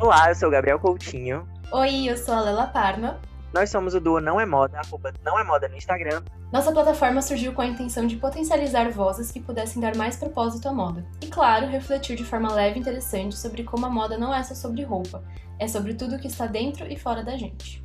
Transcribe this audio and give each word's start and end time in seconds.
Olá, 0.00 0.30
eu 0.30 0.34
sou 0.34 0.48
o 0.48 0.50
Gabriel 0.50 0.78
Coutinho. 0.78 1.46
Oi, 1.70 2.06
eu 2.06 2.16
sou 2.16 2.32
a 2.32 2.40
Lela 2.40 2.66
Parma. 2.66 3.20
Nós 3.52 3.68
somos 3.68 3.94
o 3.94 4.00
duo 4.00 4.18
Não 4.18 4.40
é 4.40 4.46
Moda, 4.46 4.78
arroba 4.78 5.12
Não 5.22 5.38
é 5.38 5.44
Moda 5.44 5.68
no 5.68 5.76
Instagram. 5.76 6.22
Nossa 6.50 6.72
plataforma 6.72 7.20
surgiu 7.20 7.52
com 7.52 7.60
a 7.60 7.66
intenção 7.66 8.06
de 8.06 8.16
potencializar 8.16 8.90
vozes 8.90 9.30
que 9.30 9.40
pudessem 9.40 9.78
dar 9.78 9.94
mais 9.94 10.16
propósito 10.16 10.66
à 10.70 10.72
moda. 10.72 11.04
E 11.20 11.26
claro, 11.26 11.66
refletir 11.66 12.16
de 12.16 12.24
forma 12.24 12.50
leve 12.50 12.78
e 12.78 12.80
interessante 12.80 13.36
sobre 13.36 13.62
como 13.62 13.84
a 13.84 13.90
moda 13.90 14.16
não 14.16 14.34
é 14.34 14.42
só 14.42 14.54
sobre 14.54 14.84
roupa, 14.84 15.22
é 15.58 15.68
sobre 15.68 15.92
tudo 15.92 16.18
que 16.18 16.28
está 16.28 16.46
dentro 16.46 16.90
e 16.90 16.96
fora 16.98 17.22
da 17.22 17.36
gente. 17.36 17.84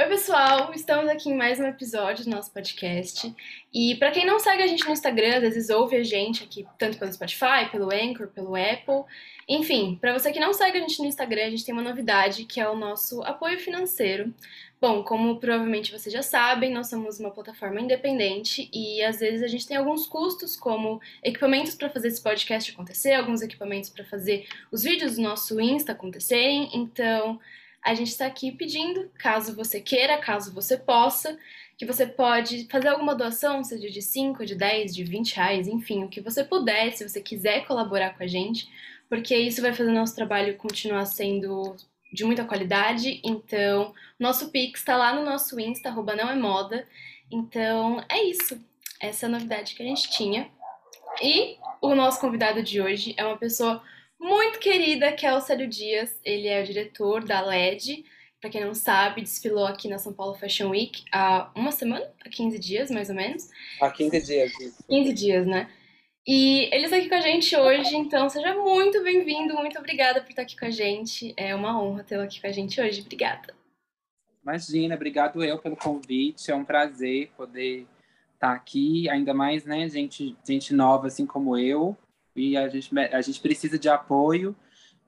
Oi, 0.00 0.06
pessoal! 0.06 0.70
Estamos 0.72 1.08
aqui 1.08 1.28
em 1.28 1.36
mais 1.36 1.58
um 1.58 1.66
episódio 1.66 2.24
do 2.24 2.30
nosso 2.30 2.52
podcast. 2.52 3.34
E 3.74 3.96
para 3.96 4.12
quem 4.12 4.24
não 4.24 4.38
segue 4.38 4.62
a 4.62 4.66
gente 4.68 4.84
no 4.84 4.92
Instagram, 4.92 5.34
às 5.34 5.40
vezes 5.40 5.70
ouve 5.70 5.96
a 5.96 6.04
gente 6.04 6.44
aqui 6.44 6.64
tanto 6.78 6.96
pelo 6.96 7.12
Spotify, 7.12 7.68
pelo 7.68 7.92
Anchor, 7.92 8.28
pelo 8.28 8.54
Apple. 8.54 9.02
Enfim, 9.48 9.98
para 10.00 10.12
você 10.12 10.30
que 10.30 10.38
não 10.38 10.54
segue 10.54 10.78
a 10.78 10.80
gente 10.82 11.00
no 11.00 11.06
Instagram, 11.06 11.46
a 11.46 11.50
gente 11.50 11.64
tem 11.64 11.74
uma 11.74 11.82
novidade 11.82 12.44
que 12.44 12.60
é 12.60 12.68
o 12.68 12.76
nosso 12.76 13.20
apoio 13.24 13.58
financeiro. 13.58 14.32
Bom, 14.80 15.02
como 15.02 15.40
provavelmente 15.40 15.90
vocês 15.90 16.12
já 16.12 16.22
sabem, 16.22 16.72
nós 16.72 16.88
somos 16.88 17.18
uma 17.18 17.32
plataforma 17.32 17.80
independente 17.80 18.70
e 18.72 19.02
às 19.02 19.18
vezes 19.18 19.42
a 19.42 19.48
gente 19.48 19.66
tem 19.66 19.76
alguns 19.76 20.06
custos, 20.06 20.54
como 20.54 21.00
equipamentos 21.24 21.74
para 21.74 21.90
fazer 21.90 22.06
esse 22.06 22.22
podcast 22.22 22.70
acontecer, 22.70 23.14
alguns 23.14 23.42
equipamentos 23.42 23.90
para 23.90 24.04
fazer 24.04 24.46
os 24.70 24.84
vídeos 24.84 25.16
do 25.16 25.22
nosso 25.22 25.60
Insta 25.60 25.90
acontecerem. 25.90 26.70
Então, 26.72 27.40
a 27.84 27.94
gente 27.94 28.08
está 28.08 28.26
aqui 28.26 28.52
pedindo, 28.52 29.10
caso 29.18 29.54
você 29.54 29.80
queira, 29.80 30.18
caso 30.18 30.52
você 30.52 30.76
possa, 30.76 31.38
que 31.76 31.86
você 31.86 32.06
pode 32.06 32.66
fazer 32.70 32.88
alguma 32.88 33.14
doação, 33.14 33.62
seja 33.62 33.88
de 33.88 34.02
5, 34.02 34.44
de 34.44 34.54
10, 34.54 34.94
de 34.94 35.04
20 35.04 35.36
reais, 35.36 35.68
enfim, 35.68 36.04
o 36.04 36.08
que 36.08 36.20
você 36.20 36.42
puder, 36.42 36.92
se 36.92 37.08
você 37.08 37.20
quiser 37.20 37.66
colaborar 37.66 38.16
com 38.16 38.24
a 38.24 38.26
gente, 38.26 38.68
porque 39.08 39.36
isso 39.36 39.62
vai 39.62 39.72
fazer 39.72 39.90
o 39.90 39.94
nosso 39.94 40.14
trabalho 40.14 40.56
continuar 40.56 41.06
sendo 41.06 41.76
de 42.12 42.24
muita 42.24 42.44
qualidade. 42.44 43.20
Então, 43.24 43.94
nosso 44.18 44.50
Pix 44.50 44.80
está 44.80 44.96
lá 44.96 45.14
no 45.14 45.24
nosso 45.24 45.58
Insta, 45.60 45.88
arroba 45.88 46.14
não 46.14 46.28
é 46.28 46.34
moda. 46.34 46.86
Então, 47.30 48.02
é 48.08 48.22
isso. 48.24 48.58
Essa 49.00 49.26
é 49.26 49.28
a 49.28 49.32
novidade 49.32 49.74
que 49.74 49.82
a 49.82 49.86
gente 49.86 50.10
tinha. 50.10 50.50
E 51.22 51.56
o 51.80 51.94
nosso 51.94 52.20
convidado 52.20 52.62
de 52.62 52.80
hoje 52.80 53.14
é 53.16 53.24
uma 53.24 53.36
pessoa 53.36 53.82
muito 54.18 54.58
querida, 54.58 55.12
que 55.12 55.26
é 55.26 55.34
o 55.34 55.40
Célio 55.40 55.68
Dias. 55.68 56.18
Ele 56.24 56.48
é 56.48 56.62
o 56.62 56.66
diretor 56.66 57.24
da 57.24 57.40
LED. 57.40 58.04
Para 58.40 58.50
quem 58.50 58.64
não 58.64 58.74
sabe, 58.74 59.22
desfilou 59.22 59.66
aqui 59.66 59.88
na 59.88 59.98
São 59.98 60.12
Paulo 60.12 60.34
Fashion 60.34 60.70
Week 60.70 61.04
há 61.12 61.50
uma 61.56 61.72
semana, 61.72 62.08
há 62.24 62.28
15 62.28 62.58
dias 62.58 62.90
mais 62.90 63.08
ou 63.08 63.16
menos. 63.16 63.48
Há 63.80 63.90
15 63.90 64.20
dias, 64.20 64.60
isso. 64.60 64.84
15 64.88 65.12
dias, 65.12 65.46
né? 65.46 65.68
E 66.24 66.68
ele 66.72 66.84
está 66.84 66.98
aqui 66.98 67.08
com 67.08 67.14
a 67.14 67.20
gente 67.20 67.56
hoje, 67.56 67.96
então 67.96 68.28
seja 68.28 68.54
muito 68.54 69.02
bem-vindo, 69.02 69.54
muito 69.54 69.78
obrigada 69.78 70.20
por 70.20 70.30
estar 70.30 70.42
aqui 70.42 70.56
com 70.56 70.66
a 70.66 70.70
gente. 70.70 71.32
É 71.36 71.54
uma 71.54 71.82
honra 71.82 72.04
tê-lo 72.04 72.22
aqui 72.22 72.40
com 72.40 72.46
a 72.46 72.52
gente 72.52 72.80
hoje. 72.80 73.00
Obrigada. 73.00 73.54
Imagina, 74.42 74.94
obrigado 74.94 75.42
eu 75.42 75.58
pelo 75.58 75.76
convite. 75.76 76.50
É 76.50 76.54
um 76.54 76.64
prazer 76.64 77.30
poder 77.36 77.86
estar 78.34 78.52
aqui, 78.52 79.08
ainda 79.08 79.34
mais, 79.34 79.64
né, 79.64 79.88
gente, 79.88 80.36
gente 80.44 80.72
nova 80.72 81.08
assim 81.08 81.26
como 81.26 81.56
eu 81.56 81.96
e 82.38 82.56
a 82.56 82.68
gente, 82.68 82.96
a 82.98 83.20
gente 83.20 83.40
precisa 83.40 83.78
de 83.78 83.88
apoio 83.88 84.56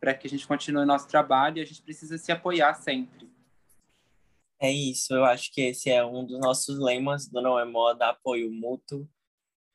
para 0.00 0.14
que 0.14 0.26
a 0.26 0.30
gente 0.30 0.46
continue 0.46 0.82
o 0.82 0.86
nosso 0.86 1.06
trabalho 1.06 1.58
e 1.58 1.60
a 1.60 1.64
gente 1.64 1.82
precisa 1.82 2.16
se 2.18 2.32
apoiar 2.32 2.74
sempre. 2.74 3.28
É 4.60 4.70
isso, 4.70 5.14
eu 5.14 5.24
acho 5.24 5.52
que 5.52 5.62
esse 5.62 5.90
é 5.90 6.04
um 6.04 6.24
dos 6.24 6.38
nossos 6.38 6.78
lemas 6.78 7.26
do 7.28 7.40
Não 7.40 7.58
é 7.58 7.64
Moda, 7.64 8.08
apoio 8.08 8.50
mútuo. 8.50 9.08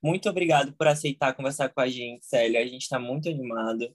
Muito 0.02 0.30
obrigado 0.30 0.73
por 0.73 0.88
aceitar 0.88 1.33
conversar 1.33 1.70
com 1.70 1.81
a 1.81 1.88
gente, 1.88 2.23
Célia. 2.26 2.61
A 2.61 2.66
gente 2.67 2.83
está 2.83 3.00
muito 3.00 3.28
animado. 3.28 3.92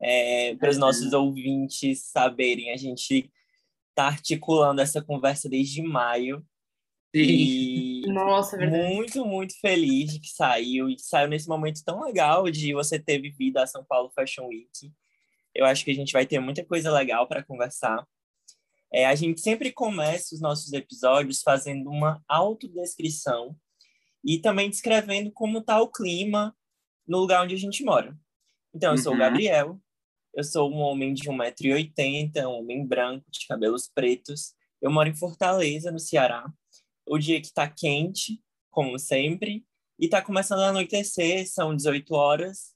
É, 0.00 0.56
para 0.56 0.70
os 0.70 0.76
nossos 0.76 1.12
ouvintes 1.12 2.06
saberem, 2.06 2.72
a 2.72 2.76
gente 2.76 3.30
está 3.90 4.06
articulando 4.06 4.80
essa 4.80 5.00
conversa 5.00 5.48
desde 5.48 5.80
maio. 5.80 6.44
E 7.14 8.02
Nossa, 8.12 8.56
é 8.56 8.58
verdade. 8.58 8.92
muito, 8.92 9.24
muito 9.24 9.58
feliz 9.60 10.12
de 10.12 10.20
que 10.20 10.28
saiu 10.28 10.88
e 10.90 10.96
que 10.96 11.02
saiu 11.02 11.28
nesse 11.28 11.48
momento 11.48 11.82
tão 11.84 12.02
legal 12.02 12.50
de 12.50 12.74
você 12.74 12.98
ter 12.98 13.20
vivido 13.20 13.58
a 13.58 13.66
São 13.66 13.84
Paulo 13.84 14.10
Fashion 14.14 14.46
Week. 14.48 14.92
Eu 15.54 15.64
acho 15.64 15.84
que 15.84 15.92
a 15.92 15.94
gente 15.94 16.12
vai 16.12 16.26
ter 16.26 16.40
muita 16.40 16.64
coisa 16.64 16.90
legal 16.90 17.28
para 17.28 17.44
conversar. 17.44 18.04
É, 18.92 19.06
a 19.06 19.14
gente 19.14 19.40
sempre 19.40 19.72
começa 19.72 20.34
os 20.34 20.40
nossos 20.40 20.72
episódios 20.72 21.42
fazendo 21.42 21.88
uma 21.88 22.22
autodescrição 22.28 23.56
e 24.24 24.38
também 24.38 24.68
descrevendo 24.68 25.30
como 25.30 25.58
está 25.58 25.80
o 25.80 25.90
clima 25.90 26.56
no 27.06 27.18
lugar 27.18 27.44
onde 27.44 27.54
a 27.54 27.58
gente 27.58 27.84
mora. 27.84 28.16
Então, 28.74 28.92
eu 28.92 28.98
sou 28.98 29.12
o 29.12 29.14
uhum. 29.14 29.20
Gabriel, 29.20 29.80
eu 30.34 30.42
sou 30.42 30.70
um 30.70 30.78
homem 30.78 31.14
de 31.14 31.28
1,80m, 31.28 32.44
um 32.46 32.58
homem 32.58 32.84
branco, 32.84 33.24
de 33.30 33.46
cabelos 33.46 33.88
pretos. 33.88 34.54
Eu 34.82 34.90
moro 34.90 35.08
em 35.08 35.14
Fortaleza, 35.14 35.92
no 35.92 35.98
Ceará 36.00 36.52
o 37.06 37.18
dia 37.18 37.40
que 37.40 37.46
está 37.46 37.68
quente, 37.68 38.42
como 38.70 38.98
sempre, 38.98 39.64
e 39.98 40.06
está 40.06 40.20
começando 40.20 40.60
a 40.60 40.68
anoitecer, 40.68 41.48
são 41.48 41.74
18 41.74 42.14
horas, 42.14 42.74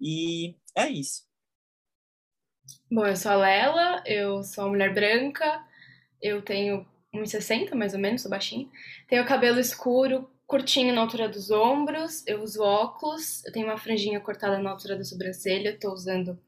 e 0.00 0.56
é 0.76 0.88
isso. 0.88 1.26
Bom, 2.90 3.06
eu 3.06 3.16
sou 3.16 3.32
a 3.32 3.36
Lela, 3.36 4.02
eu 4.06 4.42
sou 4.42 4.64
uma 4.64 4.70
mulher 4.70 4.92
branca, 4.92 5.64
eu 6.20 6.42
tenho 6.42 6.86
1,60 7.14 7.74
mais 7.74 7.94
ou 7.94 8.00
menos, 8.00 8.22
sou 8.22 8.30
baixinha. 8.30 8.68
Tenho 9.08 9.26
cabelo 9.26 9.58
escuro, 9.58 10.30
curtinho 10.46 10.94
na 10.94 11.02
altura 11.02 11.28
dos 11.28 11.50
ombros, 11.50 12.26
eu 12.26 12.42
uso 12.42 12.62
óculos, 12.62 13.44
eu 13.44 13.52
tenho 13.52 13.66
uma 13.66 13.78
franjinha 13.78 14.20
cortada 14.20 14.58
na 14.58 14.70
altura 14.70 14.96
da 14.96 15.04
sobrancelha, 15.04 15.70
estou 15.70 15.92
usando 15.92 16.38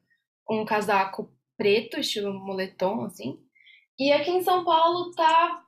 um 0.48 0.64
casaco 0.64 1.30
preto, 1.56 2.00
estilo 2.00 2.32
moletom, 2.32 3.04
assim. 3.04 3.38
E 3.98 4.10
aqui 4.12 4.30
em 4.30 4.42
São 4.42 4.64
Paulo 4.64 5.10
tá 5.12 5.62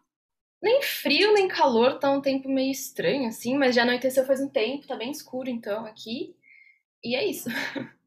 nem 0.62 0.80
frio, 0.82 1.34
nem 1.34 1.48
calor, 1.48 1.98
tá 1.98 2.10
um 2.10 2.20
tempo 2.20 2.48
meio 2.48 2.70
estranho, 2.70 3.28
assim, 3.28 3.58
mas 3.58 3.74
já 3.74 3.82
anoiteceu 3.82 4.24
faz 4.24 4.40
um 4.40 4.48
tempo, 4.48 4.86
tá 4.86 4.94
bem 4.94 5.10
escuro 5.10 5.50
então 5.50 5.84
aqui. 5.84 6.36
E 7.04 7.16
é 7.16 7.26
isso. 7.26 7.48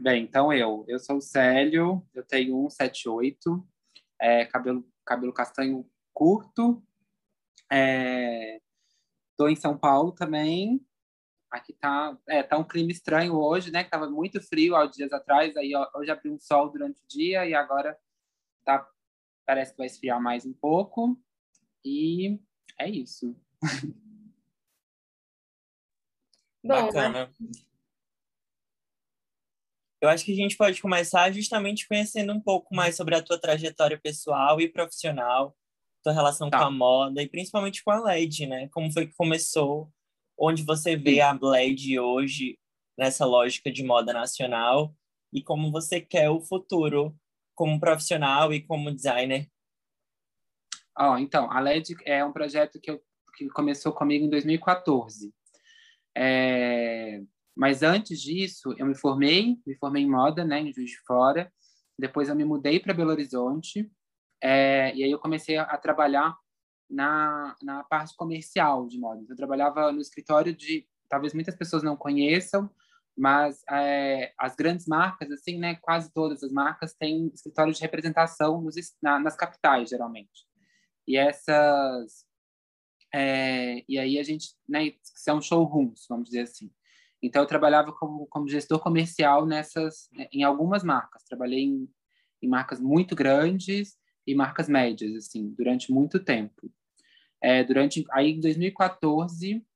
Bem, 0.00 0.22
então 0.22 0.52
eu. 0.52 0.84
Eu 0.86 1.00
sou 1.00 1.16
o 1.16 1.20
Célio, 1.20 2.06
eu 2.14 2.22
tenho 2.22 2.70
178, 2.70 3.68
é, 4.20 4.44
cabelo, 4.46 4.88
cabelo 5.04 5.32
castanho 5.32 5.84
curto. 6.14 6.80
É, 7.70 8.60
tô 9.36 9.48
em 9.48 9.56
São 9.56 9.76
Paulo 9.76 10.12
também. 10.12 10.80
Aqui 11.50 11.72
tá, 11.72 12.16
é, 12.28 12.44
tá 12.44 12.56
um 12.56 12.64
clima 12.64 12.92
estranho 12.92 13.34
hoje, 13.34 13.72
né? 13.72 13.82
Que 13.82 13.90
tava 13.90 14.08
muito 14.08 14.40
frio 14.40 14.76
há 14.76 14.86
dias 14.86 15.12
atrás, 15.12 15.56
aí 15.56 15.72
hoje 15.94 16.10
abriu 16.10 16.32
um 16.32 16.38
sol 16.38 16.70
durante 16.70 17.00
o 17.00 17.08
dia 17.08 17.44
e 17.44 17.52
agora 17.52 17.98
tá 18.64 18.88
Parece 19.48 19.72
que 19.72 19.78
vai 19.78 19.86
esfriar 19.86 20.20
mais 20.20 20.44
um 20.44 20.52
pouco. 20.52 21.18
E 21.82 22.38
é 22.78 22.86
isso. 22.86 23.34
Bacana. 26.62 27.32
Eu 30.02 30.10
acho 30.10 30.26
que 30.26 30.32
a 30.32 30.36
gente 30.36 30.54
pode 30.54 30.82
começar 30.82 31.32
justamente 31.32 31.88
conhecendo 31.88 32.30
um 32.34 32.40
pouco 32.42 32.74
mais 32.74 32.94
sobre 32.94 33.14
a 33.14 33.22
tua 33.22 33.40
trajetória 33.40 33.98
pessoal 33.98 34.60
e 34.60 34.68
profissional, 34.68 35.56
tua 36.02 36.12
relação 36.12 36.50
tá. 36.50 36.58
com 36.58 36.64
a 36.64 36.70
moda 36.70 37.22
e 37.22 37.26
principalmente 37.26 37.82
com 37.82 37.90
a 37.90 38.00
LED, 38.00 38.46
né? 38.46 38.68
Como 38.68 38.92
foi 38.92 39.06
que 39.06 39.14
começou, 39.14 39.90
onde 40.38 40.62
você 40.62 40.94
vê 40.94 41.14
Sim. 41.14 41.20
a 41.20 41.38
LED 41.40 41.98
hoje 41.98 42.58
nessa 42.98 43.24
lógica 43.24 43.72
de 43.72 43.82
moda 43.82 44.12
nacional 44.12 44.94
e 45.32 45.42
como 45.42 45.72
você 45.72 46.02
quer 46.02 46.28
o 46.28 46.42
futuro 46.42 47.18
como 47.58 47.80
profissional 47.80 48.54
e 48.54 48.62
como 48.62 48.94
designer? 48.94 49.50
Oh, 50.96 51.18
então, 51.18 51.50
a 51.50 51.58
LED 51.58 51.96
é 52.04 52.24
um 52.24 52.32
projeto 52.32 52.80
que, 52.80 52.88
eu, 52.88 53.02
que 53.36 53.48
começou 53.48 53.92
comigo 53.92 54.24
em 54.24 54.30
2014. 54.30 55.34
É, 56.16 57.20
mas 57.56 57.82
antes 57.82 58.22
disso, 58.22 58.72
eu 58.78 58.86
me 58.86 58.94
formei, 58.94 59.56
me 59.66 59.74
formei 59.74 60.04
em 60.04 60.08
moda, 60.08 60.44
né, 60.44 60.60
em 60.60 60.72
Juiz 60.72 60.90
de 60.90 61.00
Fora. 61.00 61.52
Depois 61.98 62.28
eu 62.28 62.36
me 62.36 62.44
mudei 62.44 62.78
para 62.78 62.94
Belo 62.94 63.10
Horizonte. 63.10 63.90
É, 64.40 64.94
e 64.94 65.02
aí 65.02 65.10
eu 65.10 65.18
comecei 65.18 65.56
a, 65.56 65.64
a, 65.64 65.76
trabalhar 65.76 66.36
na, 66.88 67.56
na 67.60 67.82
parte 67.82 68.14
comercial 68.14 68.86
de 68.86 69.00
moda. 69.00 69.24
Eu 69.28 69.34
trabalhava 69.34 69.90
no 69.90 70.00
escritório 70.00 70.54
de, 70.54 70.86
talvez 71.08 71.34
muitas 71.34 71.56
pessoas 71.56 71.82
não 71.82 71.96
conheçam, 71.96 72.70
mas 73.18 73.62
é, 73.68 74.32
as 74.38 74.54
grandes 74.54 74.86
marcas, 74.86 75.30
assim, 75.32 75.58
né, 75.58 75.74
quase 75.82 76.12
todas 76.12 76.42
as 76.44 76.52
marcas 76.52 76.94
têm 76.94 77.30
escritório 77.34 77.72
de 77.72 77.80
representação 77.80 78.60
nos, 78.62 78.76
na, 79.02 79.18
nas 79.18 79.36
capitais, 79.36 79.90
geralmente. 79.90 80.46
E 81.06 81.16
essas... 81.16 82.26
É, 83.12 83.82
e 83.88 83.98
aí 83.98 84.18
a 84.18 84.22
gente, 84.22 84.54
né, 84.68 84.92
são 85.02 85.40
showrooms, 85.40 86.06
vamos 86.08 86.26
dizer 86.26 86.42
assim. 86.42 86.70
Então, 87.20 87.42
eu 87.42 87.48
trabalhava 87.48 87.92
como, 87.92 88.26
como 88.26 88.48
gestor 88.48 88.78
comercial 88.78 89.44
nessas, 89.44 90.08
em 90.32 90.44
algumas 90.44 90.84
marcas. 90.84 91.24
Trabalhei 91.24 91.64
em, 91.64 91.88
em 92.40 92.48
marcas 92.48 92.78
muito 92.78 93.16
grandes 93.16 93.96
e 94.24 94.34
marcas 94.34 94.68
médias, 94.68 95.16
assim, 95.16 95.50
durante 95.56 95.90
muito 95.90 96.22
tempo. 96.22 96.70
É, 97.42 97.64
durante, 97.64 98.04
aí, 98.12 98.32
em 98.32 98.40
2014, 98.40 99.66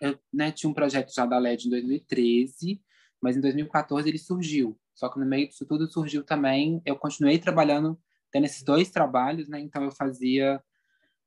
eu 0.00 0.18
né, 0.32 0.50
tinha 0.50 0.70
um 0.70 0.74
projeto 0.74 1.12
já 1.14 1.26
da 1.26 1.38
LED 1.38 1.66
em 1.66 1.70
2013, 1.70 2.82
mas 3.20 3.36
em 3.36 3.40
2014 3.40 4.08
ele 4.08 4.18
surgiu. 4.18 4.78
Só 4.94 5.08
que 5.08 5.18
no 5.18 5.26
meio 5.26 5.48
disso 5.48 5.66
tudo 5.66 5.90
surgiu 5.90 6.24
também, 6.24 6.80
eu 6.84 6.96
continuei 6.96 7.38
trabalhando, 7.38 8.00
tendo 8.30 8.44
esses 8.46 8.62
dois 8.62 8.90
trabalhos, 8.90 9.48
né? 9.48 9.60
Então 9.60 9.84
eu 9.84 9.90
fazia, 9.90 10.62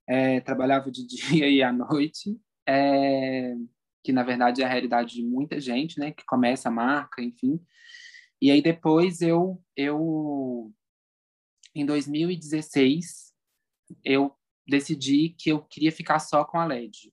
é, 0.08 0.40
trabalhava 0.42 0.92
de 0.92 1.06
dia 1.08 1.50
e 1.50 1.62
à 1.62 1.72
noite, 1.72 2.40
é, 2.68 3.56
que 4.04 4.12
na 4.12 4.24
verdade 4.24 4.62
é 4.62 4.66
a 4.66 4.70
realidade 4.70 5.16
de 5.16 5.24
muita 5.24 5.60
gente, 5.60 6.00
né? 6.00 6.12
Que 6.12 6.26
começa 6.26 6.69
a 6.69 6.72
marca, 6.72 7.22
enfim. 7.22 7.60
E 8.42 8.52
aí 8.52 8.62
depois 8.62 9.22
eu, 9.22 9.62
eu 9.76 10.72
em 11.76 11.86
2016, 11.86 13.34
eu 14.04 14.36
decidi 14.68 15.30
que 15.30 15.50
eu 15.50 15.62
queria 15.64 15.92
ficar 15.92 16.19
só 16.19 16.44
com 16.46 16.60
a 16.60 16.66
LED. 16.66 17.12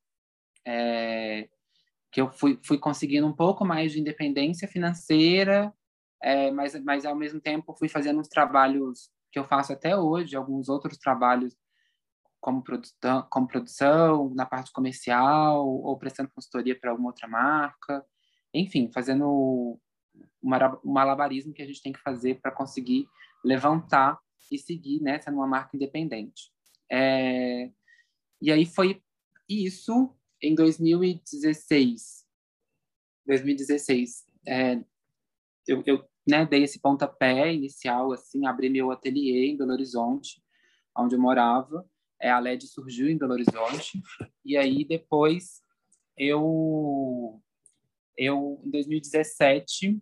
É, 0.66 1.48
que 2.12 2.20
eu 2.20 2.30
fui, 2.30 2.58
fui 2.64 2.78
conseguindo 2.78 3.26
um 3.26 3.32
pouco 3.32 3.64
mais 3.64 3.92
de 3.92 4.00
independência 4.00 4.66
financeira, 4.66 5.72
é, 6.22 6.50
mas, 6.50 6.74
mas 6.82 7.06
ao 7.06 7.14
mesmo 7.14 7.40
tempo 7.40 7.74
fui 7.78 7.88
fazendo 7.88 8.20
uns 8.20 8.28
trabalhos 8.28 9.10
que 9.30 9.38
eu 9.38 9.44
faço 9.44 9.72
até 9.72 9.96
hoje, 9.96 10.36
alguns 10.36 10.68
outros 10.68 10.98
trabalhos 10.98 11.56
como 12.40 12.62
produção, 12.62 13.26
como 13.30 13.46
produção 13.46 14.32
na 14.34 14.44
parte 14.46 14.72
comercial, 14.72 15.66
ou 15.66 15.96
prestando 15.98 16.30
consultoria 16.34 16.78
para 16.78 16.90
alguma 16.90 17.10
outra 17.10 17.28
marca, 17.28 18.04
enfim, 18.52 18.90
fazendo 18.92 19.78
um 20.42 20.90
malabarismo 20.92 21.52
que 21.52 21.62
a 21.62 21.66
gente 21.66 21.82
tem 21.82 21.92
que 21.92 22.00
fazer 22.00 22.40
para 22.40 22.50
conseguir 22.50 23.06
levantar 23.44 24.18
e 24.50 24.58
seguir 24.58 25.00
nessa 25.00 25.30
né, 25.30 25.36
numa 25.36 25.46
marca 25.46 25.76
independente. 25.76 26.50
É, 26.90 27.70
e 28.42 28.50
aí 28.50 28.66
foi 28.66 29.00
isso 29.48 30.14
em 30.42 30.54
2016. 30.54 32.26
2016, 33.26 34.24
é, 34.46 34.82
eu, 35.66 35.82
eu 35.86 36.04
né, 36.26 36.46
dei 36.46 36.64
esse 36.64 36.80
pontapé 36.80 37.52
inicial, 37.52 38.12
assim, 38.12 38.46
abri 38.46 38.68
meu 38.68 38.90
ateliê 38.90 39.46
em 39.46 39.56
Belo 39.56 39.72
Horizonte, 39.72 40.42
onde 40.96 41.14
eu 41.14 41.20
morava. 41.20 41.88
É, 42.20 42.30
a 42.30 42.38
LED 42.38 42.66
surgiu 42.66 43.08
em 43.08 43.16
Belo 43.16 43.32
Horizonte. 43.32 44.00
E 44.44 44.56
aí, 44.56 44.84
depois, 44.84 45.62
eu, 46.16 47.40
eu 48.16 48.60
em 48.64 48.70
2017, 48.70 50.00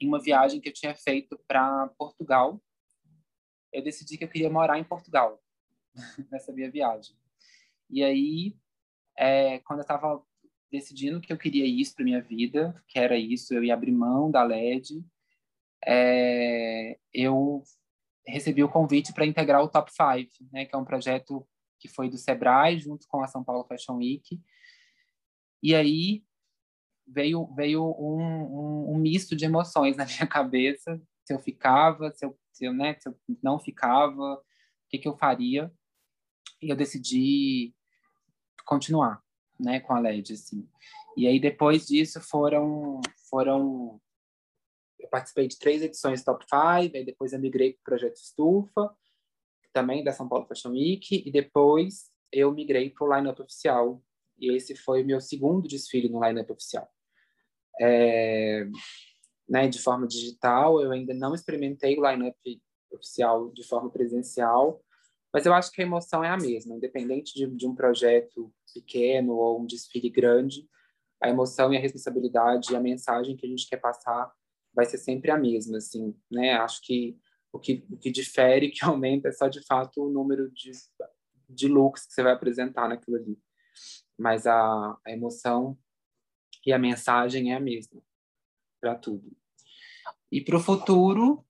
em 0.00 0.08
uma 0.08 0.20
viagem 0.20 0.60
que 0.60 0.68
eu 0.68 0.72
tinha 0.72 0.94
feito 0.94 1.38
para 1.46 1.88
Portugal, 1.98 2.62
eu 3.72 3.82
decidi 3.82 4.18
que 4.18 4.24
eu 4.24 4.28
queria 4.28 4.50
morar 4.50 4.78
em 4.78 4.84
Portugal, 4.84 5.42
nessa 6.30 6.52
minha 6.52 6.70
viagem. 6.70 7.16
E 7.90 8.02
aí, 8.02 8.56
é, 9.16 9.58
quando 9.60 9.80
eu 9.80 9.82
estava 9.82 10.22
decidindo 10.70 11.20
que 11.20 11.32
eu 11.32 11.38
queria 11.38 11.66
isso 11.66 11.94
para 11.94 12.04
minha 12.04 12.22
vida, 12.22 12.74
que 12.88 12.98
era 12.98 13.16
isso, 13.16 13.52
eu 13.52 13.62
ia 13.62 13.74
abrir 13.74 13.92
mão 13.92 14.30
da 14.30 14.42
LED, 14.42 15.04
é, 15.84 16.98
eu 17.12 17.62
recebi 18.26 18.62
o 18.62 18.68
convite 18.68 19.12
para 19.12 19.26
integrar 19.26 19.62
o 19.62 19.68
Top 19.68 19.90
5, 19.92 20.30
né, 20.52 20.64
que 20.64 20.74
é 20.74 20.78
um 20.78 20.84
projeto 20.84 21.46
que 21.78 21.88
foi 21.88 22.08
do 22.08 22.16
Sebrae 22.16 22.78
junto 22.78 23.06
com 23.08 23.22
a 23.22 23.26
São 23.26 23.42
Paulo 23.42 23.64
Fashion 23.64 23.96
Week. 23.96 24.40
E 25.62 25.74
aí 25.74 26.24
veio 27.06 27.52
veio 27.54 27.84
um, 27.84 28.22
um, 28.22 28.94
um 28.94 28.98
misto 28.98 29.34
de 29.34 29.44
emoções 29.44 29.96
na 29.98 30.06
minha 30.06 30.26
cabeça, 30.26 31.00
se 31.24 31.34
eu 31.34 31.40
ficava, 31.40 32.10
se 32.12 32.24
eu, 32.24 32.38
se 32.52 32.64
eu, 32.64 32.72
né, 32.72 32.96
se 32.98 33.08
eu 33.08 33.16
não 33.42 33.58
ficava, 33.58 34.34
o 34.34 34.42
que, 34.88 34.98
que 34.98 35.08
eu 35.08 35.16
faria. 35.16 35.72
E 36.62 36.70
eu 36.70 36.76
decidi 36.76 37.74
continuar, 38.64 39.22
né, 39.58 39.80
com 39.80 39.94
a 39.94 40.00
LED, 40.00 40.34
assim. 40.34 40.68
E 41.16 41.26
aí 41.26 41.38
depois 41.38 41.86
disso 41.86 42.20
foram 42.20 43.00
foram 43.28 44.00
eu 44.98 45.08
participei 45.08 45.48
de 45.48 45.58
três 45.58 45.82
edições 45.82 46.22
Top 46.22 46.44
5, 46.44 46.96
aí 46.96 47.04
depois 47.04 47.32
eu 47.32 47.40
migrei 47.40 47.72
para 47.72 47.80
o 47.80 47.84
projeto 47.84 48.16
Estufa, 48.16 48.94
também 49.72 50.04
da 50.04 50.12
São 50.12 50.28
Paulo 50.28 50.46
Fashion 50.46 50.70
Week, 50.70 51.22
e 51.26 51.30
depois 51.30 52.10
eu 52.30 52.52
migrei 52.52 52.90
para 52.90 53.04
o 53.04 53.14
lineup 53.14 53.40
oficial. 53.40 54.02
E 54.38 54.54
esse 54.54 54.76
foi 54.76 55.02
o 55.02 55.06
meu 55.06 55.20
segundo 55.20 55.68
desfile 55.68 56.08
no 56.08 56.24
lineup 56.24 56.50
oficial. 56.50 56.88
É, 57.80 58.66
né, 59.48 59.68
de 59.68 59.80
forma 59.80 60.06
digital, 60.06 60.80
eu 60.80 60.92
ainda 60.92 61.14
não 61.14 61.34
experimentei 61.34 61.98
o 61.98 62.08
lineup 62.08 62.36
oficial 62.92 63.50
de 63.50 63.64
forma 63.64 63.90
presencial, 63.90 64.82
mas 65.32 65.46
eu 65.46 65.54
acho 65.54 65.72
que 65.72 65.80
a 65.80 65.84
emoção 65.84 66.22
é 66.22 66.28
a 66.28 66.36
mesma, 66.36 66.74
independente 66.74 67.34
de, 67.34 67.46
de 67.46 67.66
um 67.66 67.74
projeto 67.74 68.52
pequeno 68.74 69.34
ou 69.34 69.60
um 69.60 69.66
desfile 69.66 70.10
grande, 70.10 70.68
a 71.22 71.28
emoção 71.28 71.72
e 71.72 71.76
a 71.76 71.80
responsabilidade 71.80 72.72
e 72.72 72.76
a 72.76 72.80
mensagem 72.80 73.36
que 73.36 73.46
a 73.46 73.48
gente 73.48 73.68
quer 73.68 73.78
passar 73.78 74.32
vai 74.74 74.84
ser 74.86 74.98
sempre 74.98 75.30
a 75.30 75.38
mesma, 75.38 75.78
assim, 75.78 76.14
né? 76.30 76.54
Acho 76.54 76.80
que 76.82 77.18
o 77.52 77.58
que, 77.58 77.84
o 77.90 77.96
que 77.96 78.10
difere, 78.10 78.70
que 78.72 78.84
aumenta, 78.84 79.28
é 79.28 79.32
só 79.32 79.48
de 79.48 79.64
fato 79.64 80.02
o 80.02 80.10
número 80.10 80.50
de, 80.50 80.72
de 81.48 81.68
looks 81.68 82.06
que 82.06 82.12
você 82.12 82.22
vai 82.22 82.32
apresentar 82.32 82.88
naquilo 82.88 83.16
ali. 83.16 83.38
Mas 84.18 84.46
a, 84.46 84.98
a 85.04 85.10
emoção 85.10 85.78
e 86.66 86.72
a 86.72 86.78
mensagem 86.78 87.52
é 87.52 87.56
a 87.56 87.60
mesma 87.60 88.02
para 88.80 88.96
tudo. 88.96 89.30
E 90.30 90.40
para 90.40 90.56
o 90.56 90.60
futuro, 90.60 91.44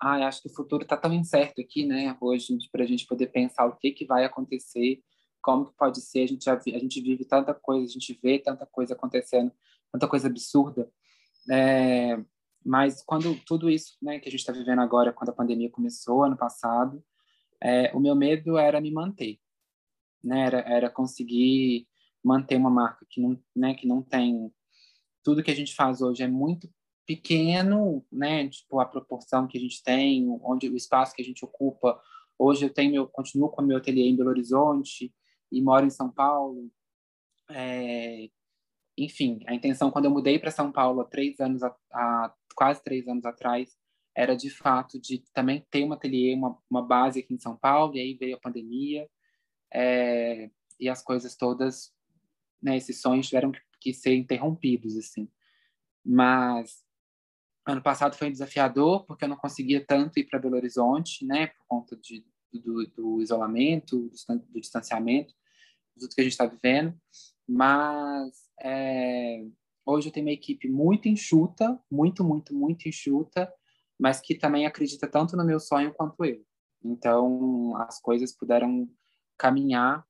ah, 0.00 0.26
acho 0.26 0.42
que 0.42 0.48
o 0.48 0.54
futuro 0.54 0.82
está 0.82 0.96
tão 0.96 1.12
incerto 1.12 1.60
aqui, 1.60 1.84
né? 1.84 2.16
Hoje, 2.20 2.56
para 2.70 2.84
a 2.84 2.86
gente 2.86 3.06
poder 3.06 3.28
pensar 3.28 3.66
o 3.66 3.76
que, 3.76 3.90
que 3.90 4.06
vai 4.06 4.24
acontecer, 4.24 5.02
como 5.42 5.66
que 5.66 5.76
pode 5.76 6.00
ser. 6.00 6.22
A 6.22 6.26
gente, 6.26 6.44
já, 6.44 6.54
a 6.54 6.78
gente 6.78 7.00
vive 7.00 7.24
tanta 7.24 7.52
coisa, 7.52 7.84
a 7.84 7.88
gente 7.88 8.18
vê 8.22 8.38
tanta 8.38 8.64
coisa 8.66 8.94
acontecendo, 8.94 9.52
tanta 9.92 10.06
coisa 10.06 10.28
absurda. 10.28 10.90
É, 11.50 12.22
mas 12.64 13.02
quando 13.02 13.34
tudo 13.44 13.68
isso 13.68 13.96
né, 14.00 14.18
que 14.20 14.28
a 14.28 14.30
gente 14.30 14.40
está 14.40 14.52
vivendo 14.52 14.80
agora, 14.80 15.12
quando 15.12 15.30
a 15.30 15.34
pandemia 15.34 15.70
começou, 15.70 16.22
ano 16.22 16.36
passado, 16.36 17.02
é, 17.60 17.90
o 17.94 18.00
meu 18.00 18.14
medo 18.14 18.56
era 18.56 18.80
me 18.80 18.92
manter. 18.92 19.38
Né? 20.22 20.46
Era, 20.46 20.58
era 20.60 20.90
conseguir 20.90 21.88
manter 22.22 22.56
uma 22.56 22.70
marca 22.70 23.06
que 23.08 23.20
não, 23.20 23.40
né, 23.56 23.74
que 23.74 23.86
não 23.86 24.02
tem... 24.02 24.52
Tudo 25.24 25.42
que 25.42 25.50
a 25.50 25.54
gente 25.56 25.74
faz 25.74 26.00
hoje 26.00 26.22
é 26.22 26.28
muito 26.28 26.70
pequeno, 27.08 28.04
né? 28.12 28.46
Tipo, 28.50 28.78
a 28.80 28.84
proporção 28.84 29.48
que 29.48 29.56
a 29.56 29.60
gente 29.60 29.82
tem, 29.82 30.28
onde 30.42 30.68
o 30.68 30.76
espaço 30.76 31.14
que 31.14 31.22
a 31.22 31.24
gente 31.24 31.42
ocupa. 31.42 31.98
Hoje 32.38 32.66
eu 32.66 32.70
tenho 32.70 32.92
meu, 32.92 33.08
continuo 33.08 33.48
com 33.48 33.62
o 33.62 33.66
meu 33.66 33.78
ateliê 33.78 34.06
em 34.06 34.14
Belo 34.14 34.28
Horizonte 34.28 35.12
e 35.50 35.62
moro 35.62 35.86
em 35.86 35.90
São 35.90 36.10
Paulo. 36.10 36.70
É, 37.50 38.28
enfim, 38.96 39.40
a 39.46 39.54
intenção 39.54 39.90
quando 39.90 40.04
eu 40.04 40.10
mudei 40.10 40.38
para 40.38 40.50
São 40.50 40.70
Paulo 40.70 41.00
há 41.00 41.04
três 41.06 41.40
anos, 41.40 41.62
há 41.62 42.34
quase 42.54 42.84
três 42.84 43.08
anos 43.08 43.24
atrás, 43.24 43.74
era 44.14 44.36
de 44.36 44.50
fato 44.50 45.00
de 45.00 45.24
também 45.32 45.66
ter 45.70 45.84
um 45.84 45.92
ateliê, 45.94 46.34
uma, 46.34 46.58
uma 46.68 46.82
base 46.82 47.20
aqui 47.20 47.32
em 47.32 47.38
São 47.38 47.56
Paulo. 47.56 47.96
E 47.96 48.00
aí 48.00 48.14
veio 48.14 48.36
a 48.36 48.40
pandemia 48.40 49.08
é, 49.72 50.50
e 50.78 50.90
as 50.90 51.02
coisas 51.02 51.34
todas, 51.34 51.90
né? 52.62 52.76
Esses 52.76 53.00
sonhos 53.00 53.28
tiveram 53.28 53.50
que, 53.50 53.60
que 53.80 53.94
ser 53.94 54.14
interrompidos 54.14 54.94
assim. 54.96 55.26
Mas 56.04 56.86
Ano 57.68 57.82
passado 57.82 58.16
foi 58.16 58.30
desafiador, 58.30 59.04
porque 59.04 59.24
eu 59.24 59.28
não 59.28 59.36
conseguia 59.36 59.84
tanto 59.84 60.18
ir 60.18 60.24
para 60.24 60.38
Belo 60.38 60.56
Horizonte, 60.56 61.22
né, 61.26 61.48
por 61.48 61.66
conta 61.68 61.94
de, 61.96 62.24
do, 62.50 62.86
do 62.86 63.20
isolamento, 63.20 64.08
do, 64.08 64.38
do, 64.38 64.58
distanciamento, 64.58 65.34
tudo 65.98 66.14
que 66.14 66.20
a 66.22 66.24
gente 66.24 66.32
está 66.32 66.46
vivendo. 66.46 66.98
Mas 67.46 68.32
é, 68.62 69.44
hoje 69.84 70.08
eu 70.08 70.12
tenho 70.12 70.24
uma 70.24 70.32
equipe 70.32 70.66
muito 70.66 71.10
enxuta, 71.10 71.78
muito, 71.90 72.24
muito, 72.24 72.54
muito 72.54 72.88
enxuta, 72.88 73.52
mas 74.00 74.18
que 74.18 74.34
também 74.34 74.64
acredita 74.64 75.06
tanto 75.06 75.36
no 75.36 75.44
meu 75.44 75.60
sonho 75.60 75.92
quanto 75.92 76.24
eu. 76.24 76.42
Então, 76.82 77.76
as 77.82 78.00
coisas 78.00 78.34
puderam 78.34 78.88
caminhar 79.36 80.06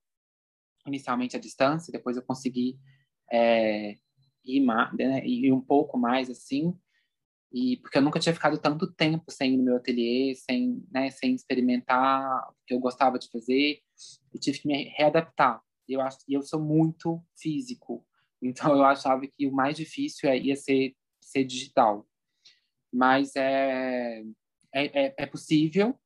inicialmente 0.87 1.37
à 1.37 1.41
distância, 1.41 1.91
depois 1.91 2.17
eu 2.17 2.23
consegui 2.23 2.79
é, 3.33 3.97
ir, 4.45 4.61
né, 4.97 5.27
ir 5.27 5.53
um 5.53 5.61
pouco 5.61 5.99
mais 5.99 6.31
assim, 6.31 6.79
e 7.53 7.79
porque 7.79 7.99
eu 7.99 8.03
nunca 8.03 8.21
tinha 8.21 8.35
ficado 8.35 8.59
tanto 8.59 8.93
tempo 8.93 9.31
sem 9.31 9.55
ir 9.55 9.57
no 9.57 9.65
meu 9.65 9.77
ateliê, 9.77 10.35
sem, 10.35 10.85
né, 10.91 11.11
sem 11.11 11.35
experimentar 11.35 12.49
o 12.51 12.55
que 12.67 12.75
eu 12.75 12.81
gostava 12.81 13.19
de 13.19 13.31
fazer, 13.31 13.81
e 14.35 14.39
tive 14.39 14.61
que 14.61 14.69
me 14.69 14.85
readaptar. 14.97 15.63
Eu 15.89 16.01
acho 16.03 16.19
e 16.29 16.35
eu 16.35 16.43
sou 16.43 16.61
muito 16.61 17.23
físico, 17.37 18.05
então 18.43 18.75
eu 18.77 18.85
achava 18.85 19.27
que 19.27 19.47
o 19.47 19.53
mais 19.53 19.77
difícil 19.77 20.33
ia 20.35 20.57
ser 20.57 20.95
ser 21.21 21.45
digital. 21.45 22.07
Mas 22.93 23.37
é 23.37 24.23
é, 24.75 25.07
é, 25.07 25.15
é 25.19 25.27
possível 25.27 25.99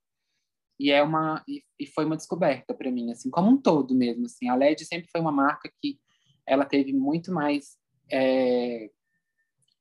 e 0.79 0.91
é 0.91 1.03
uma 1.03 1.45
e, 1.49 1.63
e 1.79 1.87
foi 1.87 2.05
uma 2.05 2.17
descoberta 2.17 2.75
para 2.75 2.91
mim, 2.91 3.11
assim, 3.11 3.31
como 3.31 3.51
um 3.51 3.61
todo 3.61 3.95
mesmo, 3.95 4.27
assim. 4.27 4.49
A 4.49 4.55
LED 4.55 4.85
sempre 4.85 5.09
foi 5.11 5.21
uma 5.21 5.33
marca 5.33 5.71
que 5.81 5.99
ela 6.47 6.65
teve 6.65 6.93
muito 6.93 7.33
mais 7.33 7.77
é, 8.11 8.91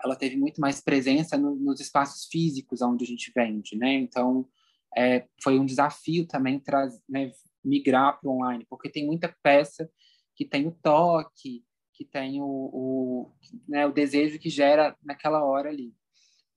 ela 0.03 0.15
teve 0.15 0.35
muito 0.37 0.59
mais 0.59 0.81
presença 0.81 1.37
no, 1.37 1.55
nos 1.55 1.79
espaços 1.79 2.25
físicos 2.25 2.81
onde 2.81 3.03
a 3.03 3.07
gente 3.07 3.31
vende, 3.35 3.77
né? 3.77 3.93
Então, 3.93 4.47
é, 4.95 5.27
foi 5.41 5.59
um 5.59 5.65
desafio 5.65 6.27
também 6.27 6.59
traz, 6.59 6.99
né, 7.07 7.31
migrar 7.63 8.19
para 8.19 8.29
o 8.29 8.33
online, 8.33 8.65
porque 8.69 8.89
tem 8.89 9.05
muita 9.05 9.35
peça 9.41 9.89
que 10.35 10.45
tem 10.45 10.67
o 10.67 10.71
toque, 10.71 11.63
que 11.93 12.05
tem 12.05 12.41
o, 12.41 12.45
o, 12.45 13.31
né, 13.67 13.85
o 13.85 13.91
desejo 13.91 14.39
que 14.39 14.49
gera 14.49 14.95
naquela 15.03 15.43
hora 15.43 15.69
ali. 15.69 15.93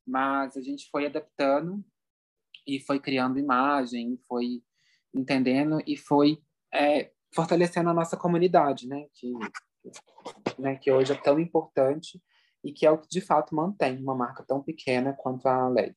Mas 0.06 0.56
a 0.56 0.62
gente 0.62 0.88
foi 0.90 1.06
adaptando 1.06 1.84
e 2.66 2.80
foi 2.80 2.98
criando 2.98 3.38
imagem, 3.38 4.18
foi 4.26 4.62
entendendo 5.14 5.82
e 5.86 5.96
foi 5.96 6.38
é, 6.72 7.12
fortalecendo 7.32 7.90
a 7.90 7.94
nossa 7.94 8.16
comunidade, 8.16 8.86
né? 8.86 9.06
Que, 9.14 9.32
né, 10.58 10.76
que 10.76 10.90
hoje 10.90 11.12
é 11.12 11.16
tão 11.16 11.38
importante 11.38 12.20
e 12.64 12.72
que 12.72 12.86
é 12.86 12.90
o 12.90 12.98
que 12.98 13.08
de 13.08 13.20
fato 13.20 13.54
mantém 13.54 13.98
uma 13.98 14.14
marca 14.14 14.42
tão 14.42 14.62
pequena 14.62 15.12
quanto 15.12 15.46
a 15.46 15.68
LED. 15.68 15.94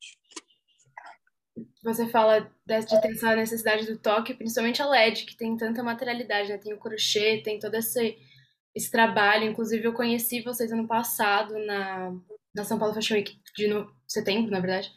Você 1.84 2.08
fala 2.08 2.42
de 2.42 3.02
ter 3.02 3.12
essa 3.12 3.36
necessidade 3.36 3.86
do 3.86 3.98
toque, 3.98 4.34
principalmente 4.34 4.82
a 4.82 4.88
LED, 4.88 5.26
que 5.26 5.36
tem 5.36 5.56
tanta 5.56 5.82
materialidade, 5.82 6.50
né? 6.50 6.58
Tem 6.58 6.74
o 6.74 6.80
crochê, 6.80 7.42
tem 7.44 7.58
todo 7.58 7.74
esse, 7.76 8.18
esse 8.76 8.92
trabalho. 8.92 9.46
Inclusive, 9.46 9.86
eu 9.86 9.94
conheci 9.94 10.42
vocês 10.42 10.72
ano 10.72 10.88
passado 10.88 11.58
na, 11.66 12.14
na 12.54 12.64
São 12.64 12.78
Paulo 12.78 12.94
Fashion 12.94 13.16
Week, 13.16 13.40
de 13.56 13.68
no, 13.68 13.92
setembro, 14.08 14.52
na 14.52 14.60
verdade. 14.60 14.92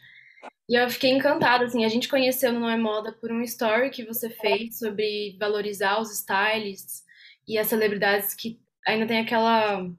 E 0.69 0.75
eu 0.75 0.89
fiquei 0.89 1.11
encantada, 1.11 1.65
assim, 1.65 1.83
a 1.83 1.89
gente 1.89 2.07
conheceu 2.07 2.53
no 2.53 2.59
Não 2.59 2.69
é 2.69 2.77
Moda 2.77 3.11
por 3.11 3.31
um 3.31 3.41
story 3.41 3.89
que 3.89 4.05
você 4.05 4.29
fez 4.29 4.77
sobre 4.77 5.35
valorizar 5.39 5.99
os 5.99 6.11
stylists 6.11 7.03
e 7.47 7.57
as 7.57 7.67
celebridades 7.67 8.33
que 8.33 8.59
ainda 8.87 9.07
tem 9.07 9.19
aquela... 9.19 9.89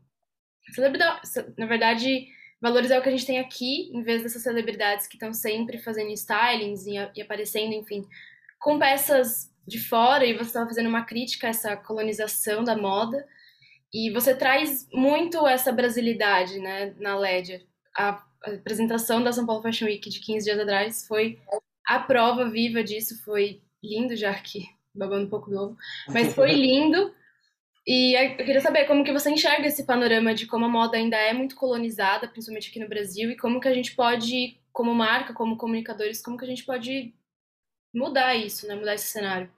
Celebridade, 0.72 1.20
na 1.56 1.66
verdade 1.66 2.28
valorizar 2.62 3.00
o 3.00 3.02
que 3.02 3.08
a 3.08 3.12
gente 3.12 3.26
tem 3.26 3.40
aqui, 3.40 3.90
em 3.92 4.04
vez 4.04 4.22
dessas 4.22 4.40
celebridades 4.40 5.08
que 5.08 5.16
estão 5.16 5.34
sempre 5.34 5.78
fazendo 5.78 6.12
stylings 6.12 6.86
e, 6.86 6.92
e, 7.16 7.20
aparecendo, 7.20 7.74
enfim, 7.74 8.06
com 8.60 8.78
peças 8.78 9.50
de 9.66 9.80
fora, 9.80 10.24
e 10.24 10.32
você 10.32 10.44
estava 10.44 10.68
fazendo 10.68 10.88
uma 10.88 11.04
crítica 11.04 11.48
a 11.48 11.50
essa 11.50 11.76
colonização 11.76 12.62
da 12.62 12.76
moda. 12.76 13.26
E 13.92 14.10
você 14.12 14.32
traz 14.32 14.88
muito 14.92 15.44
essa 15.46 15.72
brasilidade, 15.72 16.58
né, 16.60 16.94
na 16.98 17.18
LED. 17.18 17.66
A 17.96 18.24
apresentação 18.42 19.22
da 19.22 19.32
São 19.32 19.44
Paulo 19.44 19.60
Fashion 19.60 19.86
Week 19.86 20.08
de 20.08 20.20
15 20.20 20.44
dias 20.44 20.58
atrás 20.58 21.06
foi 21.06 21.40
a 21.84 21.98
prova 21.98 22.48
viva 22.48 22.82
disso, 22.82 23.22
foi 23.24 23.60
lindo, 23.82 24.16
já 24.16 24.32
que 24.34 24.64
babando 24.94 25.26
um 25.26 25.30
pouco 25.30 25.50
do 25.50 25.56
ovo, 25.56 25.76
mas 26.08 26.32
foi 26.32 26.52
lindo. 26.54 27.12
E 27.86 28.14
eu 28.14 28.36
queria 28.36 28.60
saber 28.60 28.86
como 28.86 29.02
que 29.02 29.12
você 29.12 29.30
enxerga 29.30 29.66
esse 29.66 29.84
panorama 29.84 30.34
de 30.34 30.46
como 30.46 30.64
a 30.64 30.68
moda 30.68 30.96
ainda 30.96 31.16
é 31.16 31.32
muito 31.32 31.56
colonizada, 31.56 32.28
principalmente 32.28 32.70
aqui 32.70 32.78
no 32.78 32.88
Brasil, 32.88 33.30
e 33.30 33.36
como 33.36 33.60
que 33.60 33.66
a 33.66 33.74
gente 33.74 33.96
pode, 33.96 34.60
como 34.72 34.94
marca, 34.94 35.34
como 35.34 35.56
comunicadores, 35.56 36.22
como 36.22 36.36
que 36.36 36.44
a 36.44 36.48
gente 36.48 36.64
pode 36.64 37.12
mudar 37.92 38.36
isso, 38.36 38.68
né? 38.68 38.76
Mudar 38.76 38.94
esse 38.94 39.06
cenário. 39.06 39.52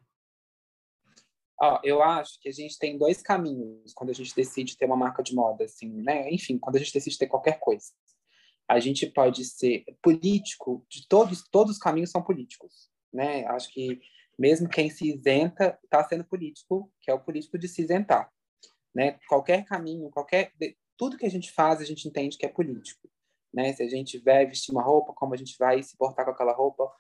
Ó, 1.60 1.80
eu 1.84 2.02
acho 2.02 2.40
que 2.40 2.48
a 2.48 2.52
gente 2.52 2.78
tem 2.78 2.98
dois 2.98 3.22
caminhos 3.22 3.92
quando 3.92 4.10
a 4.10 4.14
gente 4.14 4.34
decide 4.34 4.76
ter 4.76 4.86
uma 4.86 4.96
marca 4.96 5.22
de 5.22 5.34
moda, 5.34 5.64
assim, 5.64 5.88
né? 6.02 6.30
Enfim, 6.32 6.58
quando 6.58 6.76
a 6.76 6.78
gente 6.78 6.94
decide 6.94 7.18
ter 7.18 7.26
qualquer 7.26 7.60
coisa. 7.60 7.92
A 8.66 8.80
gente 8.80 9.06
pode 9.06 9.44
ser 9.44 9.84
político, 10.02 10.84
de 10.88 11.06
todos, 11.06 11.46
todos 11.50 11.74
os 11.74 11.78
caminhos 11.78 12.10
são 12.10 12.22
políticos, 12.22 12.90
né? 13.12 13.44
Acho 13.46 13.70
que 13.70 14.00
mesmo 14.38 14.68
quem 14.68 14.90
se 14.90 15.08
isenta 15.08 15.78
está 15.84 16.02
sendo 16.04 16.24
político, 16.24 16.92
que 17.00 17.10
é 17.10 17.14
o 17.14 17.20
político 17.20 17.58
de 17.58 17.68
se 17.68 17.82
isentar. 17.82 18.30
Né? 18.94 19.18
Qualquer 19.28 19.64
caminho, 19.64 20.10
qualquer 20.10 20.52
tudo 20.96 21.16
que 21.16 21.26
a 21.26 21.30
gente 21.30 21.50
faz, 21.50 21.80
a 21.80 21.84
gente 21.84 22.06
entende 22.06 22.36
que 22.36 22.46
é 22.46 22.48
político. 22.48 23.08
Né? 23.52 23.72
Se 23.72 23.82
a 23.82 23.88
gente 23.88 24.18
vai 24.18 24.46
vestir 24.46 24.72
uma 24.72 24.82
roupa, 24.82 25.12
como 25.12 25.34
a 25.34 25.36
gente 25.36 25.56
vai 25.58 25.82
se 25.82 25.96
portar 25.96 26.24
com 26.24 26.30
aquela 26.30 26.52
roupa, 26.52 26.90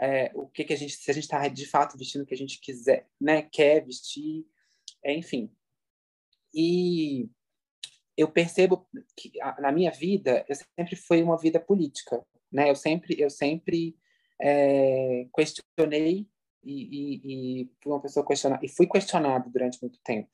é, 0.00 0.32
o 0.34 0.48
que 0.48 0.64
que 0.64 0.72
a 0.72 0.76
gente, 0.76 0.94
se 0.94 1.10
a 1.10 1.14
gente 1.14 1.24
está 1.24 1.46
de 1.46 1.66
fato 1.66 1.96
vestindo 1.96 2.22
o 2.22 2.26
que 2.26 2.34
a 2.34 2.38
gente 2.38 2.60
quiser, 2.60 3.08
né? 3.20 3.42
Quer 3.42 3.84
vestir, 3.84 4.44
é, 5.04 5.14
enfim. 5.14 5.48
E 6.52 7.30
eu 8.16 8.28
percebo 8.28 8.88
que 9.16 9.32
na 9.60 9.70
minha 9.70 9.90
vida 9.90 10.44
eu 10.48 10.56
sempre 10.56 10.96
foi 10.96 11.22
uma 11.22 11.38
vida 11.38 11.60
política, 11.60 12.20
né? 12.50 12.68
Eu 12.68 12.74
sempre 12.74 13.20
eu 13.20 13.30
sempre 13.30 13.96
é, 14.40 15.28
questionei 15.34 16.28
e, 16.62 16.82
e, 17.24 17.62
e 17.62 17.70
uma 17.86 18.00
pessoa 18.00 18.26
questionada 18.26 18.64
e 18.64 18.68
fui 18.68 18.86
questionado 18.86 19.50
durante 19.50 19.80
muito 19.80 19.98
tempo, 20.02 20.30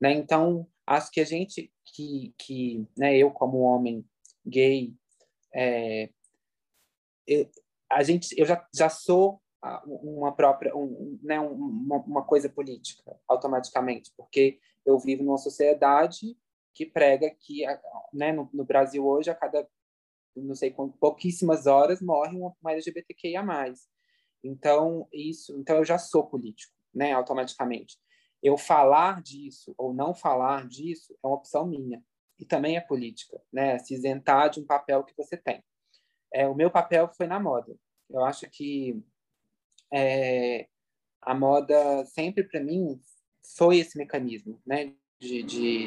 né? 0.00 0.12
Então 0.12 0.66
acho 0.86 1.10
que 1.10 1.20
a 1.20 1.24
gente 1.24 1.72
que 1.84 2.34
que 2.38 2.86
né 2.96 3.16
eu 3.16 3.30
como 3.30 3.60
homem 3.60 4.04
gay 4.44 4.94
é, 5.54 6.10
eu, 7.26 7.48
a 7.90 8.02
gente 8.02 8.34
eu 8.38 8.46
já 8.46 8.66
já 8.74 8.88
sou 8.88 9.40
uma 9.86 10.32
própria 10.32 10.74
um, 10.76 11.18
né 11.22 11.40
uma, 11.40 11.96
uma 11.96 12.24
coisa 12.24 12.48
política 12.48 13.18
automaticamente 13.26 14.12
porque 14.16 14.60
eu 14.86 14.98
vivo 14.98 15.24
numa 15.24 15.38
sociedade 15.38 16.36
que 16.74 16.86
prega 16.86 17.30
que 17.40 17.64
né 18.12 18.32
no, 18.32 18.48
no 18.52 18.64
Brasil 18.64 19.04
hoje 19.04 19.30
a 19.30 19.34
cada 19.34 19.68
não 20.42 20.54
sei 20.54 20.74
pouquíssimas 21.00 21.66
horas 21.66 22.00
morre 22.00 22.36
uma, 22.36 22.54
uma 22.60 22.72
LGBTQIA+. 22.72 23.44
Então, 24.42 25.08
isso, 25.12 25.58
então 25.58 25.76
eu 25.76 25.84
já 25.84 25.98
sou 25.98 26.26
político, 26.26 26.74
né, 26.94 27.12
automaticamente. 27.12 27.98
Eu 28.42 28.56
falar 28.56 29.20
disso 29.22 29.74
ou 29.76 29.92
não 29.92 30.14
falar 30.14 30.66
disso 30.66 31.16
é 31.22 31.26
uma 31.26 31.36
opção 31.36 31.66
minha. 31.66 32.02
E 32.38 32.44
também 32.44 32.76
é 32.76 32.80
política, 32.80 33.40
né, 33.52 33.78
se 33.78 33.94
isentar 33.94 34.50
de 34.50 34.60
um 34.60 34.64
papel 34.64 35.02
que 35.02 35.14
você 35.16 35.36
tem. 35.36 35.62
É, 36.32 36.46
o 36.46 36.54
meu 36.54 36.70
papel 36.70 37.08
foi 37.08 37.26
na 37.26 37.40
moda. 37.40 37.76
Eu 38.08 38.24
acho 38.24 38.48
que 38.48 39.02
é, 39.92 40.68
a 41.20 41.34
moda 41.34 42.04
sempre 42.06 42.44
para 42.44 42.60
mim 42.60 43.00
foi 43.56 43.78
esse 43.78 43.98
mecanismo, 43.98 44.60
né, 44.64 44.94
de, 45.18 45.42
de, 45.42 45.86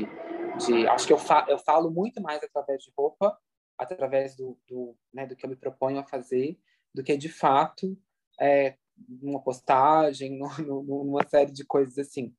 de 0.66 0.88
acho 0.88 1.08
que 1.08 1.14
eu, 1.14 1.18
fa, 1.18 1.46
eu 1.48 1.58
falo 1.58 1.90
muito 1.90 2.22
mais 2.22 2.44
através 2.44 2.84
de 2.84 2.92
roupa, 2.98 3.38
através 3.78 4.36
do, 4.36 4.60
do, 4.68 4.96
né, 5.14 5.26
do 5.26 5.36
que 5.36 5.46
eu 5.46 5.50
me 5.50 5.56
proponho 5.56 6.00
a 6.00 6.04
fazer, 6.04 6.60
do 6.94 7.04
que 7.04 7.16
de 7.16 7.30
fato 7.30 7.98
é, 8.42 8.76
numa 9.22 9.42
postagem, 9.42 10.38
no, 10.60 10.84
no, 10.84 11.04
numa 11.06 11.28
série 11.28 11.52
de 11.52 11.66
coisas 11.66 11.98
assim. 11.98 12.34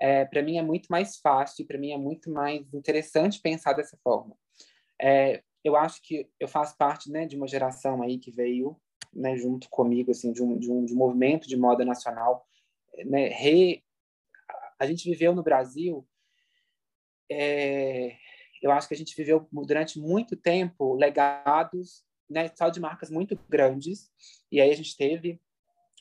É, 0.00 0.24
para 0.24 0.42
mim 0.42 0.58
é 0.58 0.62
muito 0.62 0.86
mais 0.88 1.18
fácil, 1.18 1.66
para 1.66 1.78
mim 1.78 1.92
é 1.92 1.98
muito 1.98 2.30
mais 2.30 2.72
interessante 2.74 3.40
pensar 3.40 3.72
dessa 3.74 3.96
forma. 4.02 4.36
É, 5.00 5.42
eu 5.62 5.76
acho 5.76 6.02
que 6.02 6.28
eu 6.40 6.48
faço 6.48 6.76
parte 6.76 7.10
né, 7.10 7.26
de 7.26 7.36
uma 7.36 7.46
geração 7.46 8.02
aí 8.02 8.18
que 8.18 8.30
veio 8.30 8.76
né, 9.12 9.36
junto 9.36 9.68
comigo 9.68 10.10
assim 10.10 10.32
de 10.32 10.42
um, 10.42 10.58
de 10.58 10.70
um, 10.70 10.84
de 10.84 10.92
um 10.92 10.96
movimento 10.96 11.46
de 11.46 11.56
moda 11.56 11.84
nacional. 11.84 12.44
Né, 13.06 13.28
re... 13.28 13.84
A 14.78 14.86
gente 14.86 15.08
viveu 15.08 15.34
no 15.34 15.42
Brasil 15.42 16.04
é, 17.30 18.16
eu 18.62 18.70
acho 18.70 18.86
que 18.86 18.94
a 18.94 18.96
gente 18.96 19.16
viveu 19.16 19.48
durante 19.50 19.98
muito 19.98 20.36
tempo 20.36 20.94
legados 20.94 22.04
né, 22.32 22.50
só 22.56 22.68
de 22.68 22.80
marcas 22.80 23.10
muito 23.10 23.38
grandes. 23.48 24.10
E 24.50 24.60
aí 24.60 24.70
a 24.70 24.76
gente 24.76 24.96
teve 24.96 25.40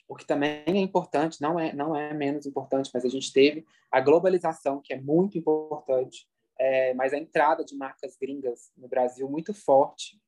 o 0.07 0.15
que 0.15 0.25
também 0.25 0.63
é 0.65 0.77
importante, 0.77 1.41
não 1.41 1.59
é 1.59 1.73
não 1.73 1.95
é 1.95 2.13
menos 2.13 2.45
importante, 2.45 2.89
mas 2.93 3.05
a 3.05 3.09
gente 3.09 3.31
teve 3.31 3.65
a 3.89 4.01
globalização 4.01 4.81
que 4.81 4.93
é 4.93 4.99
muito 4.99 5.37
importante, 5.37 6.27
é, 6.59 6.93
mas 6.93 7.13
a 7.13 7.17
entrada 7.17 7.63
de 7.63 7.75
marcas 7.75 8.17
gringas 8.19 8.71
no 8.75 8.87
Brasil 8.87 9.29
muito 9.29 9.53
forte, 9.53 10.19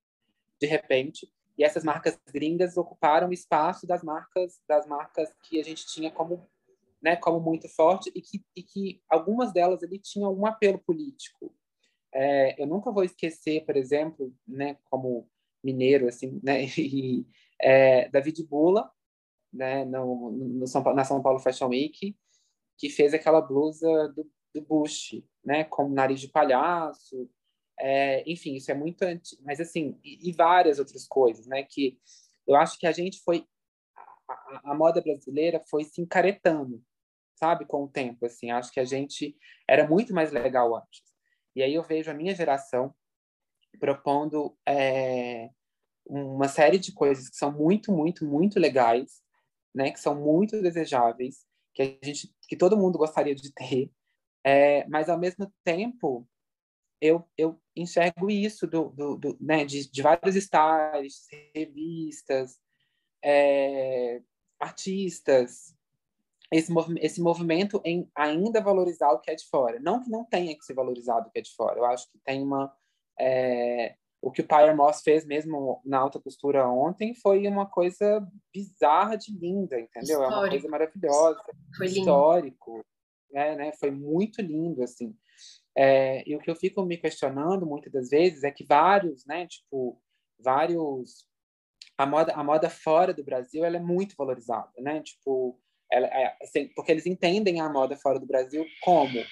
de 0.60 0.68
repente. 0.68 1.30
E 1.58 1.64
essas 1.64 1.84
marcas 1.84 2.20
gringas 2.34 2.78
ocuparam 2.78 3.30
o 3.30 3.34
espaço 3.34 3.86
das 3.86 4.04
marcas 4.04 4.60
das 4.68 4.88
marcas 4.88 5.30
que 5.44 5.60
a 5.60 5.64
gente 5.64 5.86
tinha 5.86 6.12
como 6.12 6.48
né, 7.02 7.18
como 7.18 7.40
muito 7.42 7.68
forte 7.68 8.10
e 8.16 8.22
que, 8.22 8.42
e 8.56 8.64
que 8.64 9.02
algumas 9.10 9.52
delas 9.52 9.84
ali 9.84 10.00
tinham 10.00 10.34
um 10.34 10.46
apelo 10.46 10.80
político. 10.80 11.54
É, 12.14 12.62
eu 12.62 12.66
nunca 12.66 12.92
vou 12.92 13.04
esquecer, 13.04 13.66
por 13.66 13.76
exemplo, 13.76 14.34
né, 14.48 14.78
como 14.86 15.28
mineiro, 15.64 16.08
assim, 16.08 16.40
né? 16.44 16.66
E 16.78 17.26
é, 17.62 18.10
David 18.10 18.44
Bula, 18.46 18.92
né? 19.52 19.86
No, 19.86 20.32
no 20.32 20.68
São, 20.68 20.84
na 20.94 21.04
São 21.04 21.22
Paulo 21.22 21.40
Fashion 21.40 21.70
Week, 21.70 22.16
que 22.78 22.90
fez 22.90 23.14
aquela 23.14 23.42
blusa 23.42 24.10
do, 24.10 24.30
do 24.54 24.62
Bush, 24.62 25.24
né? 25.44 25.64
Com 25.64 25.90
nariz 25.90 26.20
de 26.20 26.28
palhaço. 26.28 27.30
É, 27.80 28.24
enfim, 28.30 28.56
isso 28.56 28.72
é 28.72 28.74
muito 28.76 29.02
antigo, 29.04 29.42
mas 29.44 29.60
assim, 29.60 30.00
e, 30.04 30.30
e, 30.30 30.32
várias 30.32 30.78
outras 30.78 31.08
coisas, 31.08 31.48
né? 31.48 31.64
Que 31.64 32.00
eu 32.48 32.56
acho 32.56 32.78
que 32.78 32.86
a 32.86 32.92
gente 32.92 33.20
foi 33.24 33.48
a, 34.28 34.72
a, 34.72 34.76
moda 34.76 35.02
brasileira 35.02 35.60
foi 35.70 35.84
se 35.84 36.02
encaretando, 36.02 36.84
sabe, 37.36 37.66
com 37.66 37.84
o 37.84 37.88
tempo, 37.88 38.26
assim. 38.26 38.52
Acho 38.52 38.72
que 38.72 38.80
a 38.80 38.86
gente 38.86 39.36
era 39.68 39.88
muito 39.88 40.14
mais 40.14 40.32
legal 40.32 40.76
antes. 40.76 41.02
E 41.56 41.64
aí 41.64 41.74
eu 41.74 41.84
vejo 41.84 42.12
a 42.12 42.14
minha 42.14 42.36
geração 42.36 42.94
propondo 43.78 44.58
é, 44.68 45.50
uma 46.06 46.48
série 46.48 46.78
de 46.78 46.94
coisas 46.94 47.30
que 47.30 47.36
são 47.36 47.52
muito, 47.52 47.92
muito, 47.92 48.26
muito 48.26 48.60
legais, 48.60 49.22
né? 49.74 49.92
Que 49.92 50.00
são 50.00 50.16
muito 50.16 50.62
desejáveis, 50.62 51.46
que 51.74 52.00
a 52.02 52.06
gente, 52.06 52.34
que 52.48 52.56
todo 52.56 52.78
mundo 52.78 52.98
gostaria 52.98 53.36
de 53.36 53.52
ter, 53.54 53.92
é, 54.44 54.88
mas 54.88 55.10
ao 55.10 55.18
mesmo 55.18 55.52
tempo 55.64 56.28
eu, 57.02 57.28
eu 57.38 57.60
enxergo 57.76 58.30
isso 58.30 58.66
do, 58.66 58.90
do, 58.90 59.18
do 59.18 59.38
né, 59.40 59.66
de, 59.66 59.90
de 59.90 60.02
vários 60.02 60.36
styles, 60.36 61.28
revistas, 61.54 62.58
é, 63.24 64.22
artistas, 64.60 65.76
esse, 66.52 66.72
mov 66.72 66.94
esse 67.00 67.22
movimento 67.22 67.82
em 67.84 68.10
ainda 68.16 68.62
valorizar 68.62 69.12
o 69.12 69.20
que 69.20 69.32
é 69.32 69.36
de 69.36 69.46
fora. 69.46 69.80
Não 69.80 70.02
que 70.02 70.10
não 70.10 70.24
tenha 70.24 70.56
que 70.58 70.64
ser 70.64 70.74
valorizado 70.74 71.28
o 71.28 71.32
que 71.32 71.40
é 71.40 71.42
de 71.42 71.54
fora. 71.56 71.78
Eu 71.78 71.86
acho 71.86 72.10
que 72.12 72.20
tem 72.20 72.42
uma... 72.42 72.74
É, 73.20 73.96
o 74.22 74.32
que 74.32 74.42
o 74.42 74.48
Pyre 74.48 74.74
Moss 74.74 75.02
fez 75.02 75.26
mesmo 75.26 75.82
na 75.84 76.00
alta 76.00 76.20
costura 76.20 76.68
ontem 76.68 77.14
foi 77.14 77.46
uma 77.48 77.66
coisa 77.66 78.26
bizarra 78.54 79.18
de 79.18 79.38
linda, 79.38 79.80
entendeu? 79.80 80.22
Histórico. 80.22 80.34
É 80.34 80.40
uma 80.40 80.50
coisa 80.50 80.70
maravilhosa. 80.70 81.44
Foi 81.78 81.86
histórico. 81.88 82.86
É, 83.34 83.56
né? 83.56 83.72
Foi 83.80 83.92
muito 83.92 84.42
lindo, 84.42 84.84
assim. 84.84 85.16
É, 85.76 86.28
e 86.30 86.36
o 86.36 86.40
que 86.40 86.50
eu 86.50 86.56
fico 86.56 86.86
me 86.86 86.98
questionando 86.98 87.66
muitas 87.66 87.92
das 87.92 88.10
vezes 88.10 88.44
é 88.44 88.52
que 88.52 88.64
vários, 88.64 89.26
né, 89.26 89.48
tipo, 89.48 90.00
vários 90.40 91.28
a 91.98 92.06
moda 92.06 92.34
a 92.34 92.44
moda 92.44 92.70
fora 92.70 93.14
do 93.14 93.24
Brasil 93.24 93.64
ela 93.64 93.78
é 93.78 93.80
muito 93.80 94.16
valorizada, 94.18 94.72
né? 94.80 95.02
Tipo, 95.02 95.60
ela 95.92 96.08
é, 96.08 96.36
assim, 96.42 96.70
porque 96.76 96.92
eles 96.92 97.06
entendem 97.06 97.60
a 97.60 97.70
moda 97.70 97.96
fora 97.98 98.20
do 98.20 98.26
Brasil 98.26 98.66
como 98.82 99.24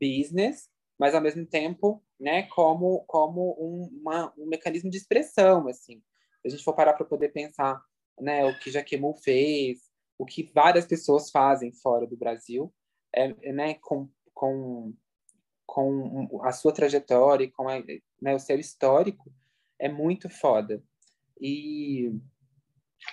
business, 0.00 0.68
mas 0.98 1.14
ao 1.14 1.20
mesmo 1.20 1.46
tempo, 1.46 2.02
né, 2.18 2.44
como 2.44 3.04
como 3.06 3.56
um, 3.58 4.00
uma, 4.00 4.32
um 4.36 4.46
mecanismo 4.46 4.90
de 4.90 4.96
expressão, 4.96 5.68
assim. 5.68 6.02
Se 6.42 6.48
a 6.48 6.50
gente 6.50 6.64
for 6.64 6.74
parar 6.74 6.94
para 6.94 7.06
poder 7.06 7.30
pensar, 7.30 7.80
né, 8.20 8.44
o 8.44 8.58
que 8.58 8.70
Jaquemus 8.70 9.22
fez, 9.22 9.80
o 10.18 10.24
que 10.26 10.50
várias 10.54 10.86
pessoas 10.86 11.30
fazem 11.30 11.72
fora 11.72 12.06
do 12.06 12.16
Brasil, 12.16 12.72
é, 13.14 13.52
né, 13.52 13.74
com, 13.74 14.08
com 14.34 14.92
com 15.68 16.40
a 16.42 16.50
sua 16.50 16.72
trajetória, 16.72 17.52
com 17.54 17.68
a, 17.68 17.78
né, 18.22 18.34
o 18.34 18.38
seu 18.38 18.58
histórico, 18.58 19.30
é 19.78 19.86
muito 19.86 20.30
foda. 20.30 20.82
E, 21.38 22.10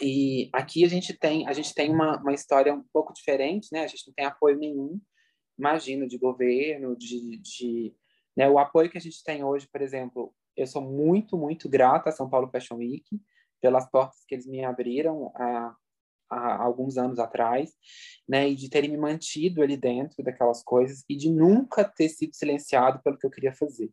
e 0.02 0.50
aqui 0.54 0.86
a 0.86 0.88
gente 0.88 1.14
tem 1.14 1.46
a 1.48 1.54
gente 1.54 1.74
tem 1.74 1.92
uma, 1.92 2.18
uma 2.18 2.34
história 2.34 2.74
um 2.74 2.84
pouco 2.94 3.14
diferente, 3.14 3.68
né? 3.74 3.84
A 3.84 3.88
gente 3.88 4.08
não 4.08 4.14
tem 4.14 4.26
apoio 4.26 4.58
nenhum, 4.58 5.00
imagino, 5.58 6.08
de 6.08 6.18
governo, 6.18 6.96
de, 6.96 7.38
de 7.38 7.96
né? 8.36 8.50
o 8.50 8.60
apoio 8.60 8.90
que 8.90 8.98
a 8.98 9.02
gente 9.02 9.24
tem 9.24 9.44
hoje, 9.44 9.68
por 9.68 9.82
exemplo, 9.82 10.34
eu 10.56 10.68
sou 10.68 10.82
muito, 10.82 11.38
muito 11.38 11.68
grata 11.70 12.10
a 12.10 12.14
São 12.14 12.30
Paulo 12.30 12.50
Fashion 12.50 12.78
Week 12.78 13.06
pelas 13.62 13.90
portas 13.90 14.24
que 14.28 14.36
eles 14.36 14.46
me 14.46 14.64
abriram 14.64 15.32
a, 15.36 15.76
há 16.30 16.64
alguns 16.64 16.98
anos 16.98 17.20
atrás, 17.20 17.74
né, 18.28 18.50
e 18.50 18.56
de 18.56 18.70
terem 18.70 18.90
me 18.90 18.98
mantido 18.98 19.62
ali 19.62 19.78
dentro 19.78 20.24
daquelas 20.24 20.64
coisas 20.64 21.04
e 21.10 21.16
de 21.16 21.30
nunca 21.30 21.84
ter 21.84 22.10
sido 22.10 22.36
silenciado 22.36 23.02
pelo 23.04 23.18
que 23.18 23.26
eu 23.26 23.32
queria 23.32 23.54
fazer, 23.54 23.92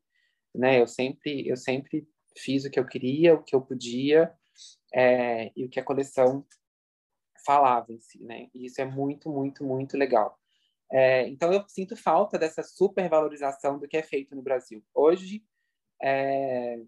né? 0.55 0.81
Eu 0.81 0.87
sempre, 0.87 1.49
eu 1.49 1.57
sempre 1.57 2.07
fiz 2.37 2.65
o 2.65 2.71
que 2.71 2.79
eu 2.79 2.87
queria, 2.87 3.35
o 3.35 3.43
que 3.43 3.55
eu 3.55 3.61
podia 3.61 4.33
é, 4.95 5.51
e 5.57 5.65
o 5.65 5.69
que 5.69 5.81
a 5.81 5.85
coleção 5.85 6.45
falava 7.45 7.93
em 7.93 8.01
si, 8.01 8.23
né? 8.23 8.49
E 8.55 8.67
isso 8.67 8.81
é 8.81 8.85
muito, 8.85 9.31
muito, 9.31 9.65
muito 9.65 9.97
legal. 9.97 10.39
É, 10.93 11.27
então 11.29 11.53
eu 11.53 11.65
sinto 11.69 11.97
falta 11.97 12.39
dessa 12.39 12.63
supervalorização 12.63 13.79
do 13.79 13.89
que 13.89 13.97
é 13.97 14.03
feito 14.03 14.37
no 14.37 14.43
Brasil 14.43 14.85
hoje. 14.95 15.43
É, 16.03 16.79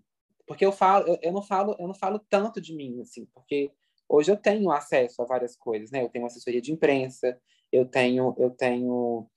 porque 0.47 0.65
eu 0.65 0.73
falo, 0.73 1.09
eu, 1.09 1.19
eu, 1.23 1.33
não 1.33 1.43
falo, 1.43 1.75
eu 1.79 1.87
não 1.87 1.95
falo 1.95 2.19
tanto 2.29 2.61
de 2.61 2.75
mim, 2.75 3.01
assim, 3.01 3.25
porque 3.33 3.73
Hoje 4.09 4.31
eu 4.31 4.37
tenho 4.37 4.71
acesso 4.71 5.23
a 5.23 5.25
várias 5.25 5.57
coisas, 5.57 5.91
né? 5.91 6.03
Eu 6.03 6.09
tenho 6.09 6.27
assessoria 6.27 6.61
de 6.61 6.73
imprensa, 6.73 7.39
eu 7.73 7.87
tenho, 7.87 8.35
eu 8.39 8.51
tenho 8.51 9.29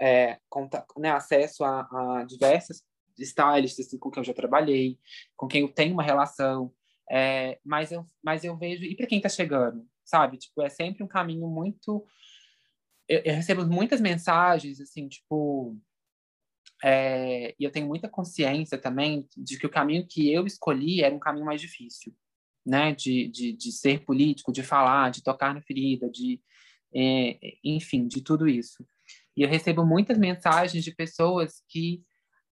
é, 0.00 0.38
conta, 0.48 0.84
né, 0.98 1.10
acesso 1.10 1.62
a, 1.64 1.80
a 2.20 2.24
diversas 2.24 2.82
stylists 3.18 3.86
assim, 3.86 3.98
com 3.98 4.10
quem 4.10 4.20
eu 4.20 4.24
já 4.24 4.34
trabalhei, 4.34 4.98
com 5.36 5.46
quem 5.46 5.62
eu 5.62 5.68
tenho 5.68 5.92
uma 5.92 6.02
relação, 6.02 6.72
é, 7.08 7.60
mas, 7.64 7.92
eu, 7.92 8.04
mas 8.22 8.42
eu 8.42 8.56
vejo... 8.56 8.82
E 8.82 8.96
para 8.96 9.06
quem 9.06 9.18
está 9.18 9.28
chegando, 9.28 9.86
sabe? 10.04 10.38
Tipo, 10.38 10.62
é 10.62 10.68
sempre 10.68 11.04
um 11.04 11.08
caminho 11.08 11.46
muito... 11.46 12.04
Eu, 13.08 13.20
eu 13.24 13.34
recebo 13.34 13.66
muitas 13.66 14.00
mensagens, 14.00 14.80
assim, 14.80 15.08
tipo... 15.08 15.76
É, 16.82 17.54
e 17.58 17.64
eu 17.64 17.70
tenho 17.70 17.86
muita 17.86 18.08
consciência 18.08 18.76
também 18.76 19.26
de 19.36 19.58
que 19.58 19.66
o 19.66 19.70
caminho 19.70 20.06
que 20.06 20.30
eu 20.30 20.46
escolhi 20.46 21.02
era 21.02 21.14
um 21.14 21.20
caminho 21.20 21.46
mais 21.46 21.60
difícil 21.60 22.14
né, 22.64 22.94
de, 22.94 23.28
de, 23.28 23.52
de 23.52 23.72
ser 23.72 24.04
político, 24.04 24.52
de 24.52 24.62
falar, 24.62 25.10
de 25.10 25.22
tocar 25.22 25.54
na 25.54 25.60
ferida, 25.60 26.08
de, 26.08 26.40
é, 26.94 27.38
enfim, 27.62 28.06
de 28.08 28.22
tudo 28.22 28.48
isso. 28.48 28.86
E 29.36 29.42
eu 29.42 29.48
recebo 29.48 29.84
muitas 29.84 30.16
mensagens 30.16 30.82
de 30.82 30.94
pessoas 30.94 31.62
que, 31.68 32.02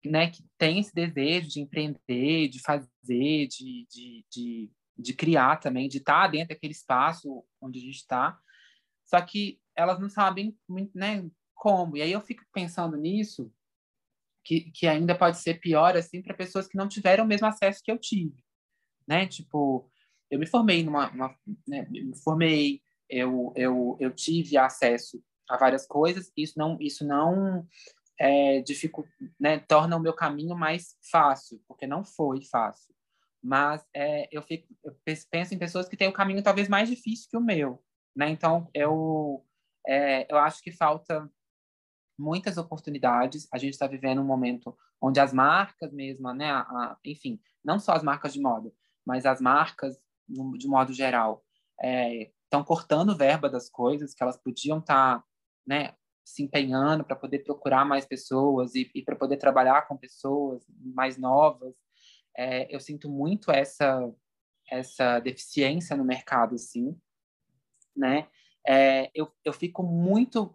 né, 0.05 0.29
que 0.29 0.43
têm 0.57 0.79
esse 0.79 0.93
desejo 0.93 1.49
de 1.49 1.59
empreender, 1.59 2.47
de 2.47 2.61
fazer, 2.61 2.87
de, 3.03 3.85
de, 3.89 4.25
de, 4.31 4.71
de 4.97 5.13
criar 5.13 5.57
também, 5.57 5.89
de 5.89 5.97
estar 5.97 6.27
dentro 6.27 6.49
daquele 6.49 6.73
espaço 6.73 7.43
onde 7.61 7.79
a 7.79 7.81
gente 7.81 7.97
está, 7.97 8.39
só 9.05 9.19
que 9.21 9.59
elas 9.77 9.99
não 9.99 10.09
sabem 10.09 10.57
né, 10.93 11.29
como. 11.53 11.95
E 11.95 12.01
aí 12.01 12.11
eu 12.11 12.19
fico 12.19 12.43
pensando 12.51 12.97
nisso, 12.97 13.53
que, 14.43 14.71
que 14.71 14.87
ainda 14.87 15.17
pode 15.17 15.37
ser 15.37 15.59
pior 15.59 15.95
assim 15.95 16.21
para 16.21 16.33
pessoas 16.33 16.67
que 16.67 16.77
não 16.77 16.87
tiveram 16.87 17.23
o 17.23 17.27
mesmo 17.27 17.47
acesso 17.47 17.81
que 17.83 17.91
eu 17.91 17.97
tive, 17.97 18.43
né? 19.07 19.27
Tipo, 19.27 19.89
eu 20.31 20.39
me 20.39 20.47
formei 20.47 20.83
numa, 20.83 21.09
uma, 21.11 21.35
né, 21.67 21.85
me 21.89 22.15
formei, 22.23 22.81
eu, 23.09 23.53
eu, 23.55 23.97
eu 23.99 24.13
tive 24.13 24.57
acesso 24.57 25.21
a 25.49 25.57
várias 25.57 25.85
coisas. 25.85 26.31
Isso 26.35 26.57
não, 26.57 26.77
isso 26.79 27.05
não 27.05 27.67
é, 28.19 28.61
dificulta, 28.61 29.09
né, 29.39 29.59
torna 29.59 29.95
o 29.95 29.99
meu 30.01 30.13
caminho 30.13 30.55
mais 30.55 30.95
fácil, 31.11 31.61
porque 31.67 31.85
não 31.85 32.03
foi 32.03 32.41
fácil. 32.41 32.93
Mas 33.43 33.85
é, 33.93 34.27
eu, 34.31 34.41
fico, 34.41 34.67
eu 34.83 34.97
penso 35.29 35.53
em 35.53 35.59
pessoas 35.59 35.87
que 35.87 35.95
têm 35.95 36.07
o 36.07 36.13
caminho 36.13 36.43
talvez 36.43 36.67
mais 36.67 36.89
difícil 36.89 37.29
que 37.29 37.37
o 37.37 37.41
meu, 37.41 37.83
né? 38.15 38.29
Então 38.29 38.69
eu 38.73 39.45
é, 39.87 40.31
eu 40.31 40.37
acho 40.37 40.61
que 40.61 40.71
falta 40.71 41.29
muitas 42.17 42.57
oportunidades. 42.57 43.47
A 43.53 43.57
gente 43.57 43.73
está 43.73 43.87
vivendo 43.87 44.21
um 44.21 44.25
momento 44.25 44.77
onde 45.01 45.19
as 45.19 45.31
marcas 45.31 45.91
mesmo, 45.93 46.33
né, 46.33 46.51
a, 46.51 46.61
a, 46.61 46.97
enfim, 47.05 47.39
não 47.63 47.79
só 47.79 47.93
as 47.93 48.03
marcas 48.03 48.33
de 48.33 48.41
moda, 48.41 48.71
mas 49.05 49.25
as 49.25 49.39
marcas 49.39 49.97
de 50.27 50.67
modo 50.67 50.91
geral, 50.91 51.43
estão 52.43 52.61
é, 52.61 52.63
cortando 52.65 53.15
verba 53.15 53.49
das 53.49 53.69
coisas 53.69 54.13
que 54.13 54.21
elas 54.21 54.35
podiam 54.35 54.79
estar 54.79 55.19
tá, 55.19 55.25
né, 55.65 55.95
se 56.25 56.43
empenhando 56.43 57.05
para 57.05 57.15
poder 57.15 57.39
procurar 57.39 57.85
mais 57.85 58.05
pessoas 58.05 58.75
e, 58.75 58.91
e 58.93 59.01
para 59.01 59.15
poder 59.15 59.37
trabalhar 59.37 59.87
com 59.87 59.95
pessoas 59.95 60.65
mais 60.67 61.17
novas. 61.17 61.73
É, 62.35 62.73
eu 62.75 62.79
sinto 62.79 63.09
muito 63.09 63.51
essa 63.51 64.13
essa 64.69 65.19
deficiência 65.21 65.95
no 65.95 66.03
mercado, 66.03 66.57
sim, 66.57 66.99
né? 67.95 68.27
É, 68.67 69.09
eu, 69.15 69.31
eu 69.45 69.53
fico 69.53 69.81
muito 69.81 70.53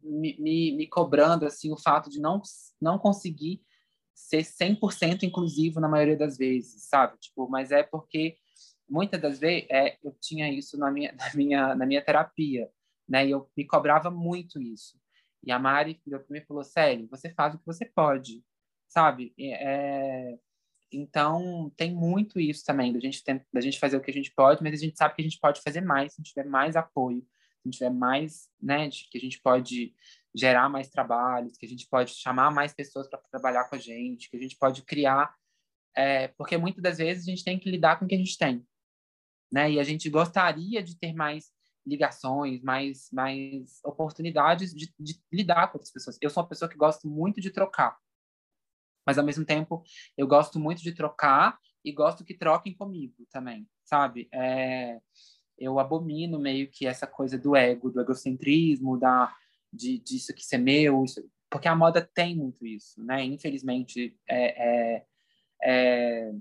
me, 0.00 0.36
me, 0.38 0.72
me, 0.72 0.86
cobrando 0.86 1.44
assim 1.44 1.72
o 1.72 1.76
fato 1.76 2.08
de 2.08 2.20
não 2.20 2.40
não 2.80 2.98
conseguir 2.98 3.62
ser 4.14 4.42
100% 4.42 5.24
inclusivo 5.24 5.80
na 5.80 5.88
maioria 5.88 6.16
das 6.16 6.36
vezes, 6.38 6.88
sabe? 6.88 7.18
Tipo, 7.18 7.48
mas 7.48 7.72
é 7.72 7.82
porque 7.82 8.36
muitas 8.88 9.20
das 9.20 9.38
vezes 9.38 9.66
é, 9.70 9.98
eu 10.02 10.14
tinha 10.20 10.50
isso 10.52 10.78
na 10.78 10.90
minha, 10.90 11.12
na 11.18 11.34
minha, 11.34 11.74
na 11.74 11.86
minha 11.86 12.04
terapia, 12.04 12.70
né? 13.08 13.26
E 13.26 13.30
eu 13.30 13.50
me 13.56 13.64
cobrava 13.64 14.10
muito 14.10 14.60
isso. 14.60 14.98
E 15.42 15.50
a 15.50 15.58
Mari 15.58 16.00
virou 16.04 16.20
para 16.20 16.32
mim 16.32 16.44
falou: 16.44 16.64
Célio, 16.64 17.08
você 17.10 17.30
faz 17.30 17.54
o 17.54 17.58
que 17.58 17.66
você 17.66 17.84
pode, 17.84 18.44
sabe? 18.86 19.32
É, 19.38 20.38
então, 20.92 21.72
tem 21.76 21.94
muito 21.94 22.40
isso 22.40 22.64
também, 22.64 22.92
da 22.92 22.98
gente, 22.98 23.22
tem, 23.22 23.40
da 23.52 23.60
gente 23.60 23.78
fazer 23.78 23.96
o 23.96 24.00
que 24.00 24.10
a 24.10 24.14
gente 24.14 24.32
pode, 24.32 24.62
mas 24.62 24.74
a 24.74 24.84
gente 24.84 24.98
sabe 24.98 25.14
que 25.14 25.22
a 25.22 25.24
gente 25.24 25.38
pode 25.38 25.60
fazer 25.62 25.80
mais 25.80 26.14
se 26.14 26.22
tiver 26.22 26.44
mais 26.44 26.74
apoio, 26.76 27.24
se 27.62 27.70
tiver 27.70 27.90
mais, 27.90 28.48
né, 28.60 28.88
de, 28.88 29.08
que 29.10 29.18
a 29.18 29.20
gente 29.20 29.40
pode 29.40 29.94
gerar 30.34 30.68
mais 30.68 30.88
trabalhos, 30.88 31.56
que 31.56 31.66
a 31.66 31.68
gente 31.68 31.88
pode 31.88 32.12
chamar 32.14 32.50
mais 32.50 32.72
pessoas 32.72 33.08
para 33.08 33.18
trabalhar 33.30 33.68
com 33.68 33.76
a 33.76 33.78
gente, 33.78 34.30
que 34.30 34.36
a 34.36 34.40
gente 34.40 34.56
pode 34.56 34.82
criar, 34.82 35.34
é, 35.96 36.28
porque 36.28 36.56
muitas 36.56 36.82
das 36.82 36.98
vezes 36.98 37.26
a 37.26 37.30
gente 37.30 37.44
tem 37.44 37.58
que 37.58 37.70
lidar 37.70 37.98
com 37.98 38.04
o 38.04 38.08
que 38.08 38.14
a 38.14 38.18
gente 38.18 38.38
tem 38.38 38.64
né? 39.52 39.70
E 39.72 39.80
a 39.80 39.84
gente 39.84 40.08
gostaria 40.08 40.82
de 40.82 40.96
ter 40.96 41.12
mais 41.12 41.50
ligações, 41.86 42.62
mais, 42.62 43.10
mais 43.10 43.80
oportunidades 43.84 44.72
de, 44.74 44.92
de 44.98 45.20
lidar 45.32 45.68
com 45.68 45.78
outras 45.78 45.92
pessoas. 45.92 46.18
Eu 46.20 46.30
sou 46.30 46.42
uma 46.42 46.48
pessoa 46.48 46.68
que 46.68 46.76
gosto 46.76 47.08
muito 47.08 47.40
de 47.40 47.50
trocar, 47.50 47.98
mas 49.06 49.18
ao 49.18 49.24
mesmo 49.24 49.44
tempo 49.44 49.82
eu 50.16 50.26
gosto 50.26 50.60
muito 50.60 50.82
de 50.82 50.94
trocar 50.94 51.58
e 51.84 51.90
gosto 51.90 52.24
que 52.24 52.34
troquem 52.34 52.74
comigo 52.74 53.26
também, 53.30 53.68
sabe? 53.84 54.28
É, 54.32 55.00
eu 55.60 55.78
abomino 55.78 56.38
meio 56.38 56.70
que 56.70 56.86
essa 56.86 57.06
coisa 57.06 57.38
do 57.38 57.54
ego, 57.54 57.90
do 57.90 58.00
egocentrismo, 58.00 58.98
da 58.98 59.32
de 59.72 59.98
disso 59.98 60.34
que 60.34 60.44
ser 60.44 60.58
meu, 60.58 61.04
isso, 61.04 61.22
porque 61.48 61.68
a 61.68 61.76
moda 61.76 62.00
tem 62.02 62.34
muito 62.34 62.66
isso, 62.66 63.00
né? 63.04 63.22
Infelizmente, 63.24 64.18
é, 64.28 64.96
é, 64.96 65.06
é 65.62 66.32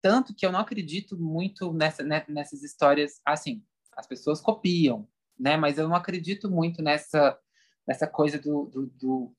tanto 0.00 0.34
que 0.34 0.44
eu 0.44 0.50
não 0.50 0.60
acredito 0.60 1.16
muito 1.16 1.72
nessa, 1.72 2.02
né, 2.02 2.24
nessas 2.28 2.62
histórias, 2.62 3.20
assim, 3.24 3.64
as 3.96 4.06
pessoas 4.06 4.40
copiam, 4.40 5.06
né? 5.38 5.56
Mas 5.56 5.78
eu 5.78 5.88
não 5.88 5.94
acredito 5.94 6.50
muito 6.50 6.82
nessa, 6.82 7.38
nessa 7.86 8.06
coisa 8.06 8.38
do, 8.38 8.66
do, 8.66 8.86
do 8.86 9.36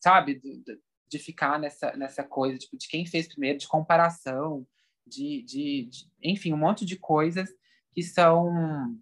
sabe, 0.00 0.36
do, 0.36 0.80
de 1.08 1.18
ficar 1.18 1.58
nessa, 1.58 1.96
nessa 1.96 2.24
coisa, 2.24 2.58
tipo, 2.58 2.76
de 2.76 2.88
quem 2.88 3.06
fez 3.06 3.28
primeiro, 3.28 3.58
de 3.58 3.68
comparação, 3.68 4.66
de, 5.06 5.42
de, 5.42 5.88
de, 5.90 6.10
enfim, 6.22 6.52
um 6.52 6.58
monte 6.58 6.84
de 6.84 6.96
coisas 6.96 7.48
que 7.94 8.02
são 8.02 8.98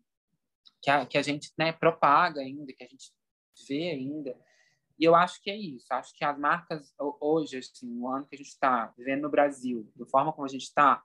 que 0.82 0.90
a, 0.90 1.06
que 1.06 1.16
a 1.16 1.22
gente 1.22 1.50
né, 1.56 1.72
propaga 1.72 2.40
ainda, 2.40 2.72
que 2.72 2.84
a 2.84 2.88
gente 2.88 3.12
vê 3.66 3.90
ainda. 3.90 4.38
E 4.98 5.04
eu 5.04 5.14
acho 5.14 5.42
que 5.42 5.50
é 5.50 5.56
isso. 5.56 5.86
Acho 5.90 6.14
que 6.14 6.24
as 6.24 6.38
marcas 6.38 6.94
hoje, 7.20 7.56
assim, 7.56 7.88
no 7.88 8.08
ano 8.08 8.26
que 8.26 8.34
a 8.34 8.38
gente 8.38 8.48
está 8.48 8.92
vivendo 8.96 9.22
no 9.22 9.30
Brasil, 9.30 9.90
da 9.96 10.06
forma 10.06 10.32
como 10.32 10.44
a 10.44 10.50
gente 10.50 10.64
está, 10.64 11.02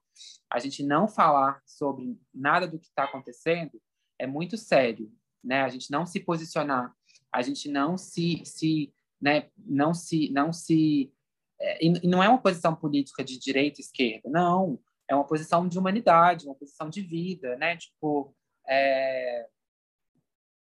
a 0.50 0.60
gente 0.60 0.84
não 0.84 1.08
falar 1.08 1.62
sobre 1.66 2.20
nada 2.34 2.68
do 2.68 2.78
que 2.78 2.88
está 2.88 3.06
acontecendo 3.06 3.82
é 4.20 4.28
muito 4.28 4.58
sério, 4.58 5.12
né? 5.44 5.62
A 5.62 5.70
gente 5.70 5.90
não 5.90 6.06
se 6.06 6.20
posicionar, 6.20 6.94
a 7.32 7.42
gente 7.42 7.70
não 7.70 7.98
se, 7.98 8.44
se 8.46 8.94
né? 9.20 9.50
Não 9.58 9.94
se, 9.94 10.30
não 10.30 10.54
se 10.54 11.12
é, 11.60 11.86
e 11.86 12.08
não 12.08 12.24
é 12.24 12.30
uma 12.30 12.42
posição 12.42 12.76
política 12.76 13.24
de 13.24 13.38
direita 13.38 13.82
e 13.82 13.84
esquerda, 13.84 14.30
não. 14.30 14.80
É 15.10 15.16
uma 15.16 15.26
posição 15.26 15.68
de 15.68 15.78
humanidade, 15.80 16.46
uma 16.46 16.56
posição 16.56 16.90
de 16.90 17.02
vida, 17.02 17.56
né? 17.58 17.76
Tipo, 17.76 18.36
é, 18.68 19.48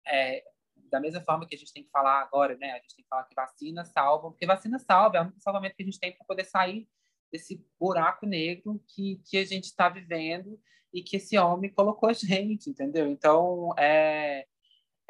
é, 0.06 0.44
da 0.88 1.00
mesma 1.00 1.20
forma 1.20 1.46
que 1.46 1.54
a 1.54 1.58
gente 1.58 1.72
tem 1.72 1.82
que 1.82 1.90
falar 1.90 2.20
agora, 2.22 2.56
né? 2.56 2.72
A 2.72 2.78
gente 2.78 2.94
tem 2.94 3.04
que 3.04 3.08
falar 3.08 3.24
que 3.24 3.34
vacina 3.34 3.84
salva, 3.84 4.30
porque 4.30 4.46
vacina 4.46 4.78
salva, 4.78 5.18
é 5.18 5.22
o 5.22 5.40
salvamento 5.40 5.76
que 5.76 5.82
a 5.82 5.86
gente 5.86 5.98
tem 5.98 6.12
para 6.12 6.24
poder 6.24 6.44
sair 6.44 6.88
desse 7.30 7.66
buraco 7.78 8.24
negro 8.24 8.80
que, 8.88 9.20
que 9.28 9.38
a 9.38 9.44
gente 9.44 9.64
está 9.64 9.88
vivendo 9.88 10.60
e 10.92 11.02
que 11.02 11.16
esse 11.16 11.36
homem 11.36 11.72
colocou 11.72 12.08
a 12.08 12.12
gente, 12.12 12.70
entendeu? 12.70 13.06
Então, 13.08 13.74
é, 13.76 14.46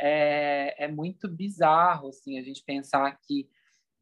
é, 0.00 0.84
é 0.84 0.88
muito 0.88 1.28
bizarro, 1.28 2.08
assim, 2.08 2.38
a 2.38 2.42
gente 2.42 2.64
pensar 2.64 3.18
que, 3.26 3.48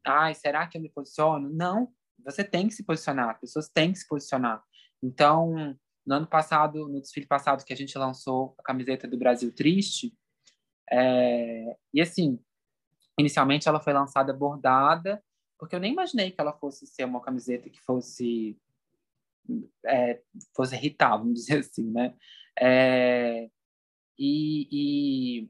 ai, 0.05 0.33
será 0.33 0.67
que 0.67 0.77
eu 0.77 0.81
me 0.81 0.89
posiciono? 0.89 1.49
Não, 1.49 1.91
você 2.23 2.43
tem 2.43 2.67
que 2.67 2.73
se 2.73 2.83
posicionar, 2.83 3.39
pessoas 3.39 3.69
têm 3.69 3.91
que 3.91 3.99
se 3.99 4.07
posicionar. 4.07 4.63
Então, 5.01 5.77
no 6.05 6.15
ano 6.15 6.27
passado, 6.27 6.87
no 6.87 7.01
desfile 7.01 7.25
passado 7.25 7.63
que 7.65 7.73
a 7.73 7.77
gente 7.77 7.97
lançou 7.97 8.55
a 8.59 8.63
camiseta 8.63 9.07
do 9.07 9.17
Brasil 9.17 9.53
Triste, 9.53 10.13
é, 10.91 11.75
e 11.93 12.01
assim, 12.01 12.39
inicialmente 13.17 13.67
ela 13.67 13.79
foi 13.79 13.93
lançada 13.93 14.33
bordada, 14.33 15.23
porque 15.57 15.75
eu 15.75 15.79
nem 15.79 15.93
imaginei 15.93 16.31
que 16.31 16.39
ela 16.39 16.53
fosse 16.53 16.85
ser 16.85 17.05
uma 17.05 17.21
camiseta 17.21 17.69
que 17.69 17.81
fosse 17.81 18.57
é, 19.85 20.21
fosse 20.55 20.75
irritar, 20.75 21.17
vamos 21.17 21.35
dizer 21.35 21.59
assim, 21.59 21.89
né? 21.91 22.15
É, 22.59 23.49
e, 24.17 24.67
e, 24.71 25.49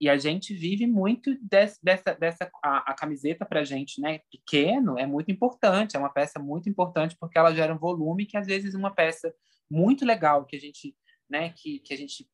e, 0.00 0.08
a 0.08 0.16
gente 0.16 0.54
vive 0.54 0.86
muito 0.86 1.36
desse, 1.40 1.82
dessa, 1.82 2.14
dessa 2.14 2.50
a, 2.62 2.90
a 2.90 2.94
camiseta 2.94 3.44
para 3.44 3.64
gente, 3.64 4.00
né? 4.00 4.20
Pequeno 4.30 4.98
é 4.98 5.06
muito 5.06 5.30
importante, 5.30 5.96
é 5.96 5.98
uma 5.98 6.12
peça 6.12 6.38
muito 6.38 6.68
importante 6.68 7.16
porque 7.18 7.38
ela 7.38 7.54
gera 7.54 7.74
um 7.74 7.78
volume 7.78 8.26
que 8.26 8.36
às 8.36 8.46
vezes 8.46 8.74
uma 8.74 8.94
peça 8.94 9.34
muito 9.70 10.04
legal 10.04 10.44
que 10.44 10.56
a 10.56 10.60
gente, 10.60 10.96
né? 11.28 11.50
Que, 11.50 11.80
que 11.80 11.94
a 11.94 11.96
gente 11.96 12.28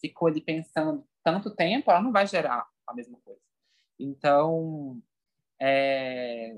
ficou 0.00 0.28
ali 0.28 0.40
pensando 0.40 1.06
tanto 1.22 1.54
tempo, 1.54 1.90
ela 1.90 2.02
não 2.02 2.12
vai 2.12 2.26
gerar 2.26 2.66
a 2.86 2.94
mesma 2.94 3.18
coisa. 3.24 3.40
Então, 3.98 5.02
é, 5.60 6.56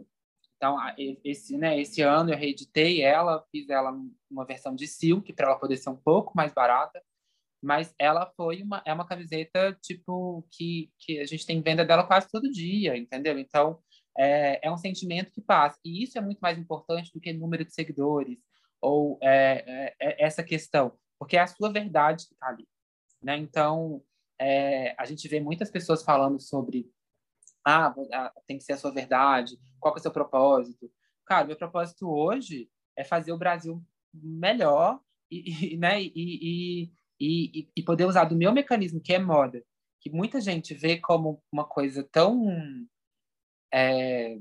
então 0.57 0.77
esse, 1.25 1.57
né, 1.57 1.81
esse 1.81 2.03
ano 2.03 2.31
eu 2.33 2.37
reeditei 2.37 3.01
ela, 3.01 3.47
fiz 3.51 3.71
ela 3.71 3.97
uma 4.31 4.45
versão 4.45 4.75
de 4.75 4.87
silk 4.87 5.33
para 5.33 5.47
ela 5.47 5.59
poder 5.59 5.77
ser 5.77 5.91
um 5.91 5.97
pouco 5.97 6.37
mais 6.37 6.53
barata, 6.53 7.03
mas 7.63 7.95
ela 7.99 8.31
foi 8.37 8.63
uma 8.63 8.83
é 8.85 8.93
uma 8.93 9.07
camiseta 9.07 9.77
tipo 9.83 10.47
que 10.51 10.91
que 10.99 11.19
a 11.21 11.27
gente 11.27 11.47
tem 11.47 11.61
venda 11.61 11.85
dela 11.85 12.07
quase 12.07 12.29
todo 12.31 12.51
dia, 12.51 12.97
entendeu? 12.97 13.39
Então 13.39 13.81
é, 14.17 14.67
é 14.67 14.71
um 14.71 14.79
sentimento 14.79 15.31
que 15.33 15.41
passa 15.41 15.79
e 15.85 16.03
isso 16.05 16.19
é 16.19 16.21
muito 16.21 16.39
mais 16.41 16.59
importante 16.59 17.13
do 17.13 17.21
que 17.21 17.33
número 17.33 17.65
de 17.65 17.73
seguidores 17.73 18.39
ou 18.81 19.19
é, 19.23 19.65
é, 19.67 19.95
é 20.01 20.25
essa 20.25 20.43
questão, 20.43 20.93
porque 21.19 21.37
é 21.37 21.41
a 21.41 21.47
sua 21.47 21.73
verdade 21.73 22.27
que 22.27 22.35
está 22.35 22.49
ali, 22.49 22.67
né? 23.23 23.37
Então 23.37 24.03
é, 24.41 24.95
a 24.99 25.05
gente 25.05 25.27
vê 25.29 25.41
muitas 25.41 25.71
pessoas 25.71 26.03
falando 26.03 26.41
sobre 26.41 26.91
ah, 27.67 27.95
ah, 28.13 28.33
tem 28.47 28.57
que 28.57 28.65
ser 28.65 28.75
a 28.75 28.79
sua 28.79 28.93
verdade, 28.93 29.59
qual 29.81 29.95
é 29.95 29.99
o 29.99 30.01
seu 30.01 30.11
propósito. 30.11 30.91
Cara, 31.27 31.47
meu 31.47 31.57
propósito 31.57 32.09
hoje 32.09 32.71
é 32.97 33.05
fazer 33.05 33.33
o 33.33 33.39
Brasil 33.39 33.85
melhor 34.15 35.01
e, 35.31 35.75
e 35.75 35.77
né, 35.77 36.03
e, 36.03 36.13
e, 36.15 36.93
e, 37.21 37.69
e 37.77 37.83
poder 37.83 38.05
usar 38.05 38.25
do 38.25 38.37
meu 38.37 38.53
mecanismo, 38.53 39.01
que 39.01 39.13
é 39.13 39.19
moda, 39.19 39.63
que 40.01 40.11
muita 40.11 40.41
gente 40.41 40.75
vê 40.75 40.99
como 40.99 41.43
uma 41.53 41.65
coisa 41.65 42.07
tão 42.11 42.47
é, 43.73 44.37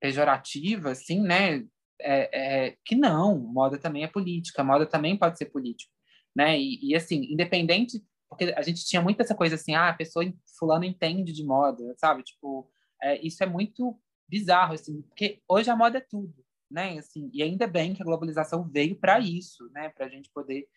pejorativa, 0.00 0.90
assim, 0.90 1.20
né? 1.20 1.66
É, 1.98 2.66
é, 2.66 2.76
que 2.84 2.94
não, 2.94 3.38
moda 3.38 3.78
também 3.78 4.04
é 4.04 4.08
política, 4.08 4.62
moda 4.62 4.84
também 4.84 5.16
pode 5.16 5.38
ser 5.38 5.46
político, 5.46 5.92
né? 6.34 6.58
E, 6.58 6.90
e 6.90 6.94
assim, 6.94 7.24
independente 7.32 8.02
porque 8.28 8.52
a 8.56 8.62
gente 8.62 8.84
tinha 8.84 9.00
muito 9.00 9.20
essa 9.20 9.34
coisa 9.34 9.54
assim, 9.54 9.74
ah, 9.74 9.88
a 9.88 9.94
pessoa 9.94 10.24
fulano 10.58 10.84
entende 10.84 11.32
de 11.32 11.44
moda, 11.44 11.94
sabe? 11.96 12.22
Tipo, 12.22 12.70
é, 13.02 13.24
isso 13.24 13.42
é 13.42 13.46
muito 13.46 13.98
bizarro, 14.28 14.74
assim, 14.74 15.02
porque 15.02 15.40
hoje 15.48 15.70
a 15.70 15.76
moda 15.76 15.98
é 15.98 16.00
tudo, 16.00 16.34
né? 16.70 16.98
Assim, 16.98 17.30
e 17.32 17.42
ainda 17.42 17.66
bem 17.66 17.94
que 17.94 18.02
a 18.02 18.04
globalização 18.04 18.68
veio 18.68 18.96
para 18.96 19.18
isso, 19.20 19.70
né? 19.70 19.90
Para 19.90 20.06
a 20.06 20.08
gente 20.08 20.30
poder 20.32 20.68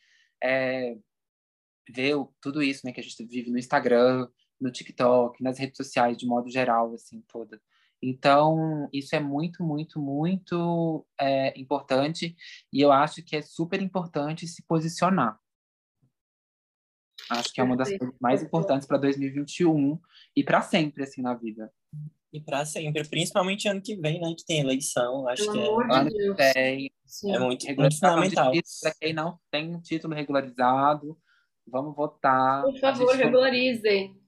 é, 0.44 0.96
ver 1.88 2.16
tudo 2.42 2.62
isso, 2.62 2.86
né? 2.86 2.92
Que 2.92 3.00
a 3.00 3.04
gente 3.04 3.24
vive 3.26 3.52
no 3.52 3.58
Instagram, 3.58 4.28
no 4.60 4.72
TikTok, 4.72 5.42
nas 5.44 5.58
redes 5.58 5.78
sociais 5.78 6.18
de 6.18 6.26
modo 6.26 6.50
geral, 6.50 6.94
assim, 6.94 7.24
toda. 7.28 7.62
Então, 8.02 8.90
isso 8.94 9.16
é 9.16 9.20
muito, 9.20 9.64
muito, 9.64 10.00
muito 10.00 11.06
é, 11.20 11.60
importante 11.60 12.36
e 12.72 12.80
eu 12.80 12.92
acho 12.92 13.22
que 13.24 13.36
é 13.36 13.42
super 13.42 13.82
importante 13.82 14.48
se 14.48 14.64
posicionar, 14.64 15.38
Acho 17.30 17.54
que 17.54 17.62
é 17.62 17.64
uma 17.64 17.76
das 17.76 17.90
coisas 17.90 18.16
mais 18.20 18.42
importantes 18.42 18.88
para 18.88 18.98
2021 18.98 20.00
e 20.36 20.44
para 20.44 20.62
sempre, 20.62 21.04
assim, 21.04 21.22
na 21.22 21.34
vida. 21.34 21.72
E 22.32 22.40
para 22.40 22.64
sempre, 22.64 23.08
principalmente 23.08 23.68
ano 23.68 23.82
que 23.82 23.96
vem, 23.96 24.20
né? 24.20 24.34
Que 24.38 24.46
tem 24.46 24.60
eleição, 24.60 25.28
acho 25.28 25.44
Pelo 25.46 25.54
que 25.54 25.68
amor 25.68 25.90
é. 25.90 25.96
Ano 25.96 26.10
que 26.10 26.34
vem, 26.34 26.92
Sim. 27.06 27.34
É 27.34 27.40
muito, 27.40 27.66
muito 27.66 28.00
fundamental. 28.00 28.52
Para 28.82 28.94
quem 29.00 29.14
não 29.14 29.40
tem 29.50 29.76
um 29.76 29.82
título 29.82 30.14
regularizado, 30.14 31.18
vamos 31.70 31.96
votar. 31.96 32.64
Por 32.64 32.78
favor, 32.80 33.12
gente- 33.14 33.26
regularizem. 33.26 34.20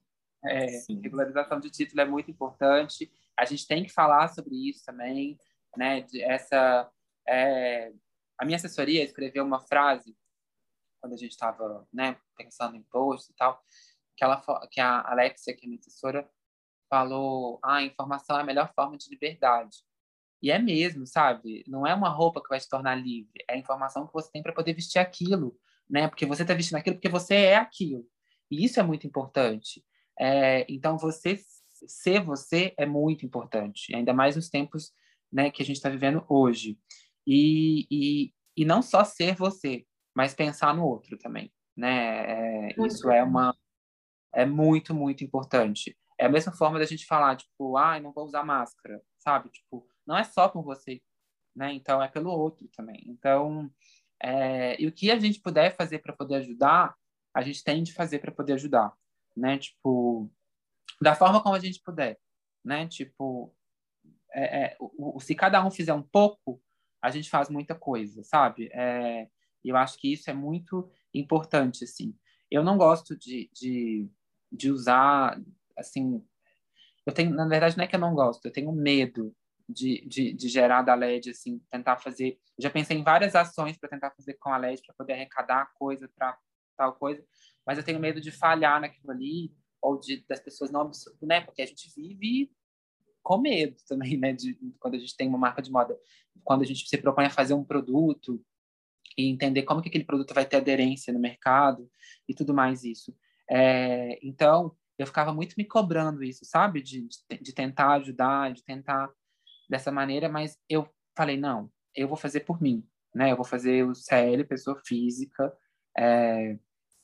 É, 0.44 0.68
Sim. 0.68 1.00
regularização 1.00 1.60
de 1.60 1.70
título 1.70 2.00
é 2.00 2.04
muito 2.04 2.30
importante. 2.30 3.10
A 3.38 3.44
gente 3.44 3.66
tem 3.66 3.84
que 3.84 3.92
falar 3.92 4.28
sobre 4.28 4.54
isso 4.68 4.84
também, 4.84 5.38
né? 5.76 6.00
De 6.00 6.20
essa, 6.22 6.90
é, 7.28 7.92
a 8.38 8.44
minha 8.44 8.56
assessoria 8.56 9.04
escreveu 9.04 9.44
uma 9.44 9.60
frase 9.60 10.16
quando 11.00 11.14
a 11.14 11.16
gente 11.16 11.32
estava, 11.32 11.86
né, 11.92 12.16
pensando 12.36 12.76
em 12.76 12.82
posts 12.84 13.30
e 13.30 13.34
tal, 13.34 13.60
que 14.16 14.22
ela, 14.22 14.40
que 14.70 14.80
a 14.80 15.00
Alexia, 15.10 15.54
que 15.54 15.66
é 15.66 15.68
minha 15.68 15.80
assessora, 15.80 16.28
falou: 16.88 17.58
"Ah, 17.62 17.76
a 17.76 17.82
informação 17.82 18.36
é 18.38 18.40
a 18.42 18.44
melhor 18.44 18.72
forma 18.74 18.96
de 18.96 19.08
liberdade". 19.10 19.78
E 20.42 20.50
é 20.50 20.58
mesmo, 20.58 21.06
sabe? 21.06 21.64
Não 21.68 21.86
é 21.86 21.94
uma 21.94 22.08
roupa 22.08 22.42
que 22.42 22.48
vai 22.48 22.58
te 22.58 22.68
tornar 22.68 22.96
livre, 22.96 23.44
é 23.48 23.54
a 23.54 23.56
informação 23.56 24.06
que 24.06 24.12
você 24.12 24.30
tem 24.30 24.42
para 24.42 24.52
poder 24.52 24.74
vestir 24.74 24.98
aquilo, 24.98 25.56
né? 25.92 26.08
Porque 26.08 26.24
você 26.24 26.40
está 26.40 26.54
vestindo 26.54 26.78
aquilo 26.78 26.96
porque 26.96 27.10
você 27.10 27.34
é 27.34 27.56
aquilo. 27.56 28.06
E 28.50 28.64
isso 28.64 28.80
é 28.80 28.82
muito 28.82 29.06
importante. 29.06 29.84
É, 30.18 30.64
então, 30.72 30.96
você 30.96 31.38
ser 31.86 32.20
você 32.20 32.72
é 32.78 32.86
muito 32.86 33.26
importante, 33.26 33.94
ainda 33.94 34.14
mais 34.14 34.36
nos 34.36 34.48
tempos 34.48 34.92
né, 35.30 35.50
que 35.50 35.62
a 35.62 35.64
gente 35.66 35.76
está 35.76 35.90
vivendo 35.90 36.24
hoje. 36.28 36.78
E, 37.26 37.86
e, 37.90 38.32
e 38.56 38.64
não 38.64 38.80
só 38.80 39.04
ser 39.04 39.34
você, 39.34 39.84
mas 40.14 40.34
pensar 40.34 40.74
no 40.74 40.86
outro 40.86 41.18
também. 41.18 41.52
Né? 41.76 42.70
É, 42.70 42.86
isso 42.86 43.10
é 43.10 43.22
uma 43.22 43.54
é 44.34 44.46
muito, 44.46 44.94
muito 44.94 45.22
importante. 45.22 45.96
É 46.18 46.24
a 46.24 46.30
mesma 46.30 46.52
forma 46.52 46.78
da 46.78 46.86
gente 46.86 47.04
falar, 47.04 47.36
tipo, 47.36 47.76
ah, 47.76 48.00
não 48.00 48.12
vou 48.12 48.24
usar 48.24 48.42
máscara, 48.44 49.02
sabe? 49.18 49.50
Tipo, 49.50 49.86
não 50.06 50.16
é 50.16 50.24
só 50.24 50.48
por 50.48 50.62
você, 50.62 51.02
né? 51.54 51.72
Então, 51.74 52.02
é 52.02 52.08
pelo 52.08 52.30
outro 52.30 52.66
também. 52.74 53.02
Então, 53.06 53.70
é, 54.22 54.80
e 54.80 54.86
o 54.86 54.92
que 54.92 55.10
a 55.10 55.18
gente 55.18 55.40
puder 55.40 55.74
fazer 55.76 55.98
para 55.98 56.12
poder 56.12 56.36
ajudar, 56.36 56.94
a 57.34 57.42
gente 57.42 57.64
tem 57.64 57.82
de 57.82 57.92
fazer 57.92 58.20
para 58.20 58.30
poder 58.32 58.54
ajudar, 58.54 58.92
né? 59.36 59.58
Tipo, 59.58 60.30
da 61.00 61.14
forma 61.14 61.42
como 61.42 61.54
a 61.54 61.58
gente 61.58 61.82
puder, 61.82 62.18
né? 62.64 62.86
Tipo, 62.86 63.54
é, 64.32 64.64
é, 64.64 64.76
o, 64.80 65.16
o- 65.16 65.20
se 65.20 65.34
cada 65.34 65.64
um 65.64 65.70
fizer 65.70 65.92
um 65.94 66.02
pouco, 66.02 66.62
a 67.02 67.10
gente 67.10 67.28
faz 67.28 67.48
muita 67.48 67.74
coisa, 67.74 68.22
sabe? 68.22 68.70
É, 68.72 69.28
eu 69.64 69.76
acho 69.76 69.98
que 69.98 70.12
isso 70.12 70.30
é 70.30 70.34
muito 70.34 70.90
importante, 71.12 71.84
assim. 71.84 72.16
Eu 72.50 72.62
não 72.62 72.76
gosto 72.78 73.16
de, 73.16 73.50
de, 73.52 74.08
de 74.50 74.70
usar, 74.70 75.40
assim... 75.76 76.24
Eu 77.04 77.12
tenho, 77.12 77.34
na 77.34 77.48
verdade, 77.48 77.76
não 77.76 77.84
é 77.84 77.86
que 77.88 77.96
eu 77.96 78.00
não 78.00 78.14
gosto, 78.14 78.44
eu 78.46 78.52
tenho 78.52 78.70
medo 78.72 79.34
de, 79.68 80.04
de, 80.06 80.32
de 80.32 80.48
gerar 80.48 80.82
da 80.82 80.94
LED, 80.94 81.30
assim, 81.30 81.60
tentar 81.70 81.96
fazer... 81.98 82.38
Já 82.58 82.70
pensei 82.70 82.96
em 82.96 83.02
várias 83.02 83.34
ações 83.34 83.76
para 83.76 83.88
tentar 83.88 84.10
fazer 84.10 84.34
com 84.34 84.50
a 84.50 84.56
LED, 84.56 84.82
para 84.82 84.94
poder 84.94 85.14
arrecadar 85.14 85.70
coisa 85.74 86.08
para 86.14 86.38
tal 86.76 86.94
coisa, 86.94 87.24
mas 87.66 87.78
eu 87.78 87.84
tenho 87.84 88.00
medo 88.00 88.20
de 88.20 88.30
falhar 88.30 88.80
naquilo 88.80 89.10
ali, 89.10 89.52
ou 89.80 89.98
de 89.98 90.24
das 90.28 90.40
pessoas 90.40 90.70
não 90.70 90.82
absor- 90.82 91.14
né? 91.22 91.40
Porque 91.40 91.62
a 91.62 91.66
gente 91.66 91.92
vive 91.94 92.50
com 93.22 93.38
medo 93.38 93.76
também, 93.86 94.16
né? 94.16 94.32
De, 94.32 94.56
quando 94.78 94.94
a 94.94 94.98
gente 94.98 95.16
tem 95.16 95.28
uma 95.28 95.38
marca 95.38 95.60
de 95.60 95.70
moda, 95.70 95.98
quando 96.44 96.62
a 96.62 96.66
gente 96.66 96.88
se 96.88 96.98
propõe 96.98 97.26
a 97.26 97.30
fazer 97.30 97.54
um 97.54 97.64
produto 97.64 98.44
e 99.16 99.28
entender 99.28 99.62
como 99.64 99.82
que 99.82 99.88
aquele 99.88 100.04
produto 100.04 100.32
vai 100.32 100.46
ter 100.46 100.56
aderência 100.56 101.12
no 101.12 101.18
mercado 101.18 101.90
e 102.28 102.34
tudo 102.34 102.54
mais 102.54 102.84
isso. 102.84 103.14
É, 103.50 104.18
então, 104.22 104.74
eu 104.98 105.06
ficava 105.06 105.32
muito 105.32 105.54
me 105.58 105.64
cobrando 105.64 106.22
isso, 106.22 106.44
sabe? 106.44 106.80
De, 106.80 107.06
de, 107.06 107.38
de, 107.40 107.52
tentar 107.52 107.92
ajudar, 107.94 108.52
de 108.52 108.64
tentar 108.64 109.10
dessa 109.72 109.90
maneira, 109.90 110.28
mas 110.28 110.58
eu 110.68 110.86
falei, 111.16 111.38
não, 111.38 111.72
eu 111.94 112.06
vou 112.06 112.16
fazer 112.16 112.40
por 112.40 112.60
mim, 112.60 112.86
né? 113.14 113.32
Eu 113.32 113.36
vou 113.36 113.44
fazer 113.44 113.86
o 113.86 113.94
CL, 113.94 114.44
pessoa 114.44 114.78
física, 114.84 115.50
é, 115.96 116.58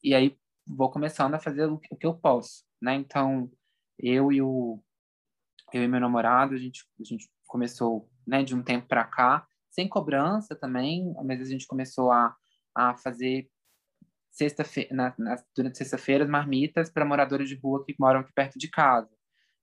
e 0.04 0.14
aí 0.14 0.36
vou 0.66 0.90
começando 0.90 1.34
a 1.34 1.38
fazer 1.38 1.64
o, 1.64 1.78
que 1.78 2.06
eu 2.06 2.14
posso, 2.14 2.64
né? 2.80 2.94
Então, 2.94 3.50
eu 3.98 4.30
e 4.30 4.42
o 4.42 4.78
eu 5.72 5.82
e 5.82 5.88
meu 5.88 6.00
namorado, 6.00 6.54
a 6.54 6.58
gente, 6.58 6.84
a 7.00 7.04
gente 7.04 7.28
começou, 7.46 8.08
né, 8.26 8.42
de 8.42 8.54
um 8.54 8.62
tempo 8.62 8.86
para 8.86 9.04
cá, 9.04 9.46
sem 9.70 9.86
cobrança 9.86 10.56
também, 10.56 11.14
mas 11.24 11.42
a 11.42 11.44
gente 11.44 11.66
começou 11.66 12.10
a, 12.10 12.34
a 12.74 12.96
fazer 12.96 13.50
sexta-feira, 14.30 14.94
na, 14.94 15.14
na, 15.18 15.36
durante 15.54 15.76
sexta-feira, 15.76 16.26
marmitas 16.26 16.90
para 16.90 17.04
moradores 17.04 17.48
de 17.48 17.54
rua 17.56 17.84
que 17.84 17.94
moram 17.98 18.20
aqui 18.20 18.32
perto 18.32 18.58
de 18.58 18.68
casa, 18.70 19.10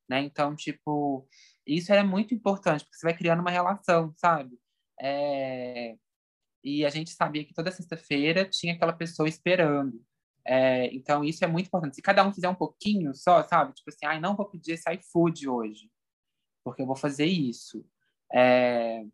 né? 0.10 0.22
Então, 0.22 0.56
tipo, 0.56 1.28
isso 1.65 1.93
é 1.93 2.04
muito 2.04 2.34
importante, 2.34 2.84
porque 2.84 2.97
você 2.97 3.06
vai 3.06 3.17
criando 3.17 3.41
uma 3.41 3.51
relação, 3.51 4.13
sabe? 4.17 4.58
É... 5.01 5.97
E 6.63 6.86
a 6.86 6.89
gente 6.89 7.12
sabia 7.12 7.45
que 7.45 7.54
toda 7.54 7.71
sexta-feira 7.71 8.45
tinha 8.45 8.73
aquela 8.73 8.93
pessoa 8.93 9.30
esperando. 9.30 10.04
É, 10.47 10.93
então, 10.93 11.23
isso 11.23 11.43
é 11.43 11.47
muito 11.47 11.67
importante. 11.67 11.95
Se 11.95 12.01
cada 12.01 12.25
um 12.25 12.34
fizer 12.34 12.49
um 12.49 12.56
pouquinho 12.56 13.13
só, 13.15 13.43
sabe? 13.43 13.73
Tipo 13.73 13.89
assim, 13.89 14.06
ai, 14.06 14.19
não 14.19 14.36
vou 14.36 14.45
pedir 14.47 14.73
esse 14.73 14.91
iFood 14.93 15.49
hoje, 15.49 15.91
porque 16.63 16.82
eu 16.84 16.86
vou 16.86 16.95
fazer 16.95 17.25
isso. 17.25 17.86
É, 18.34 19.06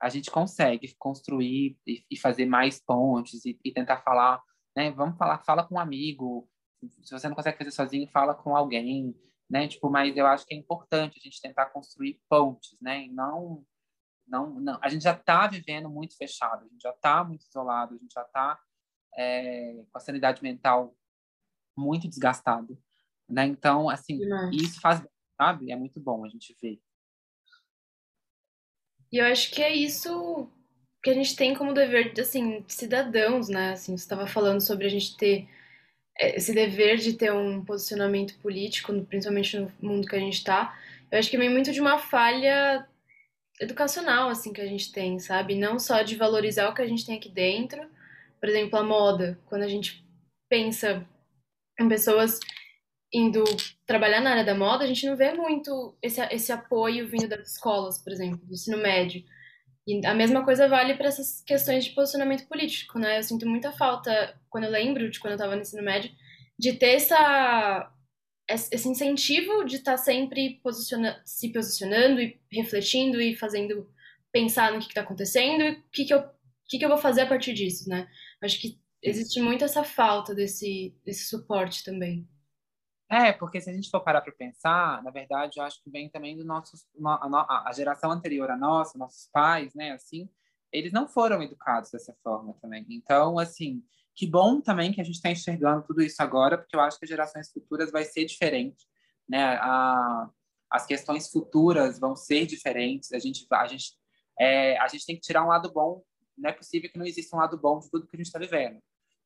a 0.00 0.08
gente 0.08 0.30
consegue 0.30 0.94
construir 0.98 1.78
e, 1.86 2.04
e 2.10 2.16
fazer 2.16 2.46
mais 2.46 2.80
pontes 2.80 3.44
e, 3.44 3.58
e, 3.64 3.72
tentar 3.72 3.98
falar, 3.98 4.42
né? 4.76 4.90
Vamos 4.92 5.16
falar, 5.16 5.38
fala 5.44 5.64
com 5.64 5.76
um 5.76 5.80
amigo. 5.80 6.48
Se 7.02 7.10
você 7.12 7.28
não 7.28 7.36
consegue 7.36 7.58
fazer 7.58 7.70
sozinho, 7.70 8.08
fala 8.08 8.34
com 8.34 8.56
alguém, 8.56 9.14
né? 9.48 9.68
Tipo, 9.68 9.90
mas 9.90 10.16
eu 10.16 10.26
acho 10.26 10.46
que 10.46 10.54
é 10.54 10.58
importante 10.58 11.18
a 11.18 11.22
gente 11.22 11.40
tentar 11.40 11.66
construir 11.66 12.20
pontes, 12.28 12.76
né? 12.80 13.04
E 13.04 13.12
não, 13.12 13.64
não, 14.26 14.60
não. 14.60 14.78
A 14.82 14.88
gente 14.88 15.02
já 15.02 15.12
está 15.12 15.46
vivendo 15.46 15.88
muito 15.88 16.16
fechado, 16.16 16.64
a 16.64 16.68
gente 16.68 16.82
já 16.82 16.90
está 16.90 17.22
muito 17.24 17.46
isolado, 17.46 17.94
a 17.94 17.98
gente 17.98 18.12
já 18.12 18.22
está 18.22 18.60
é, 19.16 19.84
com 19.90 19.98
a 19.98 20.00
sanidade 20.00 20.42
mental 20.42 20.94
muito 21.76 22.08
desgastado, 22.08 22.78
né? 23.28 23.46
Então, 23.46 23.88
assim, 23.88 24.18
isso 24.52 24.80
faz, 24.80 25.02
sabe? 25.36 25.70
É 25.70 25.76
muito 25.76 26.00
bom 26.00 26.24
a 26.24 26.28
gente 26.28 26.56
ver. 26.60 26.80
E 29.12 29.18
eu 29.18 29.26
acho 29.26 29.50
que 29.52 29.62
é 29.62 29.72
isso 29.72 30.50
que 31.02 31.10
a 31.10 31.14
gente 31.14 31.36
tem 31.36 31.54
como 31.54 31.72
dever, 31.72 32.12
assim, 32.18 32.62
de 32.62 32.72
cidadãos, 32.72 33.48
né? 33.48 33.72
Assim, 33.72 33.96
você 33.96 34.02
estava 34.02 34.26
falando 34.26 34.60
sobre 34.60 34.86
a 34.86 34.88
gente 34.88 35.16
ter 35.16 35.48
esse 36.18 36.54
dever 36.54 36.96
de 36.96 37.14
ter 37.14 37.32
um 37.32 37.64
posicionamento 37.64 38.38
político, 38.38 38.92
principalmente 39.04 39.58
no 39.58 39.72
mundo 39.80 40.08
que 40.08 40.16
a 40.16 40.20
gente 40.20 40.34
está. 40.34 40.78
Eu 41.10 41.18
acho 41.18 41.30
que 41.30 41.38
vem 41.38 41.50
muito 41.50 41.72
de 41.72 41.80
uma 41.80 41.98
falha 41.98 42.86
educacional, 43.60 44.28
assim, 44.28 44.52
que 44.52 44.60
a 44.60 44.66
gente 44.66 44.92
tem, 44.92 45.18
sabe? 45.18 45.54
Não 45.54 45.78
só 45.78 46.02
de 46.02 46.16
valorizar 46.16 46.68
o 46.68 46.74
que 46.74 46.82
a 46.82 46.86
gente 46.86 47.06
tem 47.06 47.16
aqui 47.16 47.28
dentro, 47.28 47.80
por 48.40 48.48
exemplo, 48.48 48.78
a 48.78 48.82
moda, 48.82 49.38
quando 49.46 49.62
a 49.62 49.68
gente 49.68 50.04
pensa 50.48 51.06
em 51.78 51.88
pessoas 51.88 52.38
indo 53.12 53.44
trabalhar 53.86 54.20
na 54.20 54.30
área 54.30 54.44
da 54.44 54.54
moda, 54.54 54.84
a 54.84 54.86
gente 54.86 55.06
não 55.06 55.16
vê 55.16 55.32
muito 55.32 55.96
esse, 56.02 56.20
esse 56.30 56.52
apoio 56.52 57.08
vindo 57.08 57.28
das 57.28 57.52
escolas, 57.52 57.98
por 57.98 58.12
exemplo, 58.12 58.38
do 58.44 58.52
ensino 58.52 58.78
médio. 58.78 59.24
E 59.86 60.04
a 60.04 60.14
mesma 60.14 60.44
coisa 60.44 60.68
vale 60.68 60.94
para 60.94 61.06
essas 61.06 61.42
questões 61.42 61.84
de 61.84 61.90
posicionamento 61.90 62.46
político, 62.48 62.98
né? 62.98 63.18
Eu 63.18 63.22
sinto 63.22 63.48
muita 63.48 63.72
falta, 63.72 64.38
quando 64.56 64.64
eu 64.64 64.70
lembro 64.70 65.10
de 65.10 65.20
quando 65.20 65.32
eu 65.32 65.36
estava 65.36 65.54
no 65.54 65.60
ensino 65.60 65.82
médio, 65.82 66.10
de 66.58 66.72
ter 66.72 66.94
essa, 66.94 67.92
esse 68.48 68.88
incentivo 68.88 69.66
de 69.66 69.76
estar 69.76 69.92
tá 69.92 69.98
sempre 69.98 70.58
posiciona 70.62 71.20
se 71.26 71.52
posicionando 71.52 72.22
e 72.22 72.40
refletindo 72.50 73.20
e 73.20 73.36
fazendo 73.36 73.86
pensar 74.32 74.72
no 74.72 74.78
que 74.78 74.86
está 74.86 75.02
acontecendo 75.02 75.62
e 75.62 75.70
o 75.72 75.82
que, 75.92 76.06
que, 76.06 76.14
eu, 76.14 76.22
que, 76.66 76.78
que 76.78 76.84
eu 76.86 76.88
vou 76.88 76.96
fazer 76.96 77.20
a 77.20 77.26
partir 77.26 77.52
disso, 77.52 77.86
né? 77.86 78.08
Acho 78.42 78.58
que 78.58 78.80
existe 79.02 79.42
muito 79.42 79.62
essa 79.62 79.84
falta 79.84 80.34
desse, 80.34 80.98
desse 81.04 81.28
suporte 81.28 81.84
também. 81.84 82.26
É, 83.10 83.34
porque 83.34 83.60
se 83.60 83.68
a 83.68 83.74
gente 83.74 83.90
for 83.90 84.00
parar 84.00 84.22
para 84.22 84.32
pensar, 84.32 85.02
na 85.02 85.10
verdade, 85.10 85.60
eu 85.60 85.64
acho 85.64 85.82
que 85.84 85.90
vem 85.90 86.08
também 86.08 86.34
do 86.34 86.46
nosso 86.46 86.78
a, 87.04 87.68
a 87.68 87.72
geração 87.74 88.10
anterior 88.10 88.50
a 88.50 88.56
nossa, 88.56 88.96
nossos 88.96 89.28
pais, 89.30 89.74
né, 89.74 89.92
assim, 89.92 90.30
eles 90.72 90.92
não 90.92 91.06
foram 91.06 91.42
educados 91.42 91.90
dessa 91.90 92.16
forma 92.22 92.54
também. 92.54 92.86
Então, 92.88 93.38
assim, 93.38 93.84
que 94.16 94.26
bom 94.26 94.62
também 94.62 94.92
que 94.92 95.00
a 95.00 95.04
gente 95.04 95.16
está 95.16 95.30
enxergando 95.30 95.86
tudo 95.86 96.02
isso 96.02 96.22
agora, 96.22 96.56
porque 96.56 96.74
eu 96.74 96.80
acho 96.80 96.98
que 96.98 97.04
as 97.04 97.08
gerações 97.10 97.52
futuras 97.52 97.92
vai 97.92 98.02
ser 98.02 98.24
diferente, 98.24 98.86
né? 99.28 99.58
A, 99.60 100.30
as 100.70 100.86
questões 100.86 101.30
futuras 101.30 101.98
vão 101.98 102.16
ser 102.16 102.46
diferentes. 102.46 103.12
A 103.12 103.18
gente, 103.18 103.46
a 103.52 103.66
gente, 103.66 103.92
é, 104.40 104.78
a 104.78 104.88
gente 104.88 105.04
tem 105.04 105.16
que 105.16 105.20
tirar 105.20 105.44
um 105.44 105.48
lado 105.48 105.70
bom. 105.70 106.02
Não 106.36 106.48
é 106.48 106.52
possível 106.52 106.90
que 106.90 106.98
não 106.98 107.06
exista 107.06 107.36
um 107.36 107.38
lado 107.38 107.58
bom 107.58 107.78
de 107.78 107.90
tudo 107.90 108.06
que 108.06 108.16
a 108.16 108.18
gente 108.18 108.26
está 108.26 108.38
vivendo. 108.38 108.80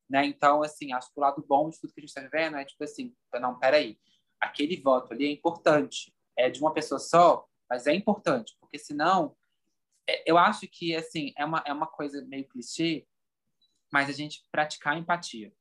Né? 0.09 0.27
Então, 0.27 0.61
assim, 0.63 0.93
acho 0.93 1.07
que 1.13 1.19
o 1.19 1.21
lado 1.21 1.45
bom 1.47 1.71
de 1.71 1.81
tudo 1.81 1.93
que 1.93 2.01
a 2.01 2.03
gente 2.03 2.11
está 2.11 2.21
vivendo 2.21 2.57
é 2.57 2.65
tipo 2.65 2.83
assim, 2.83 3.15
não, 3.41 3.57
peraí, 3.59 3.97
aquele 4.41 4.77
voto 4.81 5.13
ali 5.13 5.27
é 5.27 5.31
importante, 5.31 6.13
é 6.37 6.51
de 6.51 6.61
uma 6.61 6.75
pessoa 6.75 6.99
só, 6.99 7.47
mas 7.69 7.87
é 7.87 7.95
importante, 7.95 8.57
porque 8.59 8.77
senão, 8.79 9.37
é, 10.09 10.29
eu 10.29 10.37
acho 10.37 10.67
que, 10.67 10.97
assim, 10.97 11.33
é 11.37 11.45
uma, 11.45 11.63
é 11.65 11.73
uma 11.73 11.87
coisa 11.87 12.25
meio 12.27 12.49
clichê, 12.49 13.07
mas 13.93 14.09
a 14.09 14.13
gente 14.13 14.45
praticar 14.51 14.97
empatia, 14.97 15.53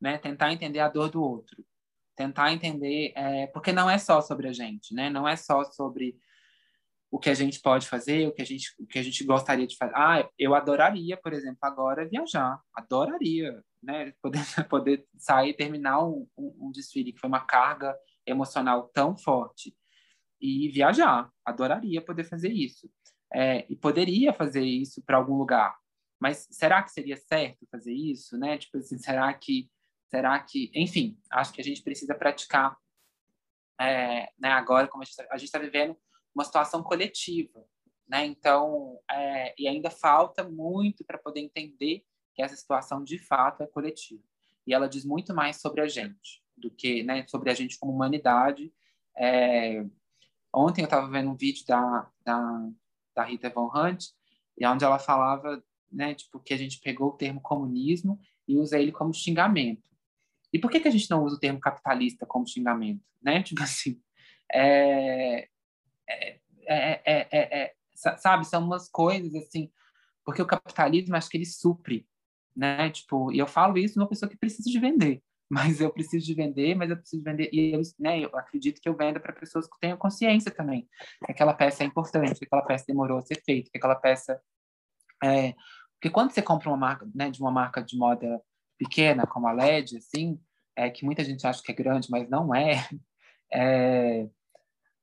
né? 0.00 0.18
Tentar 0.18 0.52
entender 0.52 0.80
a 0.80 0.88
dor 0.88 1.10
do 1.10 1.22
outro, 1.22 1.64
tentar 2.16 2.52
entender, 2.52 3.12
é, 3.16 3.46
porque 3.48 3.72
não 3.72 3.88
é 3.88 3.98
só 3.98 4.20
sobre 4.20 4.48
a 4.48 4.52
gente, 4.52 4.94
né? 4.94 5.10
Não 5.10 5.26
é 5.26 5.36
só 5.36 5.64
sobre 5.64 6.18
o 7.10 7.18
que 7.18 7.30
a 7.30 7.34
gente 7.34 7.60
pode 7.60 7.88
fazer, 7.88 8.28
o 8.28 8.32
que 8.32 8.42
a 8.42 8.44
gente, 8.44 8.74
o 8.78 8.86
que 8.86 8.98
a 8.98 9.02
gente 9.02 9.24
gostaria 9.24 9.66
de 9.66 9.76
fazer. 9.76 9.94
Ah, 9.94 10.28
eu 10.38 10.54
adoraria, 10.54 11.16
por 11.16 11.32
exemplo, 11.32 11.58
agora 11.62 12.08
viajar. 12.08 12.60
Adoraria, 12.74 13.62
né? 13.82 14.12
Poder, 14.20 14.40
poder 14.68 15.06
sair 15.16 15.54
terminar 15.54 16.04
um, 16.04 16.28
um, 16.36 16.68
um 16.68 16.70
desfile 16.70 17.12
que 17.12 17.20
foi 17.20 17.28
uma 17.28 17.44
carga 17.44 17.96
emocional 18.26 18.90
tão 18.92 19.16
forte 19.16 19.74
e 20.40 20.68
viajar. 20.68 21.30
Adoraria 21.44 22.02
poder 22.02 22.24
fazer 22.24 22.52
isso. 22.52 22.90
É, 23.32 23.66
e 23.70 23.76
poderia 23.76 24.32
fazer 24.32 24.62
isso 24.62 25.02
para 25.02 25.16
algum 25.16 25.36
lugar. 25.36 25.76
Mas 26.18 26.48
será 26.50 26.82
que 26.82 26.90
seria 26.90 27.16
certo 27.16 27.66
fazer 27.70 27.92
isso, 27.92 28.36
né? 28.36 28.58
Tipo 28.58 28.78
assim, 28.78 28.98
será 28.98 29.32
que, 29.34 29.70
será 30.08 30.38
que, 30.40 30.70
enfim, 30.74 31.18
acho 31.30 31.52
que 31.52 31.60
a 31.60 31.64
gente 31.64 31.82
precisa 31.82 32.14
praticar, 32.14 32.76
é, 33.80 34.30
né? 34.38 34.50
Agora, 34.50 34.88
como 34.88 35.02
a 35.02 35.04
gente 35.04 35.44
está 35.44 35.58
tá 35.58 35.64
vivendo 35.64 35.96
uma 36.34 36.44
situação 36.44 36.82
coletiva, 36.82 37.64
né? 38.08 38.24
Então, 38.24 38.98
é, 39.10 39.54
e 39.58 39.68
ainda 39.68 39.90
falta 39.90 40.42
muito 40.42 41.04
para 41.04 41.18
poder 41.18 41.40
entender 41.40 42.04
que 42.34 42.42
essa 42.42 42.56
situação 42.56 43.02
de 43.02 43.18
fato 43.18 43.62
é 43.62 43.66
coletiva. 43.66 44.22
E 44.66 44.74
ela 44.74 44.88
diz 44.88 45.04
muito 45.04 45.34
mais 45.34 45.60
sobre 45.60 45.80
a 45.80 45.88
gente 45.88 46.42
do 46.56 46.70
que, 46.70 47.02
né, 47.02 47.26
sobre 47.26 47.50
a 47.50 47.54
gente 47.54 47.78
como 47.78 47.92
humanidade. 47.92 48.72
É, 49.16 49.84
ontem 50.52 50.82
eu 50.82 50.86
estava 50.86 51.08
vendo 51.08 51.30
um 51.30 51.36
vídeo 51.36 51.64
da, 51.66 52.10
da, 52.24 52.68
da 53.14 53.24
Rita 53.24 53.48
Von 53.50 53.70
Hunt, 53.74 54.06
e 54.56 54.66
onde 54.66 54.84
ela 54.84 54.98
falava, 54.98 55.62
né, 55.90 56.14
tipo, 56.14 56.38
que 56.40 56.54
a 56.54 56.56
gente 56.56 56.80
pegou 56.80 57.08
o 57.08 57.16
termo 57.16 57.40
comunismo 57.40 58.18
e 58.46 58.56
usa 58.56 58.78
ele 58.78 58.92
como 58.92 59.12
xingamento. 59.12 59.88
E 60.52 60.58
por 60.58 60.70
que, 60.70 60.80
que 60.80 60.88
a 60.88 60.90
gente 60.90 61.10
não 61.10 61.24
usa 61.24 61.36
o 61.36 61.40
termo 61.40 61.60
capitalista 61.60 62.26
como 62.26 62.48
xingamento, 62.48 63.04
né? 63.22 63.42
Tipo 63.44 63.62
assim, 63.62 64.00
é, 64.52 65.48
é, 66.08 66.38
é, 66.66 67.28
é, 67.30 67.62
é, 67.62 67.74
sabe, 67.94 68.46
são 68.46 68.64
umas 68.64 68.88
coisas 68.88 69.34
assim, 69.34 69.70
porque 70.24 70.42
o 70.42 70.46
capitalismo 70.46 71.16
acho 71.16 71.28
que 71.28 71.36
ele 71.36 71.46
supre, 71.46 72.06
né? 72.56 72.90
Tipo, 72.90 73.32
e 73.32 73.38
eu 73.38 73.46
falo 73.46 73.78
isso 73.78 73.94
de 73.94 74.00
uma 74.00 74.08
pessoa 74.08 74.28
que 74.28 74.36
precisa 74.36 74.70
de 74.70 74.78
vender, 74.78 75.22
mas 75.50 75.80
eu 75.80 75.90
preciso 75.90 76.24
de 76.24 76.34
vender, 76.34 76.74
mas 76.74 76.90
eu 76.90 76.96
preciso 76.96 77.22
vender 77.22 77.50
e 77.52 77.72
eu, 77.72 77.80
né, 77.98 78.20
eu 78.20 78.30
acredito 78.36 78.80
que 78.80 78.88
eu 78.88 78.96
venda 78.96 79.20
para 79.20 79.32
pessoas 79.32 79.66
que 79.66 79.78
tenham 79.80 79.96
consciência 79.96 80.50
também, 80.50 80.88
que 81.24 81.32
aquela 81.32 81.54
peça 81.54 81.82
é 81.82 81.86
importante, 81.86 82.38
que 82.38 82.44
aquela 82.44 82.62
peça 82.62 82.84
demorou 82.86 83.18
a 83.18 83.22
ser 83.22 83.42
feita, 83.44 83.70
que 83.70 83.78
aquela 83.78 83.96
peça 83.96 84.40
é, 85.22 85.54
porque 85.98 86.10
quando 86.10 86.30
você 86.30 86.40
compra 86.40 86.68
uma 86.70 86.76
marca, 86.76 87.08
né, 87.12 87.28
de 87.28 87.40
uma 87.40 87.50
marca 87.50 87.82
de 87.82 87.96
moda 87.96 88.40
pequena 88.78 89.26
como 89.26 89.48
a 89.48 89.52
LED, 89.52 89.96
assim, 89.96 90.40
é 90.76 90.88
que 90.88 91.04
muita 91.04 91.24
gente 91.24 91.44
acha 91.44 91.60
que 91.60 91.72
é 91.72 91.74
grande, 91.74 92.08
mas 92.08 92.30
não 92.30 92.54
é, 92.54 92.88
é 93.52 94.28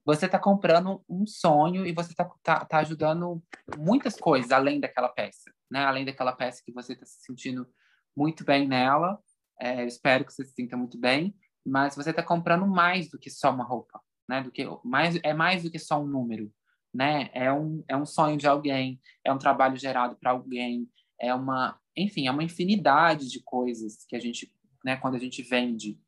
você 0.06 0.28
está 0.28 0.38
comprando 0.38 1.04
um 1.10 1.26
sonho 1.26 1.86
e 1.86 1.92
você 1.92 2.12
está 2.12 2.30
tá, 2.44 2.64
tá 2.64 2.78
ajudando 2.78 3.44
muitas 3.76 4.16
coisas 4.16 4.52
além 4.52 4.80
daquela 4.80 5.10
peça, 5.10 5.52
né? 5.70 5.84
Além 5.84 6.06
daquela 6.06 6.32
peça 6.32 6.62
que 6.64 6.72
você 6.72 6.94
está 6.94 7.08
se 7.08 7.22
sentindo 7.26 7.68
muito 8.16 8.46
bem 8.46 8.68
nela, 8.68 9.20
é, 9.60 9.84
espero 9.84 10.24
que 10.24 10.32
você 10.32 10.46
se 10.46 10.54
sinta 10.54 10.78
muito 10.78 11.00
bem, 11.00 11.36
mas 11.66 11.96
você 11.96 12.12
está 12.12 12.22
comprando 12.22 12.68
mais 12.68 13.10
do 13.10 13.18
que 13.18 13.32
só 13.32 13.50
uma 13.52 13.64
roupa, 13.64 14.00
né? 14.30 14.44
Do 14.44 14.52
que 14.52 14.64
mais 14.84 15.20
é 15.24 15.34
mais 15.34 15.64
do 15.64 15.72
que 15.72 15.80
só 15.80 16.00
um 16.00 16.06
número, 16.06 16.54
né? 16.96 17.30
É 17.34 17.52
um 17.52 17.84
é 17.88 17.98
um 17.98 18.06
sonho 18.06 18.38
de 18.38 18.48
alguém, 18.48 19.00
é 19.24 19.32
um 19.34 19.38
trabalho 19.38 19.78
gerado 19.78 20.16
para 20.16 20.32
alguém, 20.32 20.90
é 21.20 21.34
uma, 21.34 21.80
enfim, 21.96 22.28
é 22.28 22.32
uma 22.32 22.44
infinidade 22.44 23.30
de 23.30 23.42
coisas 23.44 24.06
que 24.08 24.16
a 24.16 24.20
gente, 24.20 24.52
né? 24.84 24.96
Quando 24.98 25.16
a 25.16 25.20
gente 25.20 25.44
vende 25.44 26.00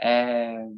é, 0.00 0.68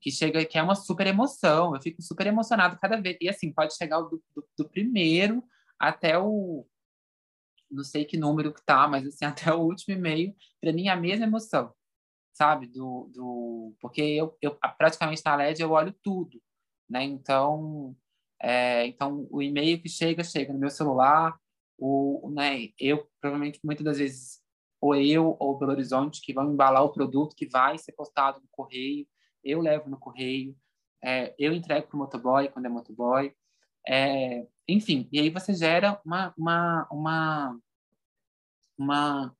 que 0.00 0.10
chega, 0.10 0.44
que 0.44 0.58
é 0.58 0.62
uma 0.62 0.74
super 0.74 1.06
emoção. 1.06 1.74
Eu 1.74 1.82
fico 1.82 2.00
super 2.02 2.26
emocionado 2.26 2.78
cada 2.80 3.00
vez. 3.00 3.16
E 3.20 3.28
assim, 3.28 3.52
pode 3.52 3.74
chegar 3.76 4.00
do, 4.00 4.22
do, 4.34 4.48
do 4.56 4.68
primeiro 4.68 5.42
até 5.78 6.18
o 6.18 6.66
não 7.68 7.82
sei 7.82 8.04
que 8.04 8.16
número 8.16 8.54
que 8.54 8.64
tá, 8.64 8.86
mas 8.86 9.04
assim, 9.06 9.24
até 9.26 9.52
o 9.52 9.60
último 9.60 9.96
e-mail, 9.96 10.34
para 10.60 10.72
mim 10.72 10.86
é 10.86 10.90
a 10.90 10.96
mesma 10.96 11.26
emoção, 11.26 11.74
sabe? 12.32 12.68
Do, 12.68 13.10
do... 13.12 13.74
Porque 13.80 14.00
eu, 14.00 14.36
eu 14.40 14.56
praticamente 14.78 15.22
na 15.24 15.34
LED 15.34 15.60
eu 15.62 15.72
olho 15.72 15.92
tudo, 16.02 16.40
né? 16.88 17.02
Então, 17.02 17.96
é, 18.40 18.86
então 18.86 19.26
o 19.30 19.42
e-mail 19.42 19.80
que 19.80 19.88
chega, 19.88 20.22
chega 20.24 20.52
no 20.52 20.58
meu 20.58 20.70
celular, 20.70 21.38
o, 21.78 22.30
né? 22.32 22.70
Eu, 22.78 23.08
provavelmente, 23.20 23.60
muitas 23.64 23.84
das 23.84 23.98
vezes, 23.98 24.42
ou 24.80 24.94
eu 24.94 25.36
ou 25.38 25.58
Belo 25.58 25.72
Horizonte, 25.72 26.20
que 26.22 26.32
vão 26.32 26.52
embalar 26.52 26.82
o 26.84 26.92
produto 26.92 27.36
que 27.36 27.46
vai 27.46 27.78
ser 27.78 27.92
postado 27.92 28.40
no 28.40 28.48
correio, 28.50 29.06
eu 29.44 29.60
levo 29.60 29.88
no 29.88 29.98
correio, 29.98 30.56
é, 31.02 31.34
eu 31.38 31.52
entrego 31.52 31.86
para 31.88 31.96
o 31.96 31.98
motoboy 31.98 32.48
quando 32.48 32.66
é 32.66 32.68
motoboy, 32.68 33.32
é, 33.86 34.46
enfim, 34.68 35.08
e 35.12 35.20
aí 35.20 35.30
você 35.30 35.54
gera 35.54 36.00
uma, 36.04 36.34
uma, 36.36 36.88
uma, 36.90 37.60
uma, 38.78 39.36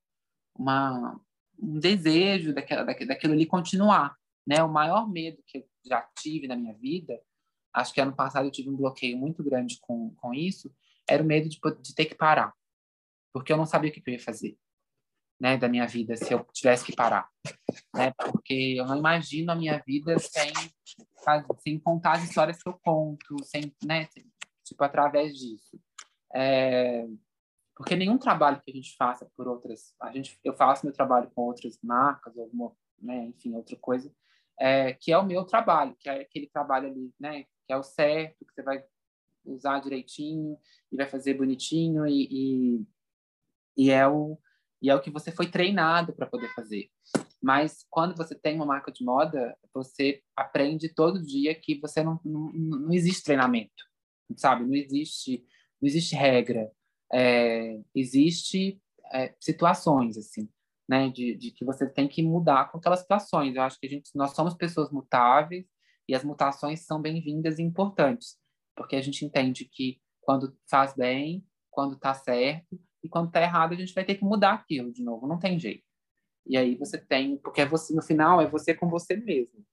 uma 0.56 1.20
um 1.59 1.78
desejo 1.78 2.54
daquela, 2.54 2.85
daquilo 2.85 3.32
ali 3.32 3.46
continuar. 3.46 4.16
Né? 4.46 4.62
O 4.62 4.68
maior 4.68 5.11
medo 5.11 5.42
que 5.46 5.59
eu 5.59 5.68
já 5.85 6.02
tive 6.18 6.46
na 6.46 6.56
minha 6.56 6.74
vida, 6.74 7.18
acho 7.76 7.92
que 7.92 8.00
ano 8.00 8.16
passado 8.16 8.46
eu 8.46 8.50
tive 8.50 8.70
um 8.70 8.76
bloqueio 8.76 9.16
muito 9.18 9.44
grande 9.44 9.78
com, 9.80 10.14
com 10.16 10.32
isso, 10.32 10.74
era 11.08 11.22
o 11.22 11.26
medo 11.26 11.48
de, 11.48 11.60
de 11.82 11.94
ter 11.94 12.06
que 12.06 12.14
parar. 12.14 12.52
Porque 13.32 13.52
eu 13.52 13.56
não 13.56 13.66
sabia 13.66 13.90
o 13.90 13.92
que 13.92 14.02
eu 14.04 14.14
ia 14.14 14.20
fazer 14.20 14.58
né, 15.38 15.58
da 15.58 15.68
minha 15.68 15.86
vida 15.86 16.16
se 16.16 16.32
eu 16.32 16.42
tivesse 16.52 16.84
que 16.84 16.96
parar. 16.96 17.28
Né? 17.94 18.12
Porque 18.12 18.74
eu 18.78 18.86
não 18.86 18.96
imagino 18.96 19.52
a 19.52 19.54
minha 19.54 19.82
vida 19.86 20.18
sem, 20.18 20.50
sem 21.58 21.78
contar 21.78 22.12
as 22.12 22.24
histórias 22.24 22.62
que 22.62 22.68
eu 22.68 22.78
conto, 22.82 23.36
sem, 23.44 23.74
né, 23.84 24.08
tipo, 24.64 24.82
através 24.82 25.36
disso. 25.36 25.78
É, 26.34 27.06
porque 27.76 27.94
nenhum 27.94 28.16
trabalho 28.16 28.60
que 28.62 28.70
a 28.70 28.74
gente 28.74 28.96
faça 28.96 29.30
por 29.36 29.46
outras, 29.46 29.94
a 30.00 30.10
gente, 30.10 30.38
eu 30.42 30.54
faço 30.54 30.86
meu 30.86 30.94
trabalho 30.94 31.30
com 31.34 31.42
outras 31.42 31.78
marcas, 31.82 32.36
alguma, 32.38 32.72
né, 32.98 33.26
enfim, 33.26 33.54
outra 33.54 33.76
coisa, 33.76 34.10
é, 34.58 34.94
que 34.94 35.12
é 35.12 35.18
o 35.18 35.26
meu 35.26 35.44
trabalho, 35.44 35.94
que 36.00 36.08
é 36.08 36.22
aquele 36.22 36.48
trabalho 36.48 36.88
ali, 36.88 37.12
né, 37.20 37.44
que 37.66 37.72
é 37.72 37.76
o 37.76 37.83
certo, 37.83 38.44
que 38.44 38.55
você 38.55 38.62
vai 38.62 38.85
usar 39.44 39.81
direitinho 39.81 40.59
e 40.90 40.96
vai 40.96 41.07
fazer 41.09 41.35
bonitinho 41.35 42.07
e, 42.07 42.29
e, 42.31 42.87
e 43.76 43.90
é 43.90 44.07
o 44.07 44.38
e 44.83 44.90
é 44.90 44.94
o 44.94 45.00
que 45.00 45.11
você 45.11 45.33
foi 45.33 45.50
treinado 45.50 46.12
para 46.12 46.26
poder 46.26 46.52
fazer. 46.55 46.90
Mas 47.42 47.87
quando 47.88 48.14
você 48.14 48.35
tem 48.35 48.57
uma 48.57 48.66
marca 48.66 48.92
de 48.92 49.02
moda, 49.02 49.57
você 49.72 50.22
aprende 50.37 50.90
todo 50.90 51.24
dia 51.24 51.55
que 51.55 51.81
você 51.81 52.02
não, 52.02 52.20
não, 52.22 52.52
não 52.52 52.92
existe 52.92 53.24
treinamento 53.24 53.87
sabe? 54.35 54.64
Não 54.64 54.74
existe, 54.74 55.44
não 55.81 55.87
existe 55.87 56.16
regra. 56.16 56.70
É, 57.12 57.79
existe 57.94 58.81
é, 59.12 59.35
situações, 59.38 60.16
assim, 60.16 60.48
né? 60.88 61.11
De, 61.11 61.37
de 61.37 61.50
que 61.52 61.64
você 61.64 61.88
tem 61.88 62.09
que 62.09 62.22
mudar 62.22 62.70
com 62.70 62.79
aquelas 62.79 63.00
situações. 63.00 63.55
Eu 63.55 63.62
acho 63.62 63.79
que 63.79 63.87
a 63.87 63.90
gente, 63.90 64.11
nós 64.14 64.33
somos 64.33 64.55
pessoas 64.55 64.90
mutáveis 64.90 65.66
e 66.08 66.14
as 66.14 66.24
mutações 66.24 66.86
são 66.86 67.00
bem-vindas 67.00 67.58
e 67.58 67.62
importantes, 67.62 68.38
porque 68.76 68.96
a 68.96 69.00
gente 69.00 69.24
entende 69.24 69.64
que 69.64 70.00
quando 70.20 70.56
faz 70.68 70.94
bem, 70.94 71.44
quando 71.70 71.94
está 71.94 72.14
certo 72.14 72.78
e 73.02 73.08
quando 73.08 73.28
está 73.28 73.40
errado, 73.40 73.72
a 73.72 73.76
gente 73.76 73.94
vai 73.94 74.04
ter 74.04 74.16
que 74.16 74.24
mudar 74.24 74.54
aquilo 74.54 74.92
de 74.92 75.02
novo, 75.02 75.26
não 75.26 75.38
tem 75.38 75.58
jeito. 75.58 75.84
E 76.46 76.56
aí 76.56 76.76
você 76.76 76.98
tem, 76.98 77.36
porque 77.38 77.60
é 77.60 77.66
você 77.66 77.94
no 77.94 78.02
final 78.02 78.40
é 78.40 78.48
você 78.48 78.74
com 78.74 78.88
você 78.88 79.16
mesmo. 79.16 79.64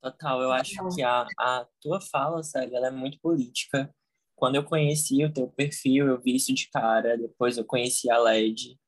Total, 0.00 0.40
eu 0.40 0.52
acho 0.52 0.76
que 0.94 1.02
a, 1.02 1.26
a 1.38 1.66
tua 1.80 2.00
fala, 2.00 2.42
sabe, 2.42 2.74
ela 2.74 2.86
é 2.86 2.90
muito 2.90 3.18
política. 3.20 3.92
Quando 4.36 4.54
eu 4.54 4.64
conheci 4.64 5.24
o 5.24 5.32
teu 5.32 5.48
perfil, 5.48 6.06
eu 6.06 6.20
vi 6.20 6.36
isso 6.36 6.54
de 6.54 6.68
cara, 6.70 7.18
depois 7.18 7.58
eu 7.58 7.64
conheci 7.64 8.08
a 8.08 8.18
LED 8.18 8.78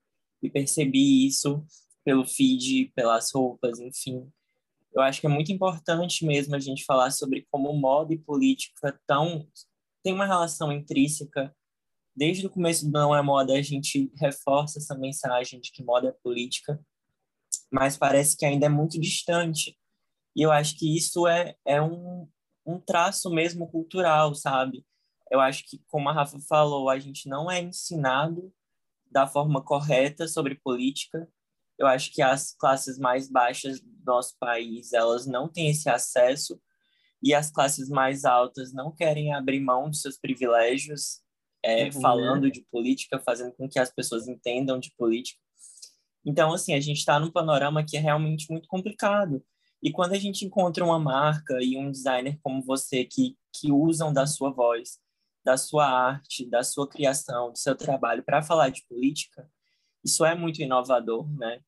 e 0.40 0.48
percebi 0.48 1.26
isso 1.26 1.64
pelo 2.04 2.26
feed, 2.26 2.92
pelas 2.94 3.30
roupas, 3.32 3.78
enfim. 3.78 4.30
Eu 4.92 5.02
acho 5.02 5.20
que 5.20 5.26
é 5.26 5.30
muito 5.30 5.52
importante 5.52 6.24
mesmo 6.24 6.54
a 6.54 6.58
gente 6.58 6.84
falar 6.84 7.10
sobre 7.10 7.46
como 7.50 7.72
moda 7.72 8.12
e 8.12 8.18
política 8.18 8.98
tão 9.06 9.46
tem 10.02 10.14
uma 10.14 10.26
relação 10.26 10.72
intrínseca. 10.72 11.54
Desde 12.16 12.46
o 12.46 12.50
começo 12.50 12.86
do 12.86 12.90
Não 12.90 13.14
é 13.14 13.22
Moda, 13.22 13.52
a 13.52 13.62
gente 13.62 14.10
reforça 14.16 14.78
essa 14.78 14.96
mensagem 14.96 15.60
de 15.60 15.70
que 15.70 15.84
moda 15.84 16.08
é 16.08 16.12
política, 16.22 16.80
mas 17.70 17.96
parece 17.96 18.36
que 18.36 18.44
ainda 18.44 18.66
é 18.66 18.68
muito 18.68 18.98
distante 18.98 19.78
e 20.34 20.42
eu 20.42 20.50
acho 20.50 20.76
que 20.78 20.96
isso 20.96 21.26
é, 21.26 21.54
é 21.64 21.82
um, 21.82 22.28
um 22.64 22.80
traço 22.80 23.30
mesmo 23.30 23.68
cultural, 23.68 24.34
sabe? 24.34 24.84
Eu 25.30 25.40
acho 25.40 25.64
que, 25.68 25.82
como 25.88 26.08
a 26.08 26.12
Rafa 26.12 26.38
falou, 26.48 26.88
a 26.88 26.98
gente 26.98 27.28
não 27.28 27.50
é 27.50 27.60
ensinado 27.60 28.52
da 29.10 29.26
forma 29.26 29.62
correta 29.62 30.28
sobre 30.28 30.54
política. 30.54 31.28
Eu 31.80 31.86
acho 31.86 32.12
que 32.12 32.20
as 32.20 32.52
classes 32.52 32.98
mais 32.98 33.26
baixas 33.26 33.80
do 33.80 34.04
nosso 34.04 34.36
país, 34.38 34.92
elas 34.92 35.26
não 35.26 35.48
têm 35.48 35.70
esse 35.70 35.88
acesso 35.88 36.60
e 37.22 37.32
as 37.34 37.50
classes 37.50 37.88
mais 37.88 38.26
altas 38.26 38.70
não 38.70 38.92
querem 38.92 39.32
abrir 39.32 39.60
mão 39.60 39.88
dos 39.88 40.02
seus 40.02 40.18
privilégios 40.18 41.22
é, 41.64 41.86
uhum. 41.86 41.92
falando 41.92 42.50
de 42.50 42.60
política, 42.70 43.18
fazendo 43.18 43.54
com 43.54 43.66
que 43.66 43.78
as 43.78 43.90
pessoas 43.90 44.28
entendam 44.28 44.78
de 44.78 44.92
política. 44.94 45.40
Então, 46.22 46.52
assim, 46.52 46.74
a 46.74 46.80
gente 46.80 46.98
está 46.98 47.18
num 47.18 47.30
panorama 47.30 47.82
que 47.82 47.96
é 47.96 48.00
realmente 48.00 48.50
muito 48.50 48.68
complicado. 48.68 49.42
E 49.82 49.90
quando 49.90 50.12
a 50.12 50.18
gente 50.18 50.44
encontra 50.44 50.84
uma 50.84 50.98
marca 50.98 51.62
e 51.62 51.78
um 51.78 51.90
designer 51.90 52.38
como 52.42 52.62
você 52.62 53.06
que, 53.06 53.38
que 53.54 53.72
usam 53.72 54.12
da 54.12 54.26
sua 54.26 54.50
voz, 54.50 54.98
da 55.42 55.56
sua 55.56 55.86
arte, 55.86 56.44
da 56.44 56.62
sua 56.62 56.86
criação, 56.86 57.52
do 57.52 57.58
seu 57.58 57.74
trabalho 57.74 58.22
para 58.22 58.42
falar 58.42 58.68
de 58.68 58.84
política, 58.86 59.50
isso 60.04 60.24
é 60.26 60.34
muito 60.34 60.60
inovador, 60.60 61.26
né? 61.38 61.62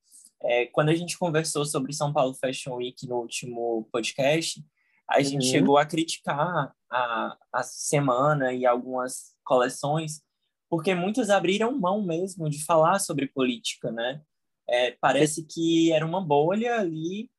É, 0.45 0.67
quando 0.67 0.89
a 0.89 0.95
gente 0.95 1.19
conversou 1.19 1.65
sobre 1.65 1.93
São 1.93 2.13
Paulo 2.13 2.35
Fashion 2.35 2.75
Week 2.77 3.07
no 3.07 3.17
último 3.17 3.89
podcast, 3.93 4.65
a 5.09 5.19
uhum. 5.19 5.25
gente 5.25 5.47
chegou 5.47 5.79
a 5.79 5.87
criticar 5.87 6.75
a, 6.91 7.37
a 7.53 7.63
semana 7.63 8.53
e 8.53 8.67
algumas 8.67 9.35
coleções, 9.45 10.23
porque 10.69 10.95
muitas 10.95 11.31
abriram 11.31 11.79
mão 11.79 12.03
mesmo 12.03 12.49
de 12.49 12.65
falar 12.65 12.99
sobre 12.99 13.27
política, 13.27 13.91
né? 13.91 14.21
É, 14.69 14.93
parece 15.01 15.45
que 15.45 15.93
era 15.93 16.07
uma 16.07 16.21
bolha 16.21 16.77
ali 16.77 17.31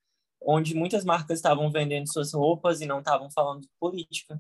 onde 0.46 0.76
muitas 0.76 1.06
marcas 1.06 1.40
estavam 1.40 1.72
vendendo 1.72 2.12
suas 2.12 2.34
roupas 2.34 2.82
e 2.82 2.86
não 2.86 3.00
estavam 3.00 3.32
falando 3.32 3.62
de 3.62 3.70
política. 3.80 4.40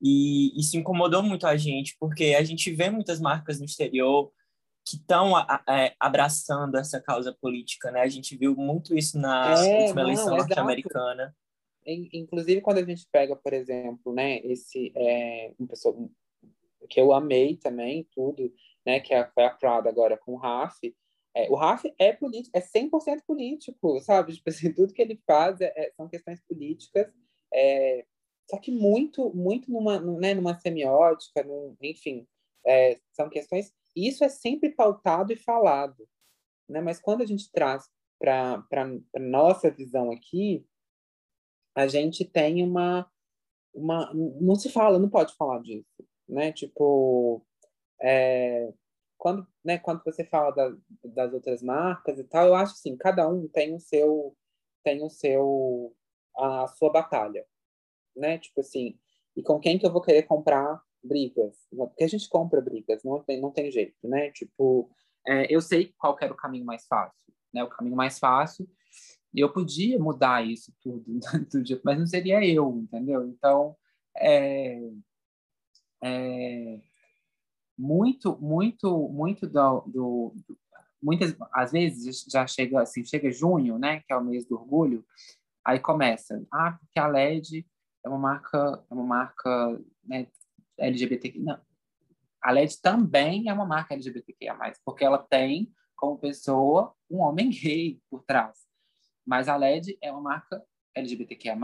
E 0.00 0.58
isso 0.58 0.76
incomodou 0.76 1.22
muito 1.22 1.46
a 1.46 1.56
gente, 1.56 1.96
porque 1.98 2.36
a 2.38 2.44
gente 2.44 2.70
vê 2.70 2.90
muitas 2.90 3.20
marcas 3.20 3.58
no 3.58 3.64
exterior 3.64 4.30
que 4.86 4.96
estão 4.96 5.32
é, 5.68 5.96
abraçando 5.98 6.76
essa 6.76 7.00
causa 7.00 7.36
política, 7.40 7.90
né? 7.90 8.02
A 8.02 8.08
gente 8.08 8.36
viu 8.36 8.54
muito 8.54 8.96
isso 8.96 9.18
na 9.18 9.52
é, 9.52 9.80
última 9.80 10.02
não, 10.02 10.08
eleição 10.08 10.36
norte-americana. 10.36 11.34
Inclusive, 11.84 12.60
quando 12.60 12.78
a 12.78 12.84
gente 12.84 13.06
pega, 13.10 13.34
por 13.34 13.52
exemplo, 13.52 14.12
né, 14.12 14.38
esse 14.38 14.92
é, 14.96 15.52
uma 15.58 15.68
pessoa 15.68 16.08
que 16.88 17.00
eu 17.00 17.12
amei 17.12 17.56
também, 17.56 18.08
tudo, 18.12 18.52
né, 18.84 19.00
que 19.00 19.12
é, 19.12 19.26
foi 19.26 19.44
a 19.44 19.50
Prada 19.50 19.88
agora 19.88 20.16
com 20.16 20.34
o 20.34 20.36
Raf, 20.36 20.78
é, 21.34 21.50
o 21.50 21.54
Raf 21.54 21.84
é 21.98 22.12
político, 22.12 22.56
é 22.56 22.60
100% 22.60 23.22
político, 23.26 24.00
sabe? 24.00 24.32
Tipo 24.36 24.50
assim, 24.50 24.72
tudo 24.72 24.94
que 24.94 25.02
ele 25.02 25.20
faz 25.26 25.60
é, 25.60 25.72
é, 25.76 25.92
são 25.96 26.08
questões 26.08 26.40
políticas, 26.48 27.12
é, 27.52 28.04
só 28.48 28.58
que 28.58 28.70
muito, 28.70 29.34
muito 29.34 29.70
numa, 29.70 30.00
né, 30.00 30.32
numa 30.34 30.58
semiótica, 30.58 31.42
num, 31.42 31.76
enfim, 31.82 32.26
são 33.12 33.28
questões. 33.28 33.72
Isso 33.96 34.22
é 34.22 34.28
sempre 34.28 34.70
pautado 34.70 35.32
e 35.32 35.36
falado, 35.36 36.06
né? 36.68 36.80
Mas 36.82 37.00
quando 37.00 37.22
a 37.22 37.26
gente 37.26 37.50
traz 37.50 37.88
para 38.18 38.62
a 39.14 39.18
nossa 39.18 39.70
visão 39.70 40.10
aqui, 40.10 40.66
a 41.74 41.86
gente 41.86 42.24
tem 42.24 42.62
uma, 42.62 43.10
uma. 43.74 44.12
Não 44.14 44.54
se 44.54 44.68
fala, 44.68 44.98
não 44.98 45.08
pode 45.08 45.34
falar 45.34 45.60
disso, 45.62 46.06
né? 46.28 46.52
Tipo, 46.52 47.44
é, 48.00 48.72
quando, 49.16 49.46
né, 49.64 49.78
quando 49.78 50.04
você 50.04 50.24
fala 50.24 50.50
da, 50.50 50.76
das 51.04 51.32
outras 51.32 51.62
marcas 51.62 52.18
e 52.18 52.24
tal, 52.24 52.46
eu 52.46 52.54
acho 52.54 52.74
assim, 52.74 52.96
cada 52.96 53.28
um 53.28 53.48
tem 53.48 53.74
o 53.74 53.80
seu 53.80 54.36
tem 54.84 55.02
o 55.02 55.10
seu 55.10 55.94
a 56.36 56.68
sua 56.68 56.90
batalha, 56.92 57.46
né? 58.14 58.38
Tipo 58.38 58.60
assim, 58.60 58.98
e 59.34 59.42
com 59.42 59.58
quem 59.58 59.78
que 59.78 59.86
eu 59.86 59.92
vou 59.92 60.02
querer 60.02 60.24
comprar 60.24 60.82
brigas? 61.06 61.56
Porque 61.70 62.04
a 62.04 62.08
gente 62.08 62.28
compra 62.28 62.60
brigas, 62.60 63.02
não 63.04 63.22
tem 63.22 63.40
não 63.40 63.50
tem 63.50 63.70
jeito, 63.70 64.08
né? 64.08 64.30
Tipo, 64.30 64.90
é, 65.26 65.52
eu 65.54 65.60
sei 65.60 65.94
qual 65.98 66.16
era 66.20 66.32
o 66.32 66.36
caminho 66.36 66.64
mais 66.64 66.86
fácil, 66.86 67.32
né? 67.52 67.62
O 67.64 67.68
caminho 67.68 67.96
mais 67.96 68.18
fácil 68.18 68.68
e 69.36 69.40
eu 69.40 69.52
podia 69.52 69.98
mudar 69.98 70.46
isso 70.46 70.72
tudo, 70.80 71.04
mas 71.84 71.98
não 71.98 72.06
seria 72.06 72.42
eu, 72.42 72.74
entendeu? 72.78 73.26
Então, 73.28 73.76
é, 74.16 74.80
é, 76.02 76.80
muito, 77.76 78.38
muito, 78.40 79.08
muito 79.10 79.46
do, 79.46 79.80
do, 79.82 80.34
muitas, 81.02 81.36
às 81.52 81.72
vezes 81.72 82.24
já 82.30 82.46
chega 82.46 82.80
assim, 82.80 83.04
chega 83.04 83.30
junho, 83.30 83.78
né, 83.78 84.00
que 84.00 84.12
é 84.12 84.16
o 84.16 84.24
mês 84.24 84.46
do 84.46 84.54
orgulho, 84.54 85.04
aí 85.62 85.78
começa, 85.78 86.42
ah, 86.50 86.78
porque 86.80 86.98
a 86.98 87.06
LED 87.06 87.66
é 88.04 88.08
uma 88.08 88.18
marca, 88.18 88.82
é 88.90 88.94
uma 88.94 89.04
marca 89.04 89.80
né, 90.02 90.26
LGBTQ. 90.78 91.38
Não. 91.38 91.60
A 92.42 92.52
LED 92.52 92.80
também 92.80 93.48
é 93.48 93.52
uma 93.52 93.66
marca 93.66 93.94
LGBTQIA+, 93.94 94.56
porque 94.84 95.04
ela 95.04 95.18
tem 95.18 95.72
como 95.96 96.18
pessoa 96.18 96.94
um 97.10 97.20
homem 97.20 97.50
gay 97.50 98.00
por 98.08 98.22
trás. 98.22 98.58
Mas 99.26 99.48
a 99.48 99.56
LED 99.56 99.98
é 100.00 100.12
uma 100.12 100.20
marca 100.20 100.62
LGBTQIA+, 100.94 101.56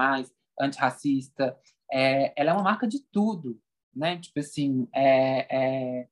antirracista, 0.61 1.57
é, 1.91 2.33
ela 2.37 2.51
é 2.51 2.55
uma 2.55 2.63
marca 2.63 2.87
de 2.87 3.01
tudo, 3.13 3.61
né? 3.95 4.19
Tipo 4.19 4.41
assim, 4.41 4.89
é, 4.93 5.47
é, 5.51 6.09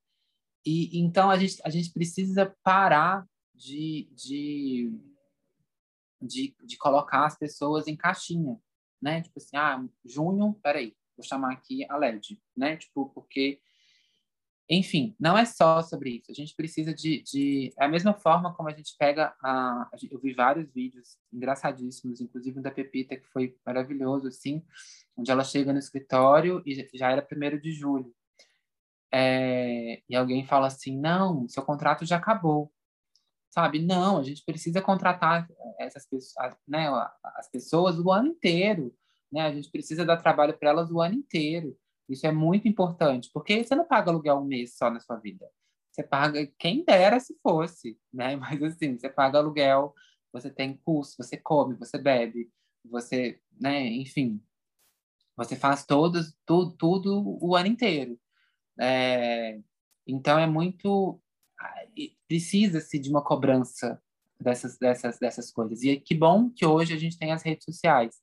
e 0.65 1.01
então 1.01 1.31
a 1.31 1.39
gente, 1.39 1.61
a 1.65 1.71
gente 1.71 1.93
precisa 1.93 2.55
parar 2.63 3.27
de, 3.55 4.09
de, 4.15 4.93
de, 6.21 6.55
de 6.63 6.77
colocar 6.77 7.27
as 7.27 7.37
pessoas 7.37 7.89
em 7.89 7.97
caixinha, 7.97 8.61
né? 9.01 9.23
Tipo 9.23 9.39
assim, 9.39 9.57
ah, 9.57 9.85
junho, 10.05 10.55
peraí, 10.63 10.95
vou 11.21 11.29
chamar 11.29 11.53
aqui 11.53 11.87
a 11.89 11.97
LED, 11.97 12.41
né? 12.57 12.77
Tipo, 12.77 13.11
porque 13.11 13.61
enfim, 14.73 15.17
não 15.19 15.37
é 15.37 15.45
só 15.45 15.83
sobre 15.83 16.11
isso. 16.11 16.31
A 16.31 16.35
gente 16.35 16.55
precisa 16.55 16.95
de, 16.95 17.23
de 17.25 17.75
é 17.77 17.85
a 17.85 17.89
mesma 17.89 18.15
forma 18.15 18.55
como 18.55 18.69
a 18.69 18.73
gente 18.73 18.95
pega 18.97 19.35
a, 19.43 19.91
eu 20.09 20.21
vi 20.21 20.33
vários 20.33 20.73
vídeos 20.73 21.19
engraçadíssimos, 21.33 22.21
inclusive 22.21 22.57
um 22.57 22.63
da 22.63 22.71
Pepita 22.71 23.17
que 23.17 23.27
foi 23.27 23.57
maravilhoso 23.67 24.29
assim, 24.29 24.65
onde 25.17 25.29
ela 25.29 25.43
chega 25.43 25.73
no 25.73 25.81
escritório 25.81 26.63
e 26.65 26.89
já 26.95 27.11
era 27.11 27.21
primeiro 27.21 27.61
de 27.61 27.73
julho. 27.73 28.15
É, 29.13 30.03
e 30.09 30.15
alguém 30.15 30.47
fala 30.47 30.69
assim: 30.69 30.97
"Não, 30.97 31.49
seu 31.49 31.65
contrato 31.65 32.07
já 32.07 32.17
acabou". 32.17 32.73
Sabe? 33.51 33.81
Não, 33.81 34.19
a 34.19 34.23
gente 34.23 34.45
precisa 34.45 34.81
contratar 34.81 35.49
essas 35.81 36.07
pessoas, 36.07 36.57
né, 36.69 36.89
as 37.37 37.51
pessoas 37.51 37.99
o 37.99 38.13
ano 38.13 38.29
inteiro, 38.29 38.95
né? 39.33 39.43
A 39.43 39.53
gente 39.53 39.71
precisa 39.71 40.05
dar 40.05 40.17
trabalho 40.17 40.57
para 40.59 40.71
elas 40.71 40.91
o 40.91 41.01
ano 41.01 41.15
inteiro. 41.15 41.77
Isso 42.09 42.27
é 42.27 42.33
muito 42.33 42.67
importante, 42.67 43.31
porque 43.33 43.63
você 43.63 43.75
não 43.75 43.87
paga 43.87 44.11
aluguel 44.11 44.39
um 44.39 44.45
mês 44.45 44.77
só 44.77 44.91
na 44.91 45.01
sua 45.01 45.17
vida. 45.17 45.49
Você 45.93 46.03
paga, 46.03 46.47
quem 46.59 46.85
dera 46.85 47.21
se 47.21 47.37
fosse, 47.43 47.99
né? 48.13 48.35
Mas 48.37 48.63
assim, 48.63 48.99
você 48.99 49.09
paga 49.09 49.39
aluguel, 49.39 49.95
você 50.33 50.51
tem 50.51 50.77
custo, 50.85 51.23
você 51.23 51.37
come, 51.37 51.75
você 51.75 51.99
bebe, 51.99 52.51
você, 52.85 53.41
né? 53.61 53.87
Enfim, 53.87 54.43
você 55.37 55.57
faz 55.57 55.87
todos, 55.87 56.37
tudo, 56.45 56.77
tudo 56.77 57.39
o 57.41 57.57
ano 57.57 57.69
inteiro. 57.69 58.19
É, 58.81 59.61
então 60.07 60.39
é 60.39 60.47
muito 60.47 61.21
precisa-se 62.27 62.99
de 62.99 63.11
uma 63.11 63.23
cobrança 63.23 64.01
dessas, 64.41 64.79
dessas, 64.79 65.19
dessas 65.19 65.51
coisas. 65.51 65.83
E 65.83 65.99
que 66.01 66.15
bom 66.15 66.49
que 66.51 66.65
hoje 66.65 66.95
a 66.95 66.97
gente 66.97 67.19
tem 67.19 67.33
as 67.33 67.43
redes 67.43 67.65
sociais 67.65 68.17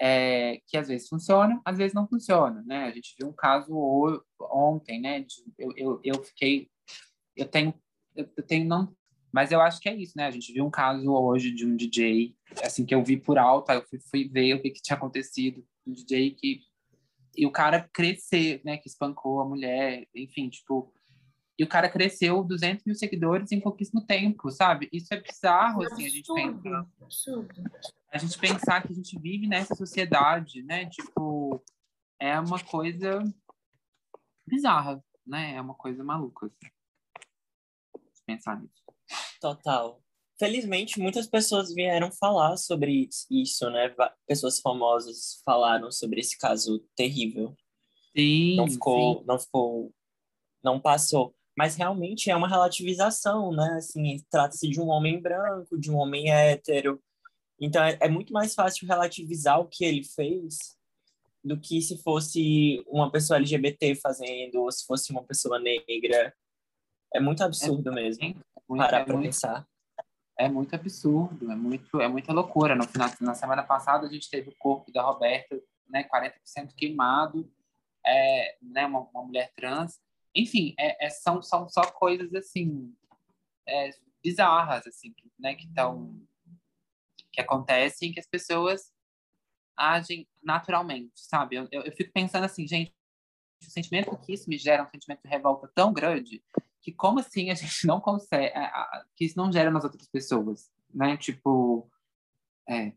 é, 0.00 0.60
que 0.66 0.76
às 0.76 0.88
vezes 0.88 1.08
funciona, 1.08 1.60
às 1.64 1.76
vezes 1.76 1.94
não 1.94 2.08
funciona, 2.08 2.62
né? 2.66 2.84
A 2.84 2.90
gente 2.90 3.14
viu 3.18 3.28
um 3.28 3.32
caso 3.32 3.72
ontem, 4.40 5.00
né? 5.00 5.20
De, 5.20 5.44
eu, 5.58 5.72
eu, 5.76 6.00
eu 6.04 6.24
fiquei, 6.24 6.68
eu 7.36 7.46
tenho, 7.46 7.74
eu 8.14 8.26
tenho 8.46 8.66
não, 8.66 8.94
mas 9.32 9.52
eu 9.52 9.60
acho 9.60 9.80
que 9.80 9.88
é 9.88 9.94
isso, 9.94 10.14
né? 10.16 10.26
A 10.26 10.30
gente 10.30 10.52
viu 10.52 10.64
um 10.64 10.70
caso 10.70 11.10
hoje 11.12 11.50
de 11.52 11.66
um 11.66 11.76
DJ, 11.76 12.34
assim 12.62 12.84
que 12.84 12.94
eu 12.94 13.04
vi 13.04 13.16
por 13.16 13.38
alto, 13.38 13.70
eu 13.72 13.84
fui, 13.88 13.98
fui 14.00 14.28
ver 14.28 14.54
o 14.54 14.62
que, 14.62 14.70
que 14.70 14.82
tinha 14.82 14.96
acontecido, 14.96 15.64
um 15.86 15.92
DJ 15.92 16.32
que 16.32 16.60
e 17.36 17.46
o 17.46 17.52
cara 17.52 17.88
crescer, 17.92 18.60
né? 18.64 18.76
Que 18.78 18.88
espancou 18.88 19.40
a 19.40 19.44
mulher, 19.44 20.06
enfim, 20.12 20.48
tipo 20.48 20.92
e 21.58 21.64
o 21.64 21.68
cara 21.68 21.90
cresceu 21.90 22.44
200 22.44 22.84
mil 22.84 22.94
seguidores 22.94 23.50
em 23.50 23.60
pouquíssimo 23.60 24.00
tempo, 24.00 24.48
sabe? 24.48 24.88
Isso 24.92 25.12
é 25.12 25.20
bizarro, 25.20 25.82
assim, 25.82 26.06
a 26.06 26.08
gente 26.08 26.32
pensa. 26.32 26.86
Absurdo. 27.02 27.62
A 28.12 28.18
gente 28.18 28.38
pensar 28.38 28.86
que 28.86 28.92
a 28.92 28.94
gente 28.94 29.18
vive 29.18 29.48
nessa 29.48 29.74
sociedade, 29.74 30.62
né? 30.62 30.88
Tipo, 30.88 31.60
é 32.20 32.38
uma 32.38 32.62
coisa 32.64 33.24
bizarra, 34.46 35.02
né? 35.26 35.54
É 35.54 35.60
uma 35.60 35.74
coisa 35.74 36.04
maluca, 36.04 36.46
assim. 36.46 36.72
Pensar 38.24 38.60
nisso. 38.60 38.84
Total. 39.40 40.00
Felizmente, 40.38 41.00
muitas 41.00 41.26
pessoas 41.26 41.74
vieram 41.74 42.12
falar 42.12 42.56
sobre 42.56 43.08
isso, 43.28 43.68
né? 43.70 43.92
Pessoas 44.28 44.60
famosas 44.60 45.42
falaram 45.44 45.90
sobre 45.90 46.20
esse 46.20 46.38
caso 46.38 46.78
terrível. 46.94 47.56
Sim. 48.16 48.54
Não 48.54 48.70
ficou, 48.70 49.18
sim. 49.18 49.24
não 49.26 49.38
ficou, 49.40 49.94
não 50.62 50.80
passou 50.80 51.34
mas 51.58 51.74
realmente 51.74 52.30
é 52.30 52.36
uma 52.36 52.46
relativização, 52.46 53.50
né? 53.50 53.74
Assim, 53.78 54.24
trata-se 54.30 54.68
de 54.68 54.80
um 54.80 54.86
homem 54.86 55.20
branco, 55.20 55.76
de 55.76 55.90
um 55.90 55.96
homem 55.96 56.30
hétero. 56.30 57.02
Então 57.60 57.82
é, 57.82 57.98
é, 58.00 58.08
muito 58.08 58.32
mais 58.32 58.54
fácil 58.54 58.86
relativizar 58.86 59.58
o 59.58 59.66
que 59.66 59.84
ele 59.84 60.04
fez 60.04 60.78
do 61.42 61.58
que 61.58 61.82
se 61.82 62.00
fosse 62.00 62.84
uma 62.86 63.10
pessoa 63.10 63.38
LGBT 63.38 63.96
fazendo, 63.96 64.60
ou 64.60 64.70
se 64.70 64.86
fosse 64.86 65.10
uma 65.10 65.24
pessoa 65.24 65.58
negra. 65.58 66.32
É 67.12 67.18
muito 67.18 67.42
absurdo 67.42 67.90
é, 67.90 67.92
mesmo. 67.92 68.24
É 68.24 68.76
parar 68.76 69.00
é 69.00 69.04
para 69.04 69.18
pensar. 69.18 69.66
É 70.38 70.48
muito 70.48 70.72
absurdo, 70.76 71.50
é 71.50 71.56
muito, 71.56 72.00
é 72.00 72.06
muita 72.06 72.32
loucura. 72.32 72.76
No 72.76 72.86
final, 72.86 73.10
na 73.20 73.34
semana 73.34 73.64
passada 73.64 74.06
a 74.06 74.08
gente 74.08 74.30
teve 74.30 74.50
o 74.50 74.56
corpo 74.56 74.92
da 74.92 75.02
Roberta, 75.02 75.60
né, 75.88 76.04
40% 76.04 76.72
queimado, 76.76 77.50
é, 78.06 78.56
né, 78.62 78.86
uma, 78.86 79.00
uma 79.12 79.24
mulher 79.24 79.50
trans 79.56 79.98
enfim, 80.38 80.74
é, 80.78 81.06
é, 81.06 81.10
são, 81.10 81.42
são 81.42 81.68
só 81.68 81.82
coisas 81.90 82.32
assim 82.34 82.94
é, 83.66 83.90
bizarras 84.22 84.86
assim, 84.86 85.14
né, 85.38 85.54
que 85.54 85.66
estão 85.66 86.20
que 87.32 87.40
acontecem 87.40 88.12
que 88.12 88.20
as 88.20 88.26
pessoas 88.26 88.92
agem 89.76 90.28
naturalmente, 90.42 91.12
sabe? 91.14 91.56
Eu, 91.56 91.68
eu, 91.70 91.82
eu, 91.82 91.92
fico 91.92 92.12
pensando 92.12 92.44
assim, 92.44 92.66
gente, 92.66 92.92
o 93.62 93.70
sentimento 93.70 94.16
que 94.18 94.32
isso 94.32 94.48
me 94.48 94.58
gera 94.58 94.82
é 94.82 94.86
um 94.86 94.90
sentimento 94.90 95.22
de 95.22 95.28
revolta 95.28 95.70
tão 95.74 95.92
grande 95.92 96.42
que 96.80 96.92
como 96.92 97.20
assim 97.20 97.50
a 97.50 97.54
gente 97.54 97.86
não 97.86 98.00
consegue, 98.00 98.52
que 99.14 99.24
isso 99.24 99.36
não 99.36 99.52
gera 99.52 99.70
nas 99.70 99.84
outras 99.84 100.08
pessoas, 100.08 100.70
né? 100.92 101.16
Tipo, 101.16 101.90
é, 102.68 102.92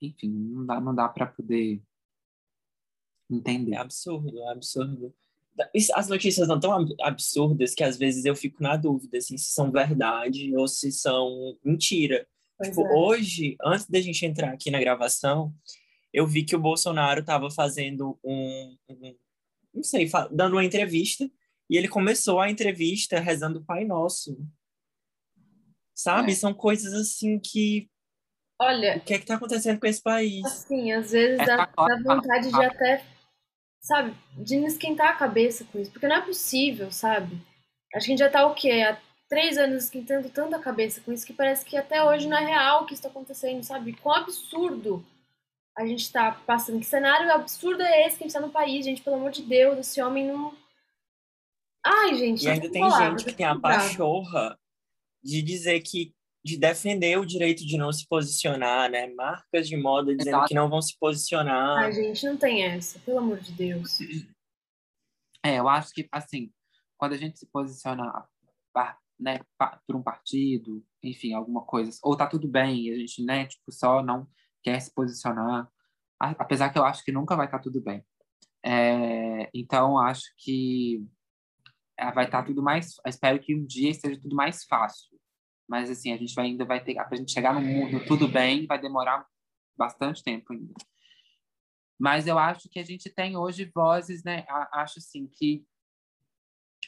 enfim, 0.00 0.30
não 0.30 0.66
dá, 0.66 0.80
não 0.80 0.94
dá 0.94 1.08
para 1.08 1.26
poder 1.26 1.82
entender. 3.30 3.74
É 3.74 3.78
absurdo, 3.78 4.38
é 4.38 4.52
absurdo 4.52 5.14
as 5.94 6.08
notícias 6.08 6.46
são 6.46 6.58
tão 6.58 6.86
absurdas 7.00 7.74
que 7.74 7.84
às 7.84 7.96
vezes 7.96 8.24
eu 8.24 8.34
fico 8.34 8.62
na 8.62 8.76
dúvida 8.76 9.18
assim, 9.18 9.36
se 9.36 9.52
são 9.52 9.70
verdade 9.70 10.56
ou 10.56 10.66
se 10.66 10.90
são 10.90 11.56
mentira. 11.64 12.26
Tipo, 12.62 12.86
é. 12.86 12.92
Hoje, 12.92 13.56
antes 13.62 13.88
da 13.88 14.00
gente 14.00 14.24
entrar 14.24 14.52
aqui 14.52 14.70
na 14.70 14.80
gravação, 14.80 15.52
eu 16.12 16.26
vi 16.26 16.44
que 16.44 16.56
o 16.56 16.60
Bolsonaro 16.60 17.20
estava 17.20 17.50
fazendo 17.50 18.18
um, 18.24 18.76
um, 18.88 19.16
não 19.74 19.82
sei, 19.82 20.08
dando 20.30 20.54
uma 20.54 20.64
entrevista 20.64 21.28
e 21.68 21.76
ele 21.76 21.88
começou 21.88 22.40
a 22.40 22.50
entrevista 22.50 23.18
rezando 23.18 23.58
o 23.58 23.64
Pai 23.64 23.84
Nosso. 23.84 24.38
Sabe? 25.94 26.32
É. 26.32 26.34
São 26.34 26.54
coisas 26.54 26.92
assim 26.92 27.38
que 27.38 27.90
Olha, 28.60 28.96
o 28.96 29.00
que 29.00 29.14
é 29.14 29.18
que 29.18 29.26
tá 29.26 29.34
acontecendo 29.34 29.80
com 29.80 29.86
esse 29.86 30.00
país? 30.00 30.44
Assim, 30.44 30.92
às 30.92 31.10
vezes 31.10 31.44
dá, 31.44 31.66
dá 31.66 32.02
vontade 32.04 32.48
de 32.48 32.64
até 32.64 33.04
sabe, 33.82 34.14
de 34.38 34.56
me 34.56 34.66
esquentar 34.66 35.08
a 35.08 35.16
cabeça 35.16 35.64
com 35.64 35.78
isso, 35.78 35.90
porque 35.90 36.06
não 36.06 36.16
é 36.16 36.20
possível, 36.20 36.90
sabe? 36.90 37.34
Acho 37.94 38.06
que 38.06 38.12
a 38.12 38.16
gente 38.16 38.18
já 38.20 38.30
tá 38.30 38.46
o 38.46 38.54
quê? 38.54 38.70
Há 38.70 38.98
três 39.28 39.58
anos 39.58 39.84
esquentando 39.84 40.30
tanto 40.30 40.54
a 40.54 40.60
cabeça 40.60 41.00
com 41.00 41.12
isso 41.12 41.26
que 41.26 41.32
parece 41.32 41.64
que 41.64 41.76
até 41.76 42.02
hoje 42.02 42.28
não 42.28 42.36
é 42.36 42.46
real 42.46 42.82
o 42.82 42.86
que 42.86 42.94
está 42.94 43.08
acontecendo, 43.08 43.62
sabe? 43.62 43.92
Quão 43.94 44.14
absurdo 44.14 45.04
a 45.76 45.84
gente 45.86 46.10
tá 46.12 46.32
passando. 46.46 46.78
Que 46.78 46.86
cenário 46.86 47.30
absurdo 47.32 47.82
é 47.82 48.06
esse 48.06 48.16
que 48.16 48.24
a 48.24 48.26
gente 48.26 48.34
tá 48.34 48.40
no 48.40 48.52
país, 48.52 48.84
gente? 48.84 49.02
Pelo 49.02 49.16
amor 49.16 49.30
de 49.30 49.42
Deus, 49.42 49.78
esse 49.78 50.00
homem 50.00 50.26
não. 50.26 50.54
Ai, 51.84 52.14
gente. 52.14 52.44
E 52.44 52.48
ainda 52.48 52.70
tem 52.70 52.90
gente 52.90 53.24
que 53.24 53.32
tem 53.32 53.46
a 53.46 53.58
pachorra 53.58 54.58
de 55.22 55.42
dizer 55.42 55.80
que 55.80 56.14
de 56.44 56.58
defender 56.58 57.18
o 57.18 57.26
direito 57.26 57.64
de 57.64 57.76
não 57.76 57.92
se 57.92 58.06
posicionar, 58.08 58.90
né? 58.90 59.06
Marcas 59.14 59.68
de 59.68 59.76
moda 59.76 60.14
dizendo 60.14 60.34
Exato. 60.34 60.48
que 60.48 60.54
não 60.54 60.68
vão 60.68 60.82
se 60.82 60.98
posicionar. 60.98 61.84
A 61.84 61.90
gente 61.90 62.26
não 62.26 62.36
tem 62.36 62.64
essa, 62.64 62.98
pelo 62.98 63.18
amor 63.18 63.38
de 63.38 63.52
Deus. 63.52 64.00
É, 65.44 65.58
eu 65.58 65.68
acho 65.68 65.92
que, 65.92 66.08
assim, 66.10 66.52
quando 66.96 67.12
a 67.12 67.16
gente 67.16 67.38
se 67.38 67.46
posiciona 67.46 68.26
né, 69.20 69.40
por 69.86 69.94
um 69.94 70.02
partido, 70.02 70.84
enfim, 71.00 71.32
alguma 71.32 71.64
coisa, 71.64 71.96
ou 72.02 72.16
tá 72.16 72.26
tudo 72.26 72.48
bem, 72.48 72.88
e 72.88 72.90
a 72.92 72.96
gente, 72.96 73.22
né, 73.22 73.46
tipo, 73.46 73.70
só 73.70 74.02
não 74.02 74.26
quer 74.64 74.80
se 74.80 74.92
posicionar, 74.92 75.70
apesar 76.18 76.70
que 76.70 76.78
eu 76.78 76.84
acho 76.84 77.04
que 77.04 77.12
nunca 77.12 77.36
vai 77.36 77.46
estar 77.46 77.58
tá 77.58 77.62
tudo 77.62 77.80
bem. 77.80 78.04
É, 78.64 79.48
então, 79.54 79.96
acho 79.96 80.32
que 80.38 81.04
é, 81.96 82.10
vai 82.10 82.24
estar 82.24 82.40
tá 82.40 82.46
tudo 82.46 82.62
mais. 82.62 82.96
Espero 83.06 83.38
que 83.38 83.54
um 83.54 83.64
dia 83.64 83.90
esteja 83.90 84.20
tudo 84.20 84.34
mais 84.34 84.64
fácil 84.64 85.11
mas 85.68 85.90
assim 85.90 86.12
a 86.12 86.16
gente 86.16 86.34
vai, 86.34 86.46
ainda 86.46 86.64
vai 86.64 86.82
ter 86.82 86.94
para 86.94 87.08
a 87.12 87.16
gente 87.16 87.32
chegar 87.32 87.54
no 87.54 87.60
mundo 87.60 88.04
tudo 88.06 88.28
bem 88.28 88.66
vai 88.66 88.80
demorar 88.80 89.26
bastante 89.76 90.22
tempo 90.22 90.52
ainda 90.52 90.74
mas 91.98 92.26
eu 92.26 92.38
acho 92.38 92.68
que 92.68 92.78
a 92.78 92.84
gente 92.84 93.10
tem 93.10 93.36
hoje 93.36 93.70
vozes 93.74 94.22
né 94.24 94.44
acho 94.72 94.98
assim 94.98 95.26
que 95.26 95.64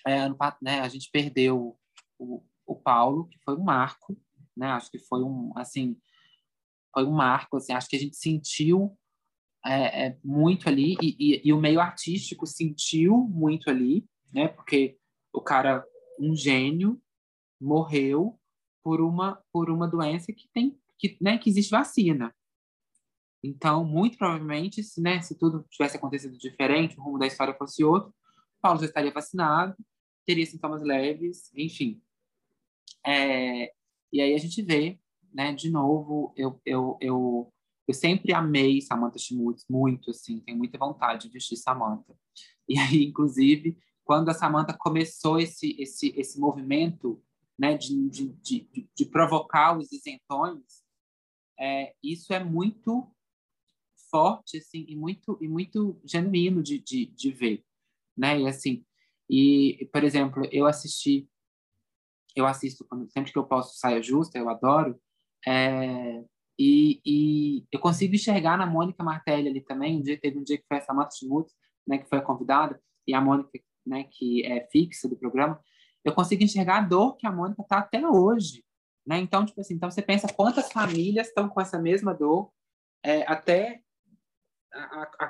é, 0.06 0.28
né, 0.60 0.80
a 0.80 0.88
gente 0.88 1.10
perdeu 1.10 1.78
o, 2.18 2.42
o 2.66 2.76
Paulo, 2.76 3.26
que 3.28 3.38
foi 3.42 3.56
um 3.56 3.64
marco, 3.64 4.16
né? 4.56 4.66
Acho 4.68 4.90
que 4.90 4.98
foi 4.98 5.22
um, 5.22 5.52
assim, 5.56 5.96
foi 6.92 7.04
um 7.04 7.12
marco, 7.12 7.56
assim, 7.56 7.72
acho 7.72 7.88
que 7.88 7.96
a 7.96 7.98
gente 8.00 8.16
sentiu 8.16 8.96
é, 9.64 10.06
é, 10.06 10.18
muito 10.22 10.68
ali 10.68 10.94
e, 11.00 11.16
e, 11.18 11.48
e, 11.48 11.52
o 11.52 11.60
meio 11.60 11.80
artístico 11.80 12.46
sentiu 12.46 13.16
muito 13.16 13.70
ali, 13.70 14.06
né? 14.32 14.48
Porque 14.48 14.98
o 15.32 15.40
cara, 15.40 15.84
um 16.20 16.36
gênio, 16.36 17.00
morreu 17.60 18.38
por 18.84 19.00
uma 19.00 19.42
por 19.50 19.70
uma 19.70 19.88
doença 19.88 20.32
que 20.32 20.48
tem 20.52 20.78
que, 20.98 21.16
né, 21.20 21.38
que 21.38 21.50
existe 21.50 21.70
vacina. 21.70 22.34
Então, 23.42 23.84
muito 23.84 24.16
provavelmente, 24.16 24.82
se, 24.82 25.00
né, 25.00 25.20
se 25.20 25.36
tudo 25.36 25.66
tivesse 25.68 25.96
acontecido 25.96 26.38
diferente, 26.38 26.98
o 26.98 27.02
rumo 27.02 27.18
da 27.18 27.26
história 27.26 27.54
fosse 27.54 27.84
outro, 27.84 28.14
Paulo 28.60 28.80
já 28.80 28.86
estaria 28.86 29.12
vacinado, 29.12 29.76
teria 30.24 30.46
sintomas 30.46 30.82
leves, 30.82 31.52
enfim. 31.54 32.00
É, 33.06 33.70
e 34.10 34.20
aí 34.20 34.34
a 34.34 34.38
gente 34.38 34.62
vê, 34.62 34.98
né, 35.32 35.52
de 35.52 35.70
novo, 35.70 36.32
eu, 36.36 36.58
eu, 36.64 36.96
eu, 37.00 37.52
eu 37.86 37.94
sempre 37.94 38.32
amei 38.32 38.80
Samantha 38.80 39.18
Schmutz, 39.18 39.66
muito, 39.68 40.10
assim, 40.10 40.40
tenho 40.40 40.56
muita 40.56 40.78
vontade 40.78 41.26
de 41.26 41.34
vestir 41.34 41.56
Samantha. 41.56 42.16
E 42.66 42.78
aí, 42.78 43.04
inclusive, 43.04 43.76
quando 44.04 44.30
a 44.30 44.34
Samantha 44.34 44.74
começou 44.78 45.38
esse, 45.38 45.76
esse, 45.78 46.14
esse 46.16 46.40
movimento 46.40 47.22
né, 47.58 47.76
de, 47.76 48.08
de, 48.08 48.28
de, 48.42 48.88
de 48.94 49.06
provocar 49.06 49.76
os 49.76 49.92
isentões, 49.92 50.84
é, 51.58 51.94
isso 52.02 52.32
é 52.32 52.42
muito 52.42 53.10
forte 54.10 54.58
assim 54.58 54.84
e 54.88 54.94
muito 54.94 55.36
e 55.40 55.48
muito 55.48 56.00
genuíno 56.04 56.62
de, 56.62 56.78
de, 56.78 57.06
de 57.06 57.32
ver 57.32 57.64
né? 58.16 58.40
E 58.40 58.46
assim 58.46 58.84
e 59.28 59.88
por 59.92 60.04
exemplo 60.04 60.48
eu 60.52 60.66
assisti 60.66 61.28
eu 62.36 62.46
assisto 62.46 62.86
sempre 63.08 63.32
que 63.32 63.38
eu 63.38 63.44
posso 63.44 63.76
saia 63.76 64.02
justa 64.02 64.38
eu 64.38 64.48
adoro 64.48 65.00
é, 65.46 66.24
e, 66.58 67.00
e, 67.04 67.66
eu 67.72 67.80
consigo 67.80 68.14
enxergar 68.14 68.56
na 68.56 68.66
Mônica 68.66 69.02
Martelli 69.02 69.48
ali 69.48 69.60
também 69.60 69.98
um 69.98 70.02
dia 70.02 70.20
teve 70.20 70.38
um 70.38 70.44
dia 70.44 70.58
que 70.58 70.66
foi 70.68 70.78
a 70.78 70.80
Samantha 70.80 71.16
Schmutz 71.16 71.52
né 71.86 71.98
que 71.98 72.08
foi 72.08 72.18
a 72.18 72.22
convidada 72.22 72.80
e 73.06 73.14
a 73.14 73.20
Mônica 73.20 73.50
né 73.84 74.04
que 74.10 74.44
é 74.46 74.68
fixa 74.70 75.08
do 75.08 75.16
programa 75.16 75.60
eu 76.04 76.12
consigo 76.12 76.42
enxergar 76.42 76.78
a 76.78 76.86
dor 76.86 77.16
que 77.16 77.26
a 77.26 77.32
Mônica 77.32 77.62
está 77.62 77.78
até 77.78 78.06
hoje 78.06 78.64
né 79.06 79.18
então 79.18 79.44
tipo 79.44 79.60
assim 79.60 79.74
então 79.74 79.90
você 79.90 80.02
pensa 80.02 80.32
quantas 80.32 80.72
famílias 80.72 81.28
estão 81.28 81.48
com 81.48 81.60
essa 81.60 81.78
mesma 81.78 82.14
dor 82.14 82.50
é, 83.02 83.22
até 83.30 83.84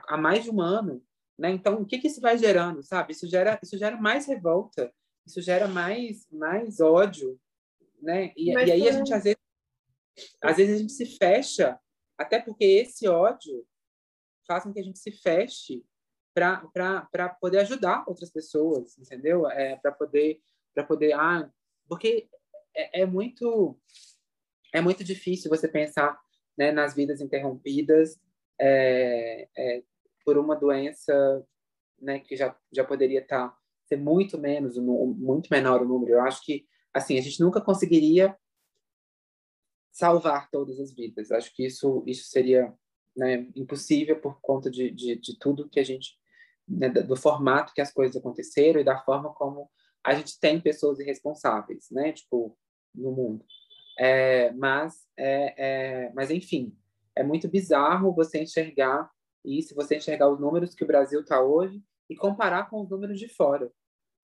há 0.08 0.16
mais 0.16 0.44
de 0.44 0.50
um 0.50 0.60
ano, 0.60 1.04
né? 1.38 1.50
Então, 1.50 1.82
o 1.82 1.86
que 1.86 1.98
que 1.98 2.06
isso 2.06 2.20
vai 2.20 2.38
gerando, 2.38 2.82
sabe? 2.82 3.12
Isso 3.12 3.28
gera, 3.28 3.58
isso 3.62 3.76
gera 3.76 3.96
mais 3.96 4.26
revolta, 4.26 4.92
isso 5.26 5.42
gera 5.42 5.68
mais, 5.68 6.26
mais 6.30 6.80
ódio, 6.80 7.38
né? 8.00 8.32
E, 8.36 8.52
e 8.52 8.56
aí 8.56 8.88
a 8.88 8.92
gente 8.92 9.12
às 9.12 9.24
vezes, 9.24 9.38
às 10.40 10.56
vezes 10.56 10.76
a 10.76 10.78
gente 10.78 10.92
se 10.92 11.06
fecha, 11.18 11.78
até 12.16 12.40
porque 12.40 12.64
esse 12.64 13.08
ódio 13.08 13.66
faz 14.46 14.64
com 14.64 14.72
que 14.72 14.80
a 14.80 14.84
gente 14.84 14.98
se 14.98 15.10
feche 15.10 15.84
para 16.32 17.28
poder 17.40 17.60
ajudar 17.60 18.04
outras 18.06 18.30
pessoas, 18.30 18.98
entendeu? 18.98 19.48
É, 19.50 19.76
para 19.76 19.92
poder 19.92 20.40
para 20.74 20.84
poder 20.84 21.12
ah, 21.12 21.50
porque 21.88 22.28
é, 22.74 23.02
é 23.02 23.06
muito 23.06 23.78
é 24.72 24.80
muito 24.80 25.04
difícil 25.04 25.48
você 25.48 25.68
pensar 25.68 26.20
né, 26.58 26.72
nas 26.72 26.94
vidas 26.94 27.20
interrompidas 27.20 28.20
é, 28.60 29.48
é, 29.56 29.82
por 30.24 30.36
uma 30.36 30.56
doença 30.56 31.46
né, 32.00 32.18
que 32.18 32.36
já, 32.36 32.56
já 32.72 32.84
poderia 32.84 33.20
estar 33.20 33.48
tá, 33.50 33.58
ser 33.86 33.96
muito 33.96 34.36
menos, 34.38 34.76
muito 34.76 35.48
menor 35.50 35.82
o 35.82 35.84
número. 35.84 36.14
Eu 36.14 36.22
acho 36.22 36.44
que 36.44 36.66
assim 36.92 37.18
a 37.18 37.20
gente 37.20 37.40
nunca 37.40 37.60
conseguiria 37.60 38.36
salvar 39.92 40.50
todas 40.50 40.80
as 40.80 40.92
vidas. 40.92 41.30
Acho 41.30 41.54
que 41.54 41.64
isso 41.64 42.02
isso 42.06 42.28
seria 42.28 42.72
né, 43.16 43.48
impossível 43.54 44.20
por 44.20 44.40
conta 44.40 44.70
de, 44.70 44.90
de, 44.90 45.16
de 45.16 45.38
tudo 45.38 45.68
que 45.68 45.78
a 45.78 45.84
gente 45.84 46.18
né, 46.66 46.88
do 46.88 47.16
formato 47.16 47.72
que 47.72 47.80
as 47.80 47.92
coisas 47.92 48.16
aconteceram 48.16 48.80
e 48.80 48.84
da 48.84 48.98
forma 48.98 49.32
como 49.34 49.70
a 50.04 50.14
gente 50.14 50.38
tem 50.38 50.60
pessoas 50.60 51.00
irresponsáveis, 51.00 51.86
né? 51.90 52.12
Tipo 52.12 52.56
no 52.94 53.10
mundo. 53.10 53.44
É, 53.98 54.52
mas 54.52 55.06
é, 55.16 55.54
é, 56.06 56.12
mas 56.14 56.30
enfim 56.30 56.76
é 57.16 57.22
muito 57.22 57.48
bizarro 57.48 58.12
você 58.12 58.42
enxergar 58.42 59.08
isso, 59.44 59.74
você 59.74 59.96
enxergar 59.96 60.28
os 60.28 60.40
números 60.40 60.74
que 60.74 60.82
o 60.82 60.86
Brasil 60.86 61.20
está 61.20 61.40
hoje 61.40 61.82
e 62.10 62.16
comparar 62.16 62.68
com 62.68 62.82
os 62.82 62.90
números 62.90 63.18
de 63.18 63.28
fora, 63.28 63.70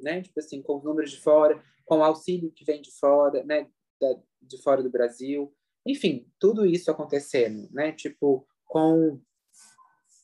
né? 0.01 0.23
Tipo 0.23 0.41
assim, 0.41 0.63
com 0.63 0.79
os 0.79 0.85
números 0.85 1.11
de 1.11 1.21
fora, 1.21 1.63
com 1.85 1.99
o 1.99 2.05
auxílio 2.05 2.53
que 2.53 2.65
vem 2.65 2.81
de 2.83 2.91
fora, 2.99 3.45
né? 3.45 3.69
Da, 4.01 4.17
de 4.43 4.61
fora 4.63 4.83
do 4.83 4.91
Brasil, 4.91 5.55
enfim, 5.87 6.27
tudo 6.39 6.67
isso 6.67 6.91
acontecendo, 6.91 7.69
né? 7.71 7.93
Tipo, 7.93 8.47
com 8.67 9.21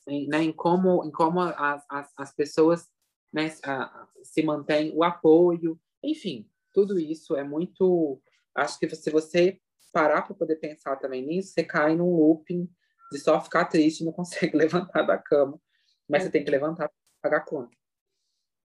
né, 0.06 0.42
em 0.42 0.52
como 0.52 1.04
em 1.04 1.10
como 1.10 1.40
as, 1.40 1.84
as, 1.88 2.12
as 2.16 2.34
pessoas 2.34 2.88
né, 3.36 3.54
a, 3.64 4.08
se 4.22 4.42
mantém 4.42 4.92
o 4.96 5.04
apoio, 5.04 5.78
enfim, 6.02 6.48
tudo 6.72 6.98
isso 6.98 7.36
é 7.36 7.44
muito. 7.44 8.18
Acho 8.56 8.78
que 8.78 8.88
se 8.88 9.10
você 9.10 9.60
parar 9.92 10.22
para 10.22 10.34
poder 10.34 10.56
pensar 10.56 10.96
também 10.96 11.24
nisso, 11.24 11.52
você 11.52 11.62
cai 11.62 11.94
num 11.94 12.16
looping 12.16 12.66
de 13.12 13.18
só 13.18 13.38
ficar 13.40 13.66
triste 13.66 14.00
e 14.00 14.04
não 14.04 14.12
consegue 14.12 14.56
levantar 14.56 15.02
da 15.02 15.18
cama. 15.18 15.60
Mas 16.08 16.22
é. 16.22 16.26
você 16.26 16.32
tem 16.32 16.44
que 16.44 16.50
levantar 16.50 16.88
para 16.88 17.30
pagar 17.30 17.44
conta. 17.44 17.76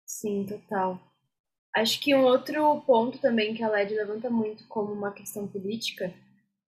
Sim, 0.06 0.46
total. 0.46 1.00
Acho 1.76 2.00
que 2.00 2.16
um 2.16 2.24
outro 2.24 2.82
ponto 2.82 3.18
também 3.20 3.54
que 3.54 3.64
a 3.64 3.70
LED 3.70 3.94
levanta 3.94 4.30
muito 4.30 4.68
como 4.68 4.94
uma 4.94 5.12
questão 5.12 5.48
política 5.48 6.14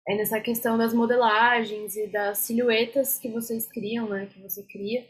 é 0.09 0.17
nessa 0.17 0.41
questão 0.41 0.77
das 0.77 0.93
modelagens 0.93 1.97
e 1.97 2.09
das 2.09 2.39
silhuetas 2.39 3.19
que 3.19 3.29
vocês 3.29 3.67
criam, 3.67 4.09
né, 4.09 4.27
que 4.27 4.41
você 4.41 4.63
cria 4.65 5.07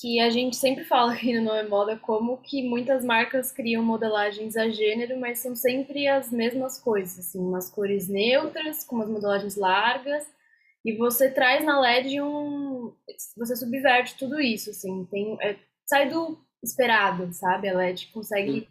que 0.00 0.18
a 0.18 0.30
gente 0.30 0.56
sempre 0.56 0.82
fala 0.84 1.12
aqui 1.12 1.38
no 1.38 1.44
Não 1.44 1.68
Moda 1.68 1.98
como 1.98 2.38
que 2.38 2.66
muitas 2.66 3.04
marcas 3.04 3.52
criam 3.52 3.82
modelagens 3.82 4.56
a 4.56 4.70
gênero, 4.70 5.20
mas 5.20 5.40
são 5.40 5.54
sempre 5.54 6.06
as 6.06 6.32
mesmas 6.32 6.80
coisas, 6.80 7.18
assim, 7.18 7.38
umas 7.38 7.68
cores 7.68 8.08
neutras, 8.08 8.82
com 8.82 8.96
umas 8.96 9.10
modelagens 9.10 9.56
largas, 9.56 10.26
e 10.84 10.96
você 10.96 11.30
traz 11.30 11.62
na 11.64 11.78
LED 11.78 12.22
um... 12.22 12.94
você 13.36 13.54
subverte 13.54 14.16
tudo 14.16 14.40
isso, 14.40 14.70
assim, 14.70 15.04
tem, 15.10 15.36
é, 15.42 15.58
sai 15.86 16.08
do 16.08 16.42
esperado, 16.62 17.30
sabe? 17.34 17.68
A 17.68 17.76
LED 17.76 18.06
consegue 18.08 18.66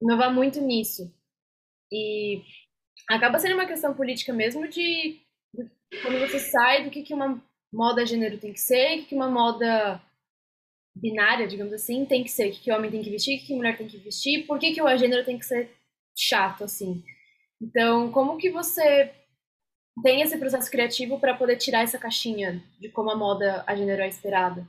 inovar 0.00 0.32
muito 0.32 0.58
nisso. 0.60 1.14
E 1.92 2.42
acaba 3.10 3.38
sendo 3.38 3.54
uma 3.54 3.66
questão 3.66 3.92
política 3.92 4.32
mesmo 4.32 4.66
de, 4.66 5.20
de 5.54 5.70
quando 6.00 6.18
você 6.18 6.38
sai 6.38 6.84
do 6.84 6.90
que, 6.90 7.02
que 7.02 7.12
uma 7.12 7.42
moda 7.70 8.06
gênero 8.06 8.38
tem 8.38 8.54
que 8.54 8.60
ser, 8.60 8.94
o 8.94 9.00
que, 9.00 9.08
que 9.08 9.14
uma 9.14 9.30
moda 9.30 10.00
binária, 10.94 11.46
digamos 11.48 11.72
assim, 11.72 12.04
tem 12.04 12.22
que 12.22 12.30
ser 12.30 12.50
o 12.50 12.52
que, 12.52 12.72
homem 12.72 12.90
tem 12.90 13.02
que 13.02 13.10
vestir, 13.10 13.38
o 13.38 13.46
que, 13.46 13.54
mulher 13.54 13.76
tem 13.76 13.88
que 13.88 13.98
vestir, 13.98 14.46
por 14.46 14.58
que, 14.58 14.72
que 14.72 14.82
o 14.82 14.96
gênero 14.96 15.24
tem 15.24 15.38
que 15.38 15.46
ser 15.46 15.70
chato, 16.14 16.64
assim. 16.64 17.02
Então, 17.60 18.10
como 18.12 18.36
que 18.36 18.50
você 18.50 19.12
tem 20.02 20.22
esse 20.22 20.38
processo 20.38 20.70
criativo 20.70 21.18
para 21.18 21.36
poder 21.36 21.56
tirar 21.56 21.82
essa 21.82 21.98
caixinha 21.98 22.62
de 22.78 22.88
como 22.88 23.10
a 23.10 23.16
moda 23.16 23.64
a 23.66 23.74
gênero 23.74 24.02
é 24.02 24.08
esperada? 24.08 24.66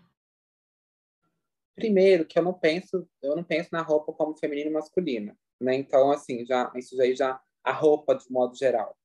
Primeiro, 1.76 2.26
que 2.26 2.38
eu 2.38 2.43
não 2.43 2.53
penso, 2.53 3.07
eu 3.21 3.36
não 3.36 3.43
penso 3.43 3.69
na 3.71 3.82
roupa 3.82 4.13
como 4.13 4.38
feminina 4.38 4.69
e 4.69 4.74
masculina, 4.74 5.36
né? 5.59 5.76
Então, 5.76 6.11
assim, 6.11 6.45
já 6.45 6.71
isso 6.76 6.99
aí 7.01 7.15
já 7.15 7.41
a 7.63 7.71
roupa 7.71 8.15
de 8.15 8.30
modo 8.32 8.55
geral. 8.55 8.95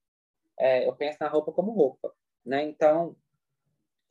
É, 0.58 0.86
eu 0.86 0.94
penso 0.94 1.16
na 1.20 1.28
roupa 1.28 1.52
como 1.52 1.72
roupa, 1.72 2.12
né? 2.44 2.62
Então, 2.64 3.16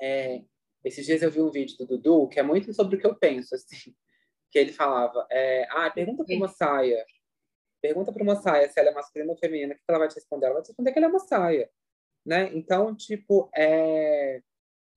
é, 0.02 0.42
esses 0.84 1.06
dias 1.06 1.22
eu 1.22 1.32
vi 1.32 1.42
um 1.42 1.52
vídeo 1.52 1.78
do 1.78 1.86
Dudu 1.86 2.28
que 2.28 2.40
é 2.40 2.44
muito 2.44 2.74
sobre 2.74 2.96
o 2.96 3.00
que 3.00 3.08
eu 3.08 3.16
penso, 3.16 3.56
assim. 3.56 3.94
Que 4.50 4.60
ele 4.60 4.72
falava, 4.72 5.28
é, 5.30 5.68
ah, 5.70 5.90
pergunta 5.90 6.24
para 6.24 6.34
uma 6.34 6.48
saia, 6.48 7.06
pergunta 7.82 8.14
para 8.14 8.24
uma 8.24 8.38
saia 8.38 8.70
se 8.70 8.80
ela 8.80 8.92
é 8.92 8.94
masculina 8.94 9.30
ou 9.30 9.38
feminina, 9.38 9.74
o 9.74 9.76
que 9.76 9.84
ela 9.90 10.00
vai 10.00 10.08
te 10.08 10.16
responder? 10.16 10.46
Ela 10.46 10.54
vai 10.56 10.64
te 10.64 10.68
responder 10.68 10.92
que 10.94 11.00
ela 11.00 11.08
é 11.08 11.10
uma 11.10 11.20
saia, 11.20 11.70
né? 12.26 12.50
Então, 12.54 12.96
tipo, 12.96 13.50
é, 13.54 14.42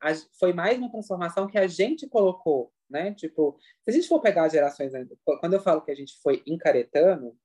a, 0.01 0.15
foi 0.39 0.53
mais 0.53 0.79
uma 0.79 0.91
transformação 0.91 1.49
que 1.49 1.59
a 1.59 1.67
gente 1.67 2.09
colocou, 2.09 2.73
né? 2.89 3.13
Tipo, 3.15 3.59
se 3.83 3.91
a 3.91 3.93
gente 3.93 4.09
for 4.09 4.21
pegar 4.21 4.45
as 4.45 4.53
gerações, 4.53 4.93
quando 5.25 5.55
eu 5.55 5.61
falo 5.61 5.83
que 5.83 5.91
a 5.91 5.97
gente 5.97 6.17
foi 6.23 6.43
encaretando, 6.47 7.37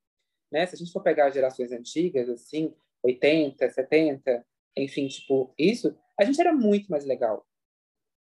né? 0.51 0.65
Se 0.65 0.75
a 0.75 0.77
gente 0.77 0.91
for 0.91 1.01
pegar 1.01 1.27
as 1.27 1.33
gerações 1.33 1.71
antigas, 1.71 2.29
assim, 2.29 2.73
80, 3.03 3.69
70, 3.69 4.45
enfim, 4.77 5.07
tipo, 5.07 5.53
isso, 5.57 5.97
a 6.19 6.23
gente 6.23 6.39
era 6.39 6.53
muito 6.53 6.89
mais 6.89 7.05
legal, 7.05 7.45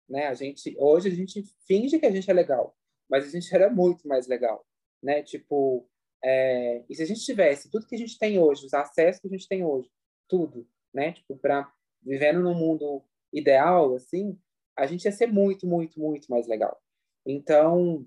né? 0.09 0.27
A 0.27 0.35
gente 0.35 0.75
hoje 0.79 1.09
a 1.09 1.15
gente 1.15 1.43
finge 1.67 1.99
que 1.99 2.07
a 2.07 2.11
gente 2.11 2.31
é 2.31 2.35
legal, 2.35 2.77
mas 3.09 3.27
a 3.27 3.31
gente 3.31 3.53
era 3.55 3.71
muito 3.71 4.07
mais 4.07 4.27
legal, 4.27 4.67
né? 5.03 5.23
Tipo, 5.23 5.89
é, 6.25 6.85
e 6.89 6.95
se 6.95 7.03
a 7.03 7.07
gente 7.07 7.25
tivesse 7.25 7.71
tudo 7.71 7.87
que 7.87 7.95
a 7.95 7.99
gente 7.99 8.19
tem 8.19 8.39
hoje, 8.39 8.67
os 8.67 8.75
acessos 8.75 9.21
que 9.21 9.29
a 9.29 9.31
gente 9.31 9.49
tem 9.49 9.65
hoje, 9.65 9.91
tudo, 10.29 10.67
né? 10.93 11.13
Tipo, 11.13 11.37
para 11.37 11.71
vivendo 12.03 12.41
num 12.41 12.55
mundo 12.55 13.05
ideal, 13.33 13.95
assim, 13.95 14.39
a 14.77 14.87
gente 14.87 15.05
ia 15.05 15.13
ser 15.13 15.27
muito, 15.27 15.67
muito, 15.67 16.01
muito 16.01 16.29
mais 16.29 16.47
legal. 16.47 16.81
Então, 17.27 18.07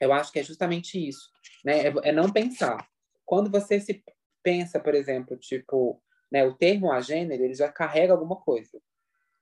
eu 0.00 0.12
acho 0.12 0.32
que 0.32 0.38
é 0.38 0.42
justamente 0.42 0.98
isso, 0.98 1.30
né? 1.64 1.88
É, 1.88 1.94
é 2.08 2.12
não 2.12 2.32
pensar. 2.32 2.88
Quando 3.24 3.50
você 3.50 3.80
se 3.80 4.02
pensa, 4.42 4.80
por 4.80 4.94
exemplo, 4.94 5.36
tipo, 5.36 6.02
né, 6.30 6.44
o 6.44 6.54
termo 6.54 6.90
agênero, 6.90 7.44
ele 7.44 7.54
já 7.54 7.70
carrega 7.70 8.12
alguma 8.12 8.36
coisa. 8.36 8.80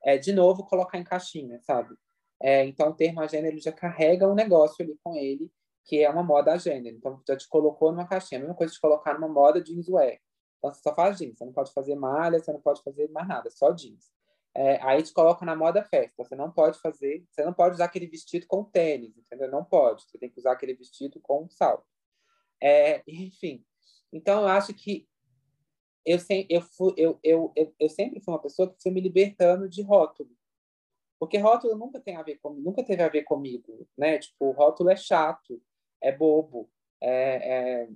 É, 0.05 0.19
de 0.19 0.33
novo, 0.33 0.67
colocar 0.67 0.99
em 0.99 1.05
caixinha, 1.05 1.61
sabe? 1.63 1.95
É, 2.41 2.65
então, 2.65 2.91
o 2.91 2.95
termo 2.95 3.21
agênero, 3.21 3.55
ele 3.55 3.61
já 3.61 3.73
carrega 3.73 4.29
um 4.29 4.35
negócio 4.35 4.85
ali 4.85 4.99
com 5.03 5.15
ele, 5.15 5.51
que 5.85 6.03
é 6.03 6.11
uma 6.11 6.23
moda 6.23 6.53
agênero. 6.53 6.97
Então, 6.97 7.23
já 7.27 7.37
te 7.37 7.49
colocou 7.49 7.93
numa 7.93 8.07
caixinha. 8.07 8.39
A 8.39 8.43
mesma 8.43 8.57
coisa 8.57 8.73
de 8.73 8.81
colocar 8.81 9.15
numa 9.15 9.29
moda 9.29 9.65
jeanswear. 9.65 10.19
Então, 10.59 10.73
você 10.73 10.81
só 10.81 10.95
faz 10.95 11.19
jeans. 11.19 11.39
Você 11.39 11.45
não 11.45 11.53
pode 11.53 11.73
fazer 11.73 11.95
malha, 11.97 12.39
você 12.39 12.53
não 12.53 12.61
pode 12.61 12.83
fazer 12.83 13.11
mais 13.11 13.27
nada, 13.27 13.51
só 13.51 13.73
jeans. 13.73 14.11
É, 14.55 14.81
aí 14.83 15.03
te 15.03 15.13
coloca 15.13 15.45
na 15.45 15.57
moda 15.57 15.83
festa. 15.83 16.23
Você 16.23 16.37
não 16.37 16.51
pode 16.51 16.79
fazer, 16.79 17.25
você 17.31 17.45
não 17.45 17.53
pode 17.53 17.75
usar 17.75 17.87
aquele 17.87 18.07
vestido 18.07 18.47
com 18.47 18.65
tênis, 18.65 19.17
entendeu? 19.17 19.51
Não 19.51 19.65
pode. 19.65 20.05
Você 20.05 20.19
tem 20.19 20.31
que 20.31 20.39
usar 20.39 20.53
aquele 20.53 20.75
vestido 20.75 21.21
com 21.21 21.49
salto. 21.49 21.87
É, 22.61 23.03
enfim. 23.09 23.65
Então, 24.13 24.43
eu 24.43 24.49
acho 24.49 24.75
que 24.75 25.09
eu, 26.05 26.19
eu, 26.49 26.61
fui, 26.61 26.95
eu, 26.97 27.19
eu, 27.23 27.53
eu, 27.57 27.75
eu 27.79 27.89
sempre 27.89 28.21
fui 28.21 28.33
uma 28.33 28.43
pessoa 28.43 28.69
que 28.73 28.83
foi 28.83 28.93
me 28.93 29.01
libertando 29.01 29.69
de 29.69 29.83
rótulo. 29.83 30.31
Porque 31.19 31.39
rótulo 31.39 31.77
nunca 31.77 32.01
tem 32.01 32.17
a 32.17 32.23
ver 32.23 32.39
comigo, 32.39 32.65
nunca 32.65 32.83
teve 32.83 33.03
a 33.03 33.09
ver 33.09 33.23
comigo, 33.23 33.89
né? 33.97 34.19
Tipo, 34.19 34.51
rótulo 34.51 34.91
é 34.91 34.97
chato, 34.97 35.63
é 36.01 36.11
bobo, 36.11 36.69
é, 37.01 37.89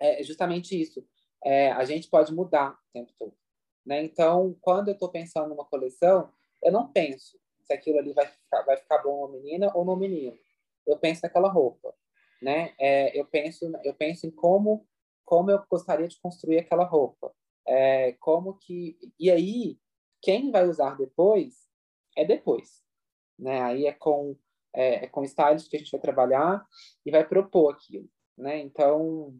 é, 0.00 0.18
é 0.20 0.22
justamente 0.22 0.80
isso. 0.80 1.04
É, 1.44 1.72
a 1.72 1.84
gente 1.84 2.08
pode 2.08 2.32
mudar 2.32 2.70
o 2.70 2.92
tempo 2.92 3.12
todo, 3.18 3.36
né? 3.84 4.04
Então, 4.04 4.56
quando 4.60 4.88
eu 4.88 4.94
estou 4.94 5.10
pensando 5.10 5.48
numa 5.48 5.64
coleção, 5.64 6.32
eu 6.62 6.70
não 6.70 6.92
penso 6.92 7.40
se 7.64 7.72
aquilo 7.72 7.98
ali 7.98 8.12
vai 8.12 8.26
ficar, 8.26 8.62
vai 8.62 8.76
ficar 8.76 8.98
bom 8.98 9.26
numa 9.26 9.40
menina 9.40 9.72
ou 9.74 9.84
no 9.84 9.96
menino. 9.96 10.38
Eu 10.86 10.96
penso 10.98 11.22
naquela 11.24 11.48
roupa, 11.48 11.92
né? 12.40 12.72
É, 12.78 13.18
eu 13.18 13.24
penso, 13.24 13.68
eu 13.82 13.94
penso 13.94 14.28
em 14.28 14.30
como 14.30 14.86
como 15.32 15.50
eu 15.50 15.64
gostaria 15.66 16.06
de 16.06 16.20
construir 16.20 16.58
aquela 16.58 16.84
roupa. 16.84 17.34
É, 17.66 18.12
como 18.20 18.52
que 18.58 18.98
e 19.18 19.30
aí 19.30 19.78
quem 20.20 20.50
vai 20.50 20.68
usar 20.68 20.94
depois 20.94 21.66
é 22.14 22.22
depois, 22.22 22.82
né? 23.38 23.62
Aí 23.62 23.86
é 23.86 23.92
com 23.92 24.36
é, 24.74 25.06
é 25.06 25.06
com 25.06 25.24
stylist 25.24 25.70
que 25.70 25.76
a 25.76 25.78
gente 25.78 25.90
vai 25.90 26.00
trabalhar 26.02 26.66
e 27.06 27.10
vai 27.10 27.26
propor 27.26 27.72
aquilo, 27.72 28.10
né? 28.36 28.58
Então, 28.58 29.34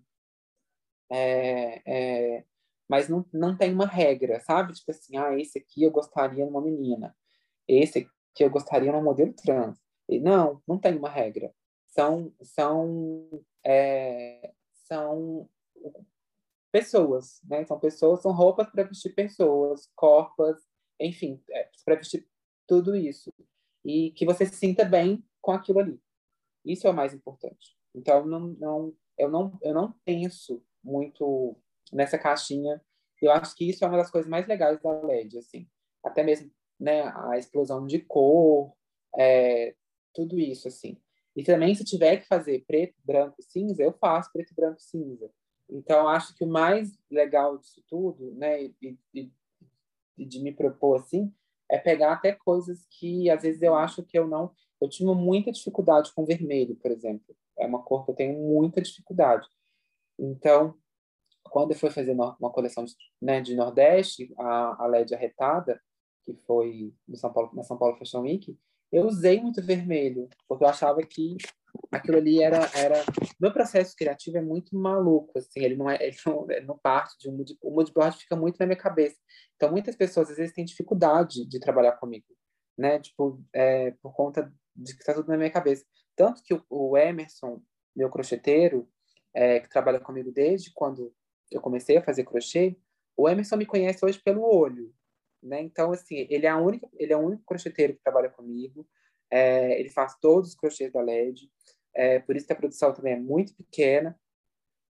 é, 1.11 1.83
é, 1.85 2.45
mas 2.89 3.11
não, 3.11 3.27
não 3.31 3.55
tem 3.55 3.75
uma 3.75 3.87
regra, 3.87 4.41
sabe? 4.41 4.73
Tipo 4.73 4.93
assim, 4.93 5.19
ah, 5.19 5.39
esse 5.39 5.59
aqui 5.59 5.83
eu 5.83 5.91
gostaria 5.91 6.47
numa 6.47 6.63
menina, 6.63 7.15
esse 7.69 7.99
aqui 7.99 8.43
eu 8.43 8.51
gostaria 8.51 8.91
num 8.93 9.03
modelo 9.03 9.35
trans. 9.35 9.79
E 10.09 10.19
não, 10.19 10.63
não 10.67 10.79
tem 10.79 10.97
uma 10.97 11.11
regra. 11.11 11.55
São 11.89 12.33
são 12.41 13.29
é, 13.63 14.55
são 14.73 15.51
pessoas, 16.73 17.41
né? 17.45 17.65
São 17.65 17.79
pessoas, 17.79 18.23
são 18.23 18.33
roupas 18.33 18.69
para 18.71 18.85
vestir 18.85 19.15
pessoas, 19.15 19.91
corpos, 19.95 20.57
enfim, 20.99 21.43
é, 21.51 21.69
para 21.85 21.97
vestir 21.97 22.27
tudo 22.67 22.97
isso. 22.97 23.33
E 23.85 24.13
que 24.13 24.25
você 24.25 24.47
se 24.47 24.57
sinta 24.57 24.85
bem 24.85 25.25
com 25.41 25.53
aquilo 25.53 25.81
ali. 25.81 26.01
Isso 26.65 26.87
é 26.87 26.91
o 26.91 26.95
mais 26.95 27.13
importante. 27.13 27.77
Então, 27.95 28.25
não, 28.25 28.41
não, 28.41 28.95
eu, 29.19 29.29
não, 29.29 29.59
eu 29.61 29.75
não 29.75 29.93
penso 30.05 30.65
muito 30.83 31.57
nessa 31.93 32.19
caixinha. 32.19 32.81
Eu 33.21 33.31
acho 33.33 33.55
que 33.55 33.69
isso 33.69 33.85
é 33.85 33.89
uma 33.89 33.99
das 33.99 34.11
coisas 34.11 34.31
mais 34.31 34.47
legais 34.47 34.81
da 34.81 35.03
LED, 35.03 35.39
assim. 35.39 35.69
Até 36.03 36.23
mesmo 36.23 36.51
né, 36.81 37.03
a 37.15 37.39
explosão 37.39 37.87
de 37.87 38.01
cor, 38.01 38.73
é, 39.17 39.75
tudo 40.15 40.39
isso, 40.39 40.69
assim. 40.69 40.97
E 41.35 41.43
também, 41.43 41.75
se 41.75 41.85
tiver 41.85 42.19
que 42.19 42.27
fazer 42.27 42.65
preto, 42.67 42.95
branco 43.05 43.37
e 43.39 43.43
cinza, 43.43 43.83
eu 43.83 43.93
faço 43.93 44.31
preto, 44.33 44.55
branco 44.55 44.79
e 44.79 44.83
cinza. 44.83 45.31
Então, 45.73 46.07
acho 46.07 46.35
que 46.35 46.45
o 46.45 46.49
mais 46.49 46.93
legal 47.11 47.57
disso 47.57 47.83
tudo, 47.89 48.35
né, 48.35 48.65
e, 48.65 48.99
e, 49.15 49.33
e, 50.19 50.25
de 50.27 50.39
me 50.41 50.53
propor 50.53 51.01
assim, 51.01 51.33
é 51.71 51.79
pegar 51.79 52.13
até 52.13 52.33
coisas 52.33 52.87
que 52.91 53.31
às 53.31 53.43
vezes 53.43 53.63
eu 53.63 53.75
acho 53.75 54.03
que 54.03 54.19
eu 54.19 54.29
não. 54.29 54.53
Eu 54.79 54.89
tive 54.89 55.15
muita 55.15 55.51
dificuldade 55.51 56.13
com 56.15 56.27
vermelho, 56.27 56.77
por 56.77 56.91
exemplo. 56.91 57.35
É 57.59 57.67
uma 57.67 57.83
cor 57.83 58.05
que 58.05 58.11
eu 58.11 58.15
tenho 58.15 58.39
muita 58.39 58.83
dificuldade. 58.83 59.49
Então, 60.19 60.75
quando 61.45 61.73
eu 61.73 61.79
fui 61.79 61.91
fazer 61.91 62.13
uma 62.13 62.51
coleção 62.51 62.85
de, 62.85 62.95
né, 63.21 63.41
de 63.41 63.55
Nordeste, 63.55 64.33
a, 64.39 64.85
a 64.85 64.87
LED 64.87 65.15
arretada, 65.15 65.81
que 66.25 66.35
foi 66.47 66.93
no 67.09 67.17
São 67.17 67.33
Paulo, 67.33 67.51
na 67.55 67.63
São 67.63 67.79
Paulo 67.79 67.97
Fashion 67.97 68.23
Week, 68.23 68.57
eu 68.93 69.07
usei 69.07 69.41
muito 69.41 69.63
vermelho, 69.63 70.29
porque 70.47 70.65
eu 70.65 70.69
achava 70.69 71.01
que 71.03 71.37
aquilo 71.91 72.19
ali 72.19 72.43
era 72.43 72.71
era 72.75 73.05
meu 73.41 73.53
processo 73.53 73.95
criativo 73.97 74.39
é 74.39 74.43
muito 74.43 74.77
maluco 74.77 75.39
assim 75.39 75.61
ele 75.61 75.77
não 75.77 75.91
é 75.91 75.99
ele 76.01 76.17
não, 76.27 76.51
ele 76.51 76.67
não 76.67 76.79
parte 76.79 77.19
de 77.19 77.29
um 77.29 77.37
mood, 77.37 77.57
o 77.63 77.71
moodboard 77.71 78.17
fica 78.17 78.35
muito 78.37 78.57
na 78.59 78.67
minha 78.67 78.79
cabeça. 78.79 79.17
Então 79.57 79.71
muitas 79.71 79.97
pessoas 79.97 80.31
às 80.31 80.37
vezes 80.37 80.55
têm 80.55 80.65
dificuldade 80.65 81.47
de 81.47 81.61
trabalhar 81.61 81.93
comigo 81.93 82.27
né? 82.77 82.99
Tipo 82.99 83.43
é, 83.53 83.93
por 84.03 84.13
conta 84.15 84.53
de 84.75 84.95
que 84.95 85.01
está 85.01 85.15
tudo 85.15 85.29
na 85.29 85.37
minha 85.37 85.51
cabeça. 85.51 85.85
Tanto 86.17 86.43
que 86.43 86.55
o, 86.55 86.65
o 86.71 86.97
Emerson 86.97 87.63
meu 87.95 88.09
crocheteiro 88.09 88.89
é, 89.35 89.61
que 89.61 89.69
trabalha 89.69 90.01
comigo 90.01 90.33
desde 90.33 90.73
quando 90.73 91.15
eu 91.51 91.61
comecei 91.61 91.99
a 91.99 92.03
fazer 92.03 92.25
crochê 92.25 92.77
o 93.15 93.29
Emerson 93.29 93.57
me 93.57 93.67
conhece 93.67 94.05
hoje 94.05 94.19
pelo 94.19 94.43
olho 94.43 94.93
né? 95.43 95.61
Então 95.61 95.93
assim 95.93 96.27
ele 96.31 96.47
é 96.47 96.49
a 96.49 96.59
única 96.59 96.89
ele 96.95 97.13
é 97.13 97.17
o 97.17 97.21
único 97.21 97.45
crocheteiro 97.45 97.95
que 97.95 98.03
trabalha 98.03 98.31
comigo 98.31 98.87
é, 99.33 99.81
ele 99.81 99.89
faz 99.89 100.15
todos 100.21 100.51
os 100.51 100.55
crochês 100.55 100.93
da 100.93 101.01
LED, 101.01 101.51
é, 101.95 102.19
por 102.21 102.37
isso 102.37 102.47
que 102.47 102.53
a 102.53 102.57
produção 102.57 102.93
também 102.93 103.15
é 103.15 103.19
muito 103.19 103.55
pequena, 103.55 104.19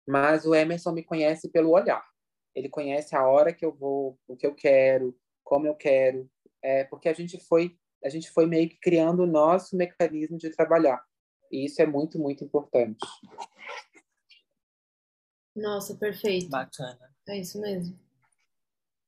mas 0.08 0.46
o 0.46 0.54
Emerson 0.54 0.92
me 0.92 1.04
conhece 1.04 1.50
pelo 1.50 1.72
olhar. 1.72 2.08
Ele 2.56 2.70
conhece 2.70 3.16
a 3.16 3.28
hora 3.28 3.52
que 3.52 3.66
eu 3.66 3.74
vou, 3.74 4.18
o 4.28 4.38
que 4.38 4.46
eu 4.46 4.54
quero, 4.54 5.18
como 5.44 5.66
eu 5.66 5.76
quero, 5.76 6.30
é, 6.62 6.84
porque 6.84 7.10
a 7.10 7.14
gente 7.14 7.40
foi 7.40 7.76
a 8.04 8.10
gente 8.10 8.30
foi 8.30 8.46
meio 8.46 8.70
que 8.70 8.78
criando 8.80 9.24
o 9.24 9.28
nosso 9.28 9.76
mecanismo 9.76 10.38
de 10.38 10.52
trabalhar. 10.52 11.04
E 11.52 11.66
isso 11.66 11.82
é 11.82 11.86
muito, 11.86 12.20
muito 12.20 12.44
importante. 12.44 13.00
Nossa, 15.56 15.96
perfeito. 15.96 16.48
Bacana. 16.48 17.12
É 17.28 17.40
isso 17.40 17.60
mesmo. 17.60 18.00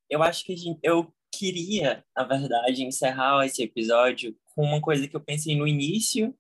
Eu 0.09 0.23
acho 0.23 0.43
que 0.43 0.55
gente, 0.55 0.80
eu 0.82 1.13
queria, 1.32 2.03
na 2.15 2.23
verdade, 2.23 2.84
encerrar 2.84 3.45
esse 3.45 3.61
episódio 3.61 4.36
com 4.60 4.66
uma 4.66 4.82
coisa 4.82 5.07
que 5.07 5.16
eu 5.16 5.22
pensei 5.22 5.55
no 5.55 5.66
início 5.66 6.36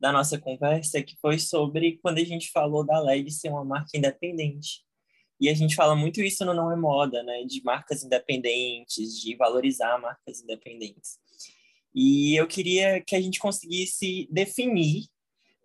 da 0.00 0.10
nossa 0.10 0.38
conversa, 0.38 1.02
que 1.02 1.18
foi 1.20 1.38
sobre 1.38 1.98
quando 1.98 2.16
a 2.16 2.24
gente 2.24 2.50
falou 2.50 2.82
da 2.82 2.98
LED 2.98 3.30
ser 3.30 3.50
uma 3.50 3.62
marca 3.62 3.90
independente. 3.94 4.86
E 5.38 5.50
a 5.50 5.54
gente 5.54 5.74
fala 5.74 5.94
muito 5.94 6.22
isso 6.22 6.46
no 6.46 6.54
Não 6.54 6.72
é 6.72 6.76
Moda, 6.76 7.22
né? 7.22 7.44
De 7.44 7.62
marcas 7.62 8.02
independentes, 8.02 9.20
de 9.20 9.36
valorizar 9.36 10.00
marcas 10.00 10.40
independentes. 10.40 11.18
E 11.94 12.34
eu 12.36 12.46
queria 12.46 13.02
que 13.02 13.14
a 13.14 13.20
gente 13.20 13.38
conseguisse 13.38 14.26
definir 14.32 15.04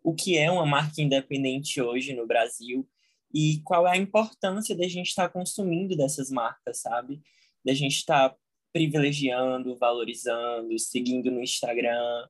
o 0.04 0.14
que 0.14 0.38
é 0.38 0.52
uma 0.52 0.66
marca 0.66 1.02
independente 1.02 1.82
hoje 1.82 2.14
no 2.14 2.28
Brasil 2.28 2.86
e 3.34 3.62
qual 3.64 3.88
é 3.88 3.92
a 3.92 3.98
importância 3.98 4.76
da 4.76 4.90
gente 4.90 5.08
estar 5.08 5.30
consumindo 5.30 5.96
dessas 5.96 6.30
marcas, 6.30 6.82
sabe? 6.82 7.22
Da 7.64 7.74
gente 7.74 7.96
estar 7.96 8.36
privilegiando, 8.74 9.78
valorizando, 9.78 10.78
seguindo 10.80 11.30
no 11.32 11.42
Instagram 11.42 12.28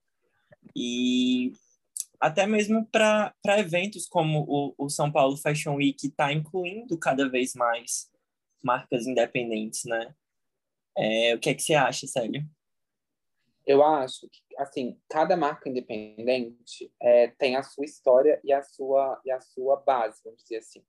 e 0.76 1.54
até 2.20 2.46
mesmo 2.46 2.86
para 2.86 3.34
eventos 3.58 4.08
como 4.08 4.46
o, 4.48 4.76
o 4.78 4.89
São 4.89 5.12
Paulo 5.12 5.36
Fashion 5.38 5.76
Week 5.76 6.08
está 6.08 6.32
incluindo 6.32 6.98
cada 6.98 7.28
vez 7.28 7.54
mais 7.54 8.10
marcas 8.64 9.06
independentes, 9.08 9.84
né? 9.86 10.16
É, 10.98 11.36
o 11.36 11.39
que 11.39 11.50
é 11.50 11.54
que 11.54 11.62
você 11.62 11.74
acha, 11.74 12.08
Célio? 12.08 12.48
Eu 13.66 13.84
acho 13.84 14.30
que, 14.30 14.41
assim, 14.58 15.00
cada 15.10 15.36
marca 15.36 15.70
independente 15.70 16.91
é, 17.02 17.28
tem 17.28 17.56
a 17.56 17.64
sua 17.64 17.86
história 17.86 18.39
e 18.44 18.54
a 18.54 18.62
sua, 18.62 19.20
e 19.26 19.32
a 19.32 19.39
sua 19.41 19.78
base, 19.78 20.22
vamos 20.24 20.44
dizer 20.44 20.58
assim. 20.58 20.84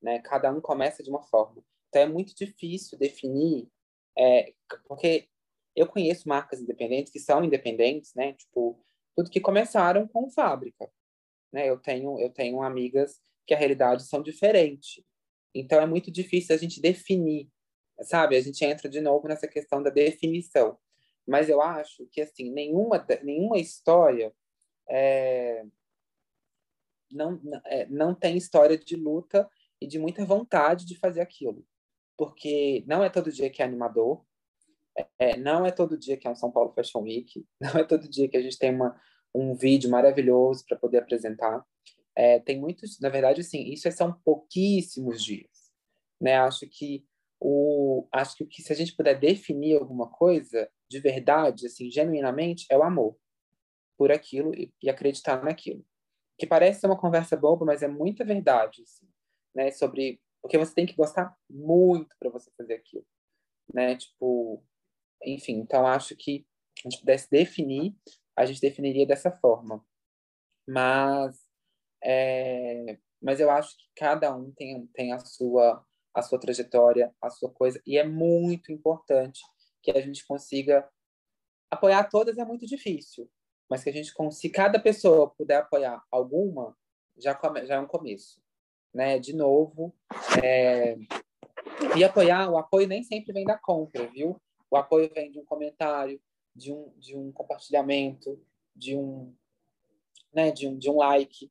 Né? 0.00 0.18
Cada 0.20 0.50
um 0.52 0.60
começa 0.60 1.02
de 1.02 1.10
uma 1.10 1.22
forma. 1.22 1.64
Então, 1.88 2.02
é 2.02 2.06
muito 2.06 2.34
difícil 2.34 2.98
definir 2.98 3.68
é, 4.16 4.52
porque 4.86 5.28
eu 5.74 5.86
conheço 5.86 6.28
marcas 6.28 6.60
independentes 6.60 7.12
que 7.12 7.18
são 7.18 7.44
independentes, 7.44 8.14
né? 8.14 8.32
Tipo, 8.34 8.80
tudo 9.16 9.30
que 9.30 9.40
começaram 9.40 10.06
com 10.08 10.30
fábrica, 10.30 10.90
né? 11.52 11.68
Eu 11.68 11.78
tenho 11.78 12.18
eu 12.20 12.30
tenho 12.30 12.62
amigas 12.62 13.20
que 13.46 13.54
a 13.54 13.58
realidade 13.58 14.04
são 14.04 14.22
diferentes. 14.22 15.02
Então 15.54 15.80
é 15.80 15.86
muito 15.86 16.10
difícil 16.10 16.54
a 16.54 16.58
gente 16.58 16.80
definir, 16.80 17.50
sabe? 18.02 18.36
A 18.36 18.40
gente 18.40 18.64
entra 18.64 18.88
de 18.88 19.00
novo 19.00 19.28
nessa 19.28 19.48
questão 19.48 19.82
da 19.82 19.90
definição. 19.90 20.78
Mas 21.26 21.48
eu 21.48 21.60
acho 21.60 22.06
que 22.12 22.20
assim 22.20 22.50
nenhuma 22.52 23.04
nenhuma 23.22 23.58
história 23.58 24.32
é, 24.88 25.64
não 27.10 27.40
é, 27.66 27.86
não 27.86 28.14
tem 28.14 28.36
história 28.36 28.78
de 28.78 28.96
luta 28.96 29.48
e 29.80 29.86
de 29.86 29.98
muita 29.98 30.24
vontade 30.24 30.86
de 30.86 30.96
fazer 30.98 31.20
aquilo 31.20 31.66
porque 32.16 32.84
não 32.86 33.02
é 33.02 33.10
todo 33.10 33.32
dia 33.32 33.50
que 33.50 33.62
é 33.62 33.64
animador, 33.64 34.24
é, 35.18 35.36
não 35.36 35.66
é 35.66 35.72
todo 35.72 35.98
dia 35.98 36.16
que 36.16 36.26
é 36.26 36.30
um 36.30 36.36
São 36.36 36.50
Paulo 36.50 36.72
Fashion 36.72 37.02
Week, 37.02 37.46
não 37.60 37.80
é 37.80 37.84
todo 37.84 38.08
dia 38.08 38.28
que 38.28 38.36
a 38.36 38.42
gente 38.42 38.58
tem 38.58 38.74
uma, 38.74 38.98
um 39.34 39.54
vídeo 39.54 39.90
maravilhoso 39.90 40.64
para 40.66 40.78
poder 40.78 40.98
apresentar. 40.98 41.64
É, 42.16 42.38
tem 42.38 42.60
muitos, 42.60 43.00
na 43.00 43.08
verdade, 43.08 43.40
assim, 43.40 43.64
isso 43.72 43.90
são 43.90 44.12
pouquíssimos 44.24 45.22
dias. 45.22 45.72
né? 46.20 46.36
Acho 46.36 46.66
que 46.68 47.04
o 47.40 48.06
acho 48.12 48.46
que 48.46 48.62
se 48.62 48.72
a 48.72 48.76
gente 48.76 48.96
puder 48.96 49.18
definir 49.18 49.76
alguma 49.76 50.08
coisa 50.08 50.70
de 50.88 51.00
verdade, 51.00 51.66
assim, 51.66 51.90
genuinamente, 51.90 52.66
é 52.70 52.78
o 52.78 52.82
amor 52.82 53.16
por 53.98 54.12
aquilo 54.12 54.54
e, 54.54 54.72
e 54.82 54.88
acreditar 54.88 55.42
naquilo. 55.42 55.84
Que 56.38 56.46
parece 56.46 56.80
ser 56.80 56.86
uma 56.86 56.98
conversa 56.98 57.36
boba, 57.36 57.64
mas 57.64 57.82
é 57.82 57.88
muita 57.88 58.24
verdade, 58.24 58.82
assim, 58.82 59.08
né? 59.54 59.70
Sobre 59.72 60.20
porque 60.44 60.58
você 60.58 60.74
tem 60.74 60.84
que 60.84 60.94
gostar 60.94 61.34
muito 61.48 62.14
para 62.18 62.28
você 62.28 62.50
fazer 62.54 62.74
aquilo, 62.74 63.06
né? 63.72 63.96
Tipo, 63.96 64.62
enfim, 65.24 65.54
então 65.54 65.86
acho 65.86 66.14
que 66.14 66.46
a 66.84 66.90
gente 66.90 67.00
pudesse 67.00 67.30
definir, 67.30 67.96
a 68.36 68.44
gente 68.44 68.60
definiria 68.60 69.06
dessa 69.06 69.32
forma. 69.32 69.82
Mas 70.68 71.40
é, 72.04 72.98
mas 73.22 73.40
eu 73.40 73.50
acho 73.50 73.74
que 73.74 73.84
cada 73.96 74.36
um 74.36 74.52
tem, 74.52 74.86
tem 74.88 75.14
a 75.14 75.18
sua 75.18 75.82
a 76.12 76.20
sua 76.20 76.38
trajetória, 76.38 77.12
a 77.22 77.30
sua 77.30 77.50
coisa, 77.50 77.80
e 77.86 77.96
é 77.96 78.06
muito 78.06 78.70
importante 78.70 79.40
que 79.82 79.92
a 79.92 80.00
gente 80.00 80.26
consiga 80.26 80.86
apoiar 81.70 82.04
todas 82.04 82.36
é 82.36 82.44
muito 82.44 82.66
difícil, 82.66 83.30
mas 83.68 83.82
que 83.82 83.88
a 83.88 83.92
gente 83.92 84.12
consiga, 84.12 84.54
cada 84.54 84.78
pessoa 84.78 85.30
puder 85.30 85.56
apoiar 85.56 86.04
alguma, 86.10 86.76
já, 87.16 87.34
come, 87.34 87.64
já 87.66 87.76
é 87.76 87.80
um 87.80 87.86
começo, 87.86 88.43
né? 88.94 89.18
De 89.18 89.34
novo, 89.34 89.92
é... 90.42 90.96
e 91.96 92.04
apoiar, 92.04 92.50
o 92.50 92.56
apoio 92.56 92.86
nem 92.86 93.02
sempre 93.02 93.32
vem 93.32 93.44
da 93.44 93.58
compra, 93.58 94.06
viu? 94.06 94.40
O 94.70 94.76
apoio 94.76 95.10
vem 95.12 95.30
de 95.30 95.38
um 95.38 95.44
comentário, 95.44 96.20
de 96.54 96.72
um, 96.72 96.92
de 96.98 97.16
um 97.16 97.32
compartilhamento, 97.32 98.40
de 98.74 98.96
um, 98.96 99.34
né, 100.32 100.50
de 100.50 100.66
um, 100.66 100.78
de 100.78 100.90
um 100.90 100.96
like. 100.96 101.50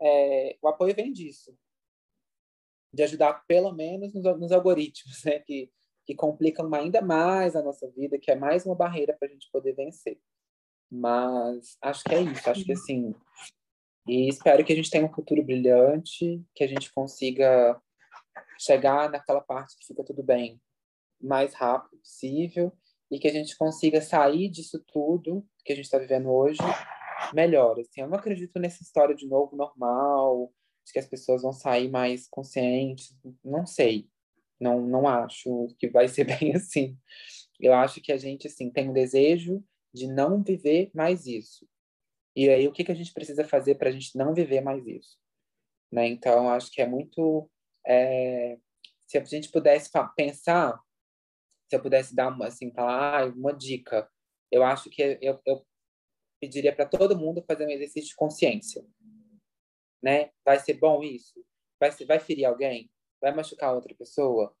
É, 0.00 0.56
o 0.62 0.68
apoio 0.68 0.94
vem 0.94 1.12
disso, 1.12 1.56
de 2.92 3.02
ajudar 3.02 3.44
pelo 3.46 3.72
menos 3.72 4.12
nos, 4.14 4.24
nos 4.38 4.52
algoritmos, 4.52 5.24
né, 5.24 5.38
que, 5.40 5.70
que 6.06 6.14
complicam 6.14 6.72
ainda 6.74 7.02
mais 7.02 7.54
a 7.54 7.62
nossa 7.62 7.88
vida, 7.90 8.18
que 8.18 8.30
é 8.30 8.34
mais 8.34 8.64
uma 8.64 8.74
barreira 8.74 9.14
para 9.18 9.28
a 9.28 9.30
gente 9.30 9.50
poder 9.50 9.74
vencer. 9.74 10.18
Mas 10.90 11.76
acho 11.80 12.02
que 12.02 12.14
é 12.14 12.20
isso, 12.20 12.50
acho 12.50 12.64
que 12.64 12.72
assim. 12.72 13.14
E 14.06 14.28
espero 14.28 14.64
que 14.64 14.72
a 14.72 14.76
gente 14.76 14.90
tenha 14.90 15.04
um 15.04 15.12
futuro 15.12 15.42
brilhante, 15.42 16.42
que 16.54 16.64
a 16.64 16.66
gente 16.66 16.92
consiga 16.92 17.80
chegar 18.58 19.10
naquela 19.10 19.40
parte 19.40 19.76
que 19.78 19.86
fica 19.86 20.04
tudo 20.04 20.22
bem 20.22 20.60
mais 21.20 21.54
rápido 21.54 21.98
possível 21.98 22.72
e 23.10 23.18
que 23.18 23.28
a 23.28 23.32
gente 23.32 23.56
consiga 23.56 24.00
sair 24.00 24.48
disso 24.48 24.82
tudo 24.92 25.46
que 25.64 25.72
a 25.72 25.76
gente 25.76 25.84
está 25.84 25.98
vivendo 25.98 26.30
hoje 26.30 26.60
melhor. 27.34 27.78
Assim, 27.78 28.00
eu 28.00 28.08
não 28.08 28.18
acredito 28.18 28.58
nessa 28.58 28.82
história 28.82 29.14
de 29.14 29.26
novo 29.26 29.56
normal, 29.56 30.52
de 30.86 30.92
que 30.92 30.98
as 30.98 31.06
pessoas 31.06 31.42
vão 31.42 31.52
sair 31.52 31.90
mais 31.90 32.26
conscientes. 32.28 33.14
Não 33.44 33.66
sei, 33.66 34.08
não 34.58 34.80
não 34.80 35.06
acho 35.06 35.68
que 35.78 35.88
vai 35.88 36.08
ser 36.08 36.24
bem 36.38 36.54
assim. 36.54 36.96
Eu 37.58 37.74
acho 37.74 38.00
que 38.00 38.12
a 38.12 38.16
gente 38.16 38.46
assim 38.46 38.70
tem 38.70 38.88
um 38.88 38.92
desejo 38.92 39.62
de 39.92 40.06
não 40.06 40.42
viver 40.42 40.90
mais 40.94 41.26
isso. 41.26 41.66
E 42.40 42.48
aí, 42.48 42.66
o 42.66 42.72
que, 42.72 42.82
que 42.82 42.90
a 42.90 42.94
gente 42.94 43.12
precisa 43.12 43.44
fazer 43.44 43.74
para 43.74 43.90
a 43.90 43.92
gente 43.92 44.16
não 44.16 44.32
viver 44.32 44.62
mais 44.62 44.86
isso? 44.86 45.18
Né? 45.92 46.08
Então, 46.08 46.48
acho 46.48 46.70
que 46.72 46.80
é 46.80 46.86
muito. 46.86 47.50
É, 47.86 48.58
se 49.06 49.18
a 49.18 49.24
gente 49.24 49.50
pudesse 49.50 49.90
pensar, 50.16 50.80
se 51.68 51.76
eu 51.76 51.82
pudesse 51.82 52.16
dar 52.16 52.28
uma, 52.28 52.46
assim, 52.46 52.72
falar, 52.72 53.24
ah, 53.24 53.26
uma 53.26 53.52
dica, 53.52 54.10
eu 54.50 54.62
acho 54.62 54.88
que 54.88 55.18
eu, 55.20 55.38
eu 55.44 55.66
pediria 56.40 56.74
para 56.74 56.86
todo 56.86 57.18
mundo 57.18 57.44
fazer 57.46 57.66
um 57.66 57.70
exercício 57.70 58.08
de 58.08 58.16
consciência. 58.16 58.86
Né? 60.02 60.30
Vai 60.42 60.58
ser 60.60 60.78
bom 60.78 61.02
isso? 61.02 61.44
Vai, 61.78 61.92
ser, 61.92 62.06
vai 62.06 62.18
ferir 62.18 62.46
alguém? 62.46 62.90
Vai 63.20 63.34
machucar 63.34 63.74
outra 63.74 63.94
pessoa? 63.94 64.56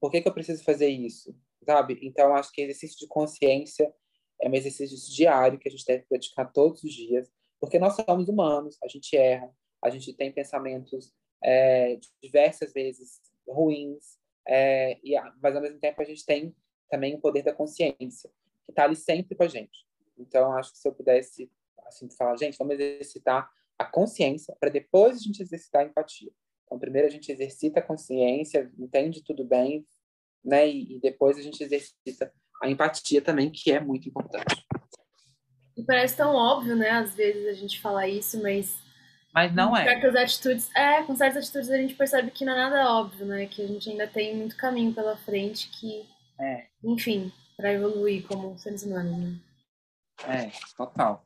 Por 0.00 0.10
que, 0.10 0.22
que 0.22 0.28
eu 0.28 0.32
preciso 0.32 0.64
fazer 0.64 0.88
isso? 0.88 1.38
Sabe? 1.66 1.98
Então, 2.00 2.34
acho 2.34 2.50
que 2.50 2.62
exercício 2.62 2.98
de 2.98 3.06
consciência 3.08 3.94
é 4.40 4.48
um 4.48 4.54
exercício 4.54 4.96
diário 5.14 5.58
que 5.58 5.68
a 5.68 5.70
gente 5.70 5.84
deve 5.84 6.04
praticar 6.04 6.50
todos 6.52 6.82
os 6.82 6.92
dias, 6.92 7.30
porque 7.60 7.78
nós 7.78 7.94
somos 7.94 8.28
humanos, 8.28 8.78
a 8.82 8.88
gente 8.88 9.16
erra, 9.16 9.50
a 9.82 9.90
gente 9.90 10.12
tem 10.14 10.32
pensamentos 10.32 11.12
é, 11.42 11.98
diversas 12.22 12.72
vezes 12.72 13.20
ruins, 13.46 14.18
é, 14.46 14.98
e, 15.04 15.14
mas 15.42 15.54
ao 15.54 15.62
mesmo 15.62 15.78
tempo 15.78 16.00
a 16.00 16.04
gente 16.04 16.24
tem 16.24 16.54
também 16.88 17.14
o 17.14 17.20
poder 17.20 17.42
da 17.42 17.52
consciência, 17.52 18.30
que 18.64 18.72
está 18.72 18.84
ali 18.84 18.96
sempre 18.96 19.34
com 19.34 19.42
a 19.42 19.48
gente. 19.48 19.86
Então, 20.18 20.52
acho 20.52 20.72
que 20.72 20.78
se 20.78 20.88
eu 20.88 20.92
pudesse 20.92 21.50
assim, 21.86 22.08
falar, 22.10 22.36
gente, 22.36 22.56
vamos 22.58 22.74
exercitar 22.74 23.50
a 23.78 23.84
consciência 23.84 24.54
para 24.60 24.70
depois 24.70 25.16
a 25.16 25.20
gente 25.20 25.42
exercitar 25.42 25.82
a 25.82 25.84
empatia. 25.86 26.30
Então, 26.64 26.78
primeiro 26.78 27.08
a 27.08 27.10
gente 27.10 27.32
exercita 27.32 27.80
a 27.80 27.82
consciência, 27.82 28.70
entende 28.78 29.24
tudo 29.24 29.44
bem, 29.44 29.86
né? 30.44 30.68
E, 30.68 30.96
e 30.96 31.00
depois 31.00 31.36
a 31.36 31.42
gente 31.42 31.62
exercita 31.62 32.32
a 32.60 32.68
empatia 32.68 33.22
também, 33.22 33.50
que 33.50 33.72
é 33.72 33.80
muito 33.80 34.08
importante. 34.08 34.64
E 35.76 35.82
parece 35.82 36.16
tão 36.16 36.34
óbvio, 36.34 36.76
né? 36.76 36.90
Às 36.90 37.14
vezes 37.14 37.46
a 37.46 37.54
gente 37.54 37.80
fala 37.80 38.06
isso, 38.06 38.40
mas. 38.42 38.78
Mas 39.32 39.54
não 39.54 39.76
é. 39.76 39.84
Certas 39.84 40.16
atitudes. 40.16 40.76
É, 40.76 41.02
com 41.02 41.16
certas 41.16 41.44
atitudes 41.44 41.70
a 41.70 41.76
gente 41.76 41.94
percebe 41.94 42.30
que 42.30 42.44
não 42.44 42.52
é 42.52 42.56
nada 42.56 42.92
óbvio, 42.92 43.24
né? 43.24 43.46
Que 43.46 43.62
a 43.62 43.66
gente 43.66 43.88
ainda 43.88 44.06
tem 44.06 44.36
muito 44.36 44.56
caminho 44.56 44.92
pela 44.92 45.16
frente 45.16 45.68
que. 45.70 46.06
É. 46.38 46.66
Enfim, 46.84 47.32
para 47.56 47.72
evoluir 47.72 48.26
como 48.26 48.58
seres 48.58 48.82
humanos, 48.82 49.18
né? 49.18 49.36
É, 50.26 50.50
total. 50.76 51.24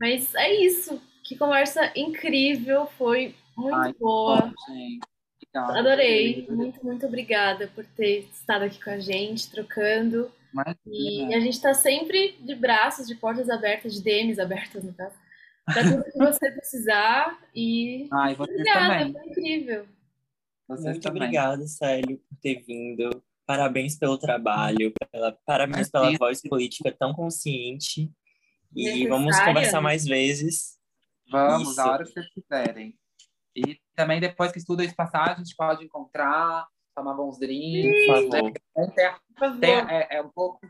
Mas 0.00 0.34
é 0.34 0.52
isso. 0.54 1.00
Que 1.24 1.36
conversa 1.36 1.92
incrível, 1.96 2.86
foi 2.98 3.34
muito 3.56 3.74
Ai, 3.74 3.92
boa. 3.94 4.40
Bom, 4.42 4.74
gente. 4.74 5.00
Adorei. 5.56 6.46
Muito, 6.50 6.84
muito 6.84 7.06
obrigada 7.06 7.68
por 7.74 7.84
ter 7.84 8.28
estado 8.32 8.64
aqui 8.64 8.82
com 8.82 8.90
a 8.90 8.98
gente, 8.98 9.50
trocando. 9.50 10.30
E 10.86 11.34
a 11.34 11.40
gente 11.40 11.54
está 11.54 11.74
sempre 11.74 12.36
de 12.40 12.54
braços, 12.54 13.06
de 13.06 13.14
portas 13.14 13.50
abertas, 13.50 13.94
de 13.94 14.02
DMs 14.02 14.40
abertas, 14.40 14.82
no 14.84 14.92
caso. 14.94 15.14
Para 15.64 15.82
tudo 15.82 16.04
que 16.04 16.18
você 16.18 16.50
precisar. 16.52 17.38
E. 17.54 18.08
Ai, 18.12 18.34
você 18.34 18.52
obrigada, 18.52 18.98
também. 18.98 19.12
foi 19.12 19.30
incrível. 19.30 19.86
Vocês 20.68 20.84
muito 20.92 21.02
também. 21.02 21.22
obrigada, 21.22 21.66
Célio, 21.66 22.18
por 22.18 22.38
ter 22.40 22.62
vindo. 22.66 23.22
Parabéns 23.44 23.96
pelo 23.96 24.18
trabalho, 24.18 24.92
pela, 25.12 25.32
parabéns 25.46 25.88
pela 25.88 26.10
voz 26.18 26.40
política 26.42 26.94
tão 26.96 27.12
consciente. 27.12 28.10
E 28.74 28.84
Necessária. 28.84 29.08
vamos 29.08 29.40
conversar 29.40 29.80
mais 29.80 30.04
vezes. 30.04 30.76
Vamos, 31.30 31.70
Isso. 31.70 31.80
a 31.80 31.90
hora 31.90 32.04
que 32.04 32.12
vocês 32.12 32.26
quiserem. 32.30 32.96
E 33.56 33.80
também, 33.94 34.20
depois 34.20 34.52
que 34.52 34.64
tudo 34.64 34.82
isso 34.82 34.94
passar, 34.94 35.32
a 35.32 35.34
gente 35.34 35.56
pode 35.56 35.84
encontrar, 35.84 36.66
tomar 36.94 37.14
bons 37.14 37.38
drinks. 37.38 38.06
Por 38.06 38.30
favor. 38.30 38.52
Né? 38.76 39.58
Tem, 39.60 39.74
é, 39.74 40.16
é, 40.16 40.22
um, 40.22 40.30
pouco, 40.30 40.60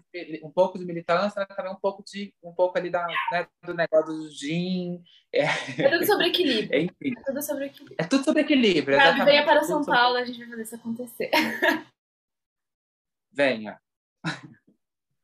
um 0.43 0.51
pouco 0.51 0.79
de 0.79 0.85
militância, 0.85 1.45
mas 1.49 1.57
também 1.57 1.73
um 1.73 1.81
pouco, 1.81 2.03
de, 2.05 2.35
um 2.43 2.53
pouco 2.53 2.77
ali 2.77 2.91
da, 2.91 3.07
né, 3.31 3.47
do 3.63 3.75
negócio 3.75 4.13
do 4.13 4.31
gin. 4.31 5.03
É, 5.33 5.45
é 5.45 5.91
tudo 5.91 6.07
sobre 6.07 6.27
equilíbrio. 6.29 6.81
Enfim. 6.83 7.15
É 7.17 7.23
tudo 7.23 7.43
sobre 7.43 7.67
equilíbrio. 7.67 7.97
É 7.99 8.05
tudo 8.05 8.25
sobre 8.25 8.43
equilíbrio. 8.43 8.99
Caso 8.99 9.25
venha 9.25 9.45
para 9.45 9.65
São 9.65 9.85
Paulo, 9.85 10.19
sobre... 10.19 10.23
a 10.23 10.25
gente 10.25 10.39
vai 10.39 10.49
fazer 10.49 10.63
isso 10.63 10.75
acontecer. 10.75 11.31
Venha. 13.33 13.79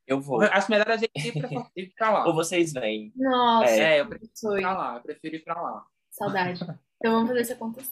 Eu 0.07 0.21
vou. 0.21 0.43
Acho 0.43 0.71
melhor 0.71 0.91
a 0.91 0.97
gente 0.99 1.11
ir 1.17 1.33
pra, 1.33 1.71
ir 1.75 1.93
pra 1.97 2.11
lá. 2.11 2.27
Ou 2.29 2.35
vocês 2.35 2.75
vêm. 2.75 3.11
Nossa. 3.17 3.71
É, 3.71 4.01
eu 4.01 4.07
prefiro 4.07 4.59
ir 4.59 4.61
pra 4.61 4.77
lá. 4.77 4.97
Eu 4.97 5.01
prefiro 5.01 5.37
ir 5.37 5.45
pra 5.45 5.63
lá. 5.63 5.87
Saudade. 6.11 6.61
Então 7.03 7.15
vamos 7.15 7.31
fazer 7.31 7.41
isso 7.41 7.53
acontecer. 7.55 7.91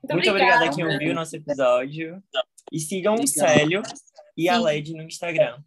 Muito, 0.00 0.14
Muito 0.14 0.30
obrigada 0.30 0.66
a 0.66 0.72
quem 0.72 0.86
ouviu 0.86 1.10
o 1.10 1.14
nosso 1.14 1.34
episódio. 1.34 2.22
E 2.70 2.78
sigam 2.78 3.16
o 3.16 3.26
Célio 3.26 3.82
e 4.36 4.48
a 4.48 4.56
Led 4.60 4.94
no 4.94 5.02
Instagram. 5.02 5.60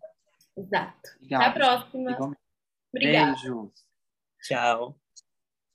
Exato. 0.56 1.10
Obrigado. 1.18 1.42
Até 1.42 1.50
a 1.50 1.52
próxima. 1.52 2.38
Obrigada. 2.94 3.34
Beijos. 3.34 3.86
Tchau. 4.42 4.98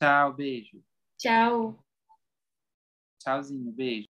Tchau, 0.01 0.33
beijo. 0.33 0.83
Tchau. 1.19 1.85
Tchauzinho, 3.21 3.73
beijo. 3.73 4.09